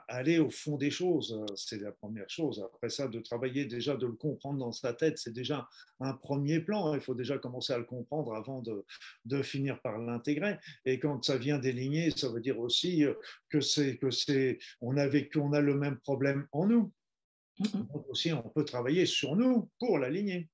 [0.08, 1.44] aller au fond des choses.
[1.56, 2.62] C'est la première chose.
[2.72, 5.68] Après ça, de travailler déjà, de le comprendre dans sa tête, c'est déjà
[6.00, 6.94] un premier plan.
[6.94, 10.58] Il faut déjà commencer à le comprendre avant de, finir par l'intégrer.
[10.84, 11.72] Et quand ça vient des
[12.16, 13.04] ça veut dire aussi
[13.48, 16.92] que c'est que c'est on a vécu, on a le même problème en nous.
[17.58, 20.48] Donc aussi, on peut travailler sur nous pour l'aligner.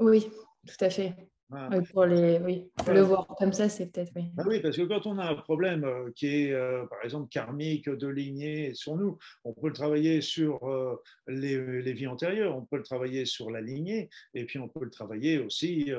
[0.00, 0.26] Oui,
[0.66, 1.14] tout à fait.
[1.92, 4.30] pour les, oui, le voir comme ça, c'est peut-être oui.
[4.38, 7.28] Ah oui, parce que quand on a un problème euh, qui est, euh, par exemple,
[7.28, 10.96] karmique, de lignée sur nous, on peut le travailler sur euh,
[11.28, 14.84] les, les, vies antérieures, on peut le travailler sur la lignée, et puis on peut
[14.84, 15.92] le travailler aussi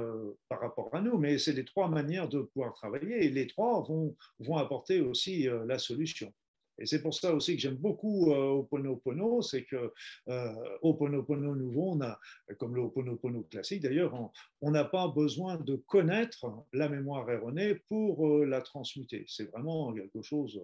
[0.49, 1.17] par rapport à nous.
[1.17, 5.47] Mais c'est les trois manières de pouvoir travailler, et les trois vont, vont apporter aussi
[5.67, 6.33] la solution.
[6.81, 9.93] Et c'est pour ça aussi que j'aime beaucoup euh, Oponopono, c'est que
[10.29, 12.19] euh, Oponopono nouveau, on a,
[12.57, 14.31] comme le Oponopono classique d'ailleurs,
[14.61, 19.25] on n'a pas besoin de connaître la mémoire erronée pour euh, la transmuter.
[19.27, 20.59] C'est vraiment quelque chose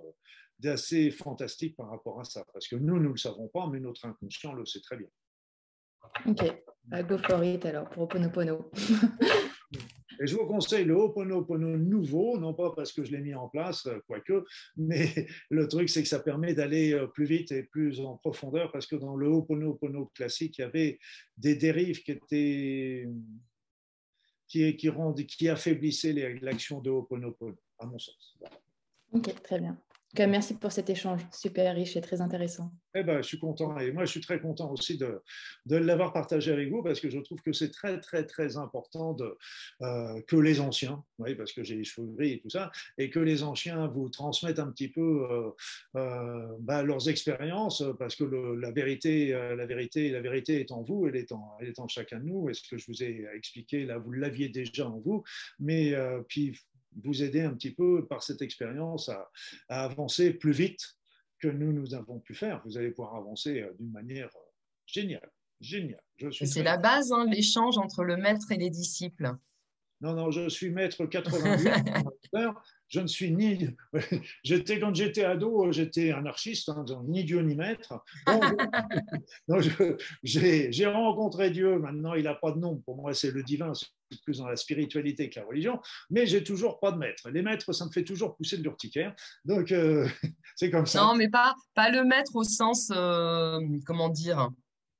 [0.57, 3.79] d'assez fantastique par rapport à ça, parce que nous, nous ne le savons pas, mais
[3.79, 5.07] notre inconscient le sait très bien.
[6.25, 8.71] Ok, bah, go for it alors pour Oponopono.
[10.19, 13.47] Et je vous conseille le Ho'oponopono nouveau, non pas parce que je l'ai mis en
[13.47, 14.43] place, euh, quoique,
[14.77, 18.71] mais le truc, c'est que ça permet d'aller euh, plus vite et plus en profondeur,
[18.71, 20.99] parce que dans le Ho'oponopono classique, il y avait
[21.37, 23.07] des dérives qui étaient
[24.47, 28.37] qui, qui, rendent, qui affaiblissaient l'action de Ho'oponopono, à mon sens.
[29.11, 29.77] Ok, très bien
[30.27, 32.71] merci pour cet échange super riche et très intéressant.
[32.95, 35.21] Eh ben, je suis content et moi je suis très content aussi de,
[35.67, 39.15] l'avoir partagé avec vous parce que je trouve que c'est très très très important
[39.81, 43.09] euh, que les anciens, oui, parce que j'ai les cheveux gris et tout ça, et
[43.09, 45.51] que les anciens vous transmettent un petit peu euh,
[45.95, 51.07] euh, bah, leurs expériences parce que la vérité, la vérité, la vérité est en vous,
[51.07, 52.49] elle est en, elle est en chacun de nous.
[52.49, 55.23] Et ce que je vous ai expliqué là, vous l'aviez déjà en vous,
[55.59, 55.93] mais
[56.27, 56.57] puis
[57.03, 59.29] vous aider un petit peu par cette expérience à,
[59.69, 60.97] avancer plus vite
[61.39, 62.61] que nous, nous avons pu faire.
[62.65, 64.49] Vous allez pouvoir avancer euh, d'une manière euh,
[64.85, 65.31] géniale.
[65.59, 66.01] Génial.
[66.31, 69.35] C'est la base, hein, l'échange entre le maître et les disciples.
[69.99, 71.71] Non, non, je suis maître 88.
[72.87, 73.67] je ne suis ni.
[74.43, 77.95] J'étais quand j'étais ado, j'étais anarchiste, hein, ni Dieu ni maître.
[80.23, 81.79] j'ai rencontré Dieu.
[81.79, 82.77] Maintenant, il n'a pas de nom.
[82.77, 83.73] Pour moi, c'est le divin.
[83.73, 83.87] C'est
[84.23, 85.79] plus dans la spiritualité que la religion.
[86.09, 87.29] Mais j'ai toujours pas de maître.
[87.29, 89.15] Les maîtres, ça me fait toujours pousser de l'urticaire.
[89.45, 90.07] Donc, euh,
[90.55, 91.01] c'est comme ça.
[91.01, 94.49] Non, mais pas, pas le maître au sens, euh, comment dire,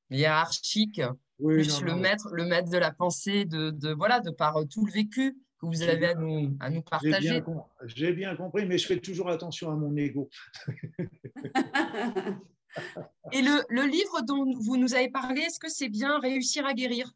[0.10, 1.02] hiérarchique.
[1.40, 4.86] Oui, plus le maître, le maître de la pensée, de, de voilà, de par tout
[4.86, 7.44] le vécu que vous avez à nous, à nous partager.
[7.86, 10.30] J'ai bien, compris, mais je fais toujours attention à mon ego.
[13.32, 16.74] Et le, le, livre dont vous nous avez parlé, est-ce que c'est bien Réussir à
[16.74, 17.12] guérir?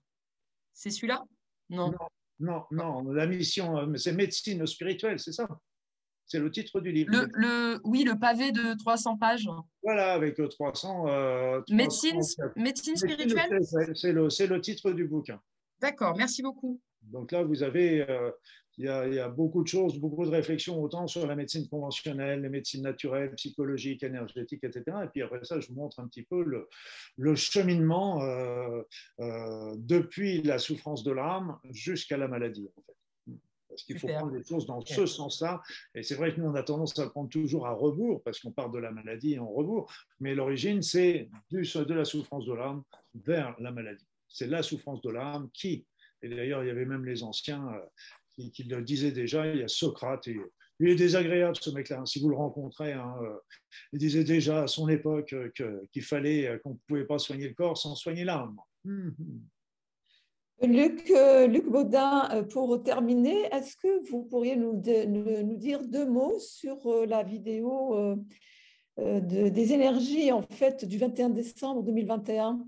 [0.73, 1.23] C'est celui-là?
[1.71, 1.93] Non.
[2.39, 2.63] non.
[2.71, 5.47] Non, la mission, euh, c'est médecine spirituelle, c'est ça
[6.31, 7.11] c'est le titre du livre.
[7.33, 9.49] Le, oui, le pavé de 300 pages.
[9.83, 11.07] Voilà, avec 300.
[11.09, 12.21] Euh, médecine,
[12.55, 13.59] médecine spirituelle?
[13.93, 15.41] C'est le, le, titre du bouquin.
[15.81, 16.79] D'accord, merci beaucoup.
[17.01, 18.31] Donc là, vous avez, euh,
[18.81, 22.49] il, y a, beaucoup de choses, beaucoup de réflexions, autant sur la médecine conventionnelle, les
[22.49, 24.97] médecines naturelles, psychologiques, énergétiques, etc.
[25.03, 26.67] Et puis après ça, je vous montre un petit peu le,
[27.17, 28.81] le cheminement euh,
[29.19, 32.95] euh, depuis la souffrance de l'âme jusqu'à la maladie, en fait.
[33.69, 35.61] Parce qu'il faut prendre les choses dans ce sens-là.
[35.95, 38.51] Et c'est vrai que nous, on a tendance à prendre toujours à rebours, parce qu'on
[38.51, 39.89] part de la maladie en rebours.
[40.19, 42.83] Mais l'origine, c'est de la souffrance de l'âme
[43.13, 44.07] vers la maladie.
[44.27, 45.85] C'est la souffrance de l'âme qui
[46.21, 47.71] et d'ailleurs, il y avait même les anciens
[48.45, 49.47] euh, qui, le disaient déjà.
[49.47, 50.37] Il y a Socrate, et,
[50.79, 51.99] il est désagréable ce mec-là.
[51.99, 52.05] Hein.
[52.05, 53.37] si vous le rencontrez, hein, euh,
[53.93, 55.35] il disait déjà à son époque
[55.91, 58.57] qu'il fallait, qu'on ne pouvait pas soigner le corps sans soigner l'âme.
[58.85, 59.13] Hum.
[60.63, 66.39] Luc, euh, Luc, Baudin, pour terminer, est-ce que vous pourriez nous, nous, dire deux mots
[66.39, 66.77] sur
[67.07, 68.15] la vidéo
[68.97, 72.63] des énergies en fait du 21 décembre 2021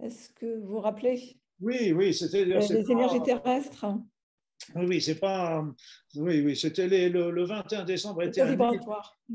[0.00, 1.40] Est-ce que vous vous rappelez?
[1.60, 3.86] Oui, oui, c'était les énergies terrestres.
[4.74, 5.64] Oui, oui, c'est pas.
[6.16, 8.56] Oui, oui, c'était le, 21 décembre était un,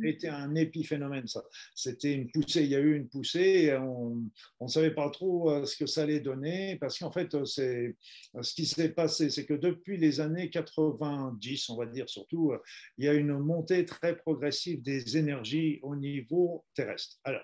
[0.03, 1.43] était un épiphénomène, ça.
[1.73, 2.63] C'était une poussée.
[2.63, 3.75] Il y a eu une poussée.
[3.79, 4.29] on
[4.59, 7.95] ne savait pas trop euh, ce que ça allait donner parce qu'en fait, c'est
[8.41, 12.59] ce qui s'est passé, c'est que depuis les années 90, on va dire surtout, euh,
[12.97, 17.17] il y a une montée très progressive des énergies au niveau terrestre.
[17.23, 17.43] Alors,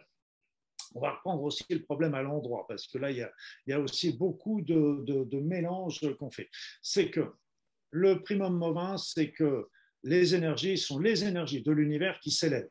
[0.95, 3.27] on va reprendre aussi le problème à l'endroit, parce que là, il
[3.67, 6.49] y a, aussi beaucoup de, de, mélanges qu'on fait.
[6.81, 7.33] C'est que
[7.91, 9.68] le primum movin, c'est que
[10.03, 12.69] les énergies sont les énergies de l'univers qui s'élèvent.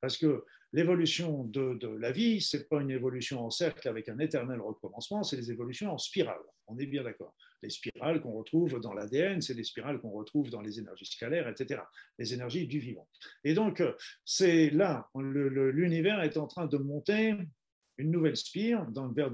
[0.00, 4.18] Parce que l'évolution de, la vie, ce n'est pas une évolution en cercle avec un
[4.18, 6.38] éternel recommencement, c'est des évolutions en spirale.
[6.66, 7.34] On est bien d'accord.
[7.62, 11.48] Les spirales qu'on retrouve dans l'ADN, c'est les spirales qu'on retrouve dans les énergies scalaires,
[11.48, 11.80] etc.
[12.18, 13.08] Les énergies du vivant.
[13.42, 13.82] Et donc,
[14.24, 17.34] c'est là, l'univers est en train de monter
[17.96, 19.32] une nouvelle spire dans, vers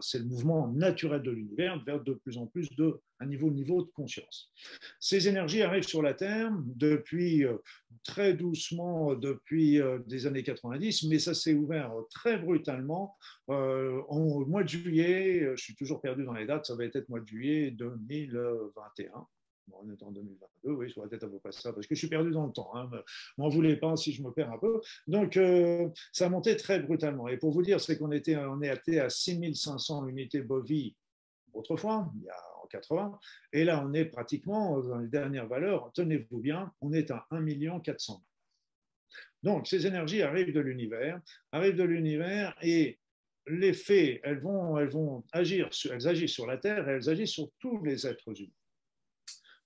[0.00, 3.90] c'est le mouvement naturel de l'univers, vers de plus en plus de un niveau, de
[3.92, 4.52] conscience.
[5.00, 7.58] Ces énergies arrivent sur la Terre depuis euh,
[8.04, 13.16] très doucement, depuis euh, des années 90, mais ça s'est ouvert très brutalement
[13.50, 15.52] euh, au mois de juillet.
[15.56, 19.26] Je suis toujours perdu dans les dates, ça va être mois de juillet 2021
[19.72, 22.08] on est en 2022, oui, je peut-être à peu près ça, parce que je suis
[22.08, 22.70] perdu dans le temps.
[22.74, 22.88] Hein.
[23.38, 24.80] M'en voulez pas si je me perds un peu.
[25.06, 27.28] Donc, euh, ça monté très brutalement.
[27.28, 30.94] Et pour vous dire, c'est qu'on on est à 6500 unités bovies
[31.52, 32.36] autrefois, il y a
[32.66, 33.18] en 80.
[33.52, 35.90] Et là, on est pratiquement dans les dernières valeurs.
[35.94, 38.22] Tenez-vous bien, on est à 1 400
[39.42, 41.20] Donc, ces énergies arrivent de l'univers,
[41.52, 42.98] arrivent de l'univers et
[43.48, 47.30] les faits, elles vont, elles vont agir, elles agissent sur la Terre et elles agissent
[47.30, 48.50] sur tous les êtres humains.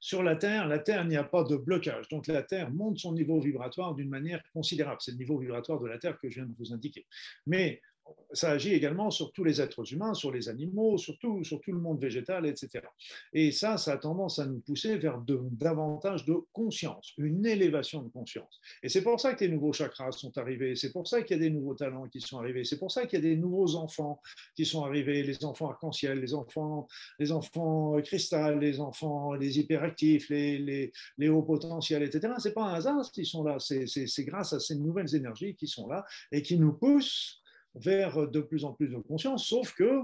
[0.03, 2.09] Sur la Terre, la Terre, n'y a pas de blocage.
[2.09, 4.99] Donc la Terre monte son niveau vibratoire d'une manière considérable.
[5.01, 7.07] C'est le niveau vibratoire de la Terre que je viens de vous indiquer.
[7.47, 7.83] Mais
[8.33, 11.73] ça agit également sur tous les êtres humains, sur les animaux, sur tout, sur tout
[11.73, 12.85] le monde végétal, etc.
[13.33, 18.09] Et ça, ça a tendance à nous pousser vers davantage de conscience, une élévation de
[18.09, 18.61] conscience.
[18.83, 21.41] Et c'est pour ça que les nouveaux chakras sont arrivés, c'est pour ça qu'il y
[21.41, 23.75] a des nouveaux talents qui sont arrivés, c'est pour ça qu'il y a des nouveaux
[23.77, 24.21] enfants
[24.55, 26.87] qui sont arrivés, les enfants arc-en-ciel, les enfants,
[27.19, 30.93] les enfants cristal, les enfants, les hyperactifs, les,
[31.29, 32.35] hauts potentiels, etc.
[32.39, 35.89] C'est pas un hasard s'ils sont là, c'est grâce à ces nouvelles énergies qui sont
[35.89, 37.40] là et qui nous poussent
[37.75, 40.03] vers de plus en plus de conscience, sauf que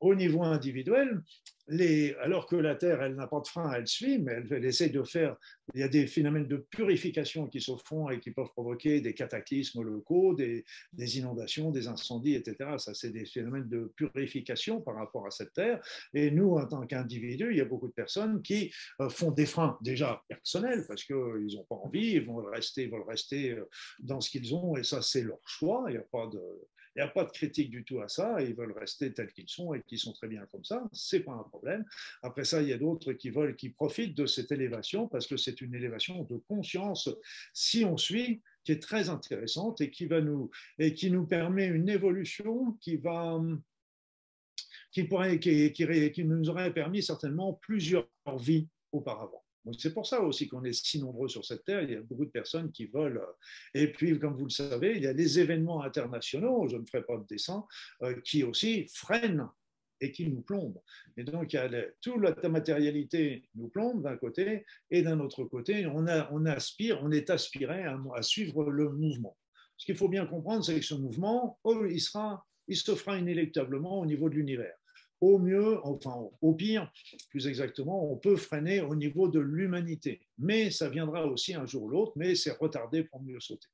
[0.00, 1.22] au niveau individuel,
[2.20, 5.02] alors que la Terre, elle n'a pas de frein, elle suit, mais elle, essaie de
[5.02, 5.36] faire,
[5.74, 9.14] il y a des phénomènes de purification qui se font et qui peuvent provoquer des
[9.14, 12.76] cataclysmes locaux, des, des inondations, des incendies, etc.
[12.78, 15.80] Ça, c'est des phénomènes de purification par rapport à cette Terre.
[16.14, 19.46] Et nous, en tant qu'individus, il y a beaucoup de personnes qui euh, font des
[19.46, 23.68] freins déjà personnels parce qu'ils n'ont pas envie, ils vont rester, ils veulent rester euh,
[23.98, 25.86] dans ce qu'ils ont et ça, c'est leur choix.
[25.88, 26.40] Il n'y a pas de
[26.96, 29.50] il n'y a pas de critique du tout à ça, ils veulent rester tels qu'ils
[29.50, 31.84] sont et qui sont très bien comme ça, c'est pas un problème.
[32.22, 35.36] Après ça, il y a d'autres qui veulent, qui profitent de cette élévation parce que
[35.36, 37.10] c'est une élévation de conscience,
[37.52, 41.66] si on suit, qui est très intéressante et qui va nous et qui nous permet
[41.66, 43.40] une évolution qui va
[44.90, 48.08] qui pourrait qui, qui nous aurait permis certainement plusieurs
[48.38, 49.45] vies auparavant.
[49.78, 51.82] C'est pour ça aussi qu'on est si nombreux sur cette terre.
[51.82, 53.18] Il y a beaucoup de personnes qui veulent.
[53.18, 53.32] Euh,
[53.74, 57.02] et puis, comme vous le savez, il y a des événements internationaux, je ne ferai
[57.02, 57.66] pas de dessin,
[58.02, 59.48] euh, qui aussi freinent
[60.00, 60.80] et qui nous plombent.
[61.16, 61.68] Et donc, il y a
[62.00, 66.06] toute la matérialité nous plombe d'un côté, et d'un autre côté, on,
[66.44, 69.36] aspire, on est aspiré à, suivre le mouvement.
[69.78, 71.98] Ce qu'il faut bien comprendre, c'est que ce mouvement, oh, il,
[72.68, 74.76] il se fera inéluctablement au niveau de l'univers
[75.20, 76.90] au mieux, enfin au pire,
[77.30, 80.20] plus exactement, on peut freiner au niveau de l'humanité.
[80.38, 83.68] Mais ça viendra aussi un jour ou l'autre, mais c'est retardé pour mieux sauter.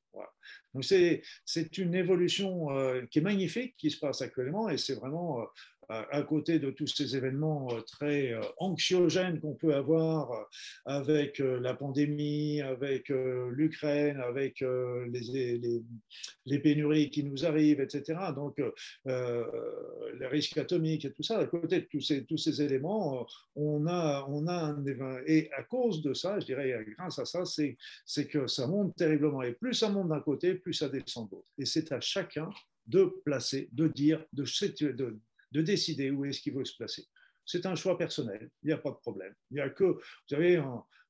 [0.74, 5.40] Donc c'est une évolution euh, qui est magnifique qui se passe actuellement et c'est vraiment
[5.40, 5.44] euh,
[5.88, 10.44] à côté de tous ces événements euh, très euh, anxiogènes qu'on peut avoir euh,
[10.86, 18.18] avec la pandémie, avec l'Ukraine, avec les, pénuries qui nous arrivent, etc.
[18.34, 18.60] Donc,
[19.04, 23.26] les risques atomiques et tout ça, à côté de tous ces, éléments,
[23.56, 24.84] on a, on a un
[25.26, 29.42] Et à cause de ça, je dirais, grâce à ça, c'est que ça monte terriblement.
[29.42, 31.48] Et plus ça monte d'un côté, plus ça descend d'autre.
[31.58, 32.50] Et c'est à chacun
[32.86, 34.44] de placer, de dire, de,
[34.92, 35.18] de,
[35.52, 37.06] de décider où est-ce qu'il veut se placer.
[37.44, 39.34] C'est un choix personnel, il n'y a pas de problème.
[39.50, 40.62] Il y a que, vous savez,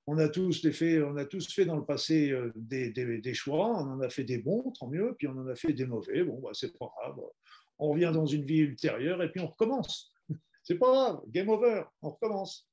[0.07, 3.69] on a tous fait, on a tous fait dans le passé euh, des, des, choix,
[3.69, 6.25] on en a fait des bons, tant mieux, puis on en a fait des mauvais,
[6.25, 7.21] bon, bah, c'est pas grave.
[7.79, 10.13] On revient dans une vie ultérieure et puis on recommence.
[10.65, 12.69] C'est pas grave, game over, on recommence.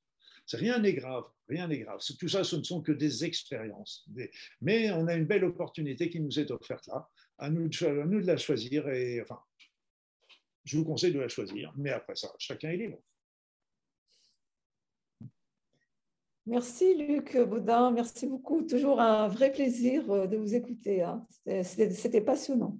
[0.52, 2.00] Rien n'est grave, rien n'est grave.
[2.18, 4.08] Tout ça, ce ne sont que des expériences.
[4.60, 8.20] Mais on a une belle opportunité qui nous est offerte là, à nous, à nous
[8.20, 9.40] de la choisir et enfin,
[10.64, 12.98] je vous conseille de la choisir, mais après ça, chacun est libre.
[16.46, 18.62] Merci Luc Baudin, merci beaucoup.
[18.62, 21.02] Toujours un vrai plaisir euh, de vous écouter.
[21.02, 21.24] Hein.
[21.62, 22.76] C'était passionnant.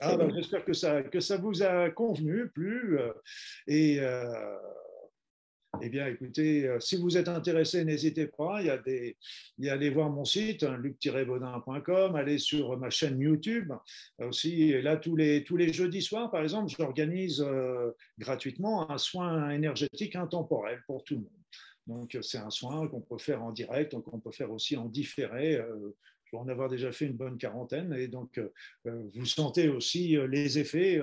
[0.00, 2.98] Ah, ben, J'espère que ça, que ça vous a convenu, plus.
[2.98, 3.12] Euh,
[3.66, 4.56] et euh,
[5.80, 8.60] eh bien, écoutez, euh, si vous êtes intéressé, n'hésitez pas.
[8.60, 9.16] Il y a des,
[9.58, 13.72] il y a aller voir mon site, hein, luc-baudin.com, aller sur ma chaîne YouTube
[14.18, 14.70] aussi.
[14.70, 19.50] Et là, tous les, tous les jeudis soirs, par exemple, j'organise euh, gratuitement un soin
[19.50, 21.30] énergétique intemporel pour tout le monde.
[21.86, 25.56] Donc, c'est un soin qu'on peut faire en direct, qu'on peut faire aussi en différé.
[25.56, 25.96] Euh,
[26.32, 27.92] pour en avoir déjà fait une bonne quarantaine.
[27.92, 28.40] Et donc,
[28.86, 30.98] vous sentez aussi les effets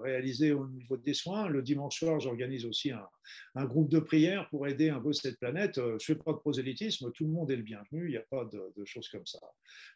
[0.00, 1.48] réalisés au niveau des soins.
[1.48, 5.76] Le dimanche soir, j'organise aussi un, groupe de prière pour aider un peu cette planète.
[5.76, 8.26] Je ne fais pas de prosélytisme, tout le monde est le bienvenu, il n'y a
[8.28, 9.40] pas de, de, choses comme ça.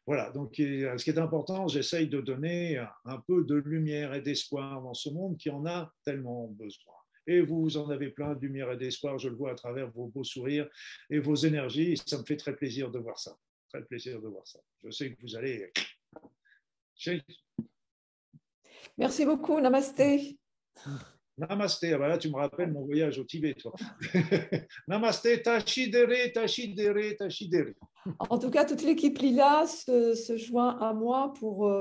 [0.07, 4.81] Voilà, donc ce qui est important, j'essaye de donner un peu de lumière et d'espoir
[4.81, 6.95] dans ce monde qui en a tellement besoin.
[7.27, 10.07] Et vous en avez plein de lumière et d'espoir, je le vois à travers vos
[10.07, 10.67] beaux sourires
[11.11, 12.01] et vos énergies.
[12.07, 13.37] Ça me fait très plaisir de voir ça.
[13.69, 14.61] Très plaisir de voir ça.
[14.83, 15.71] Je sais que vous allez.
[18.97, 19.61] Merci beaucoup.
[19.61, 20.39] Namasté.
[21.37, 21.93] Namasté.
[21.93, 23.75] Ah ben là, tu me rappelles mon voyage au Tibet, toi.
[24.89, 27.75] Namasté, Tachidere, Tachidere, Tachidere.
[28.19, 31.69] En tout cas, toute l'équipe Lila se, se joint à moi pour.
[31.69, 31.81] Euh,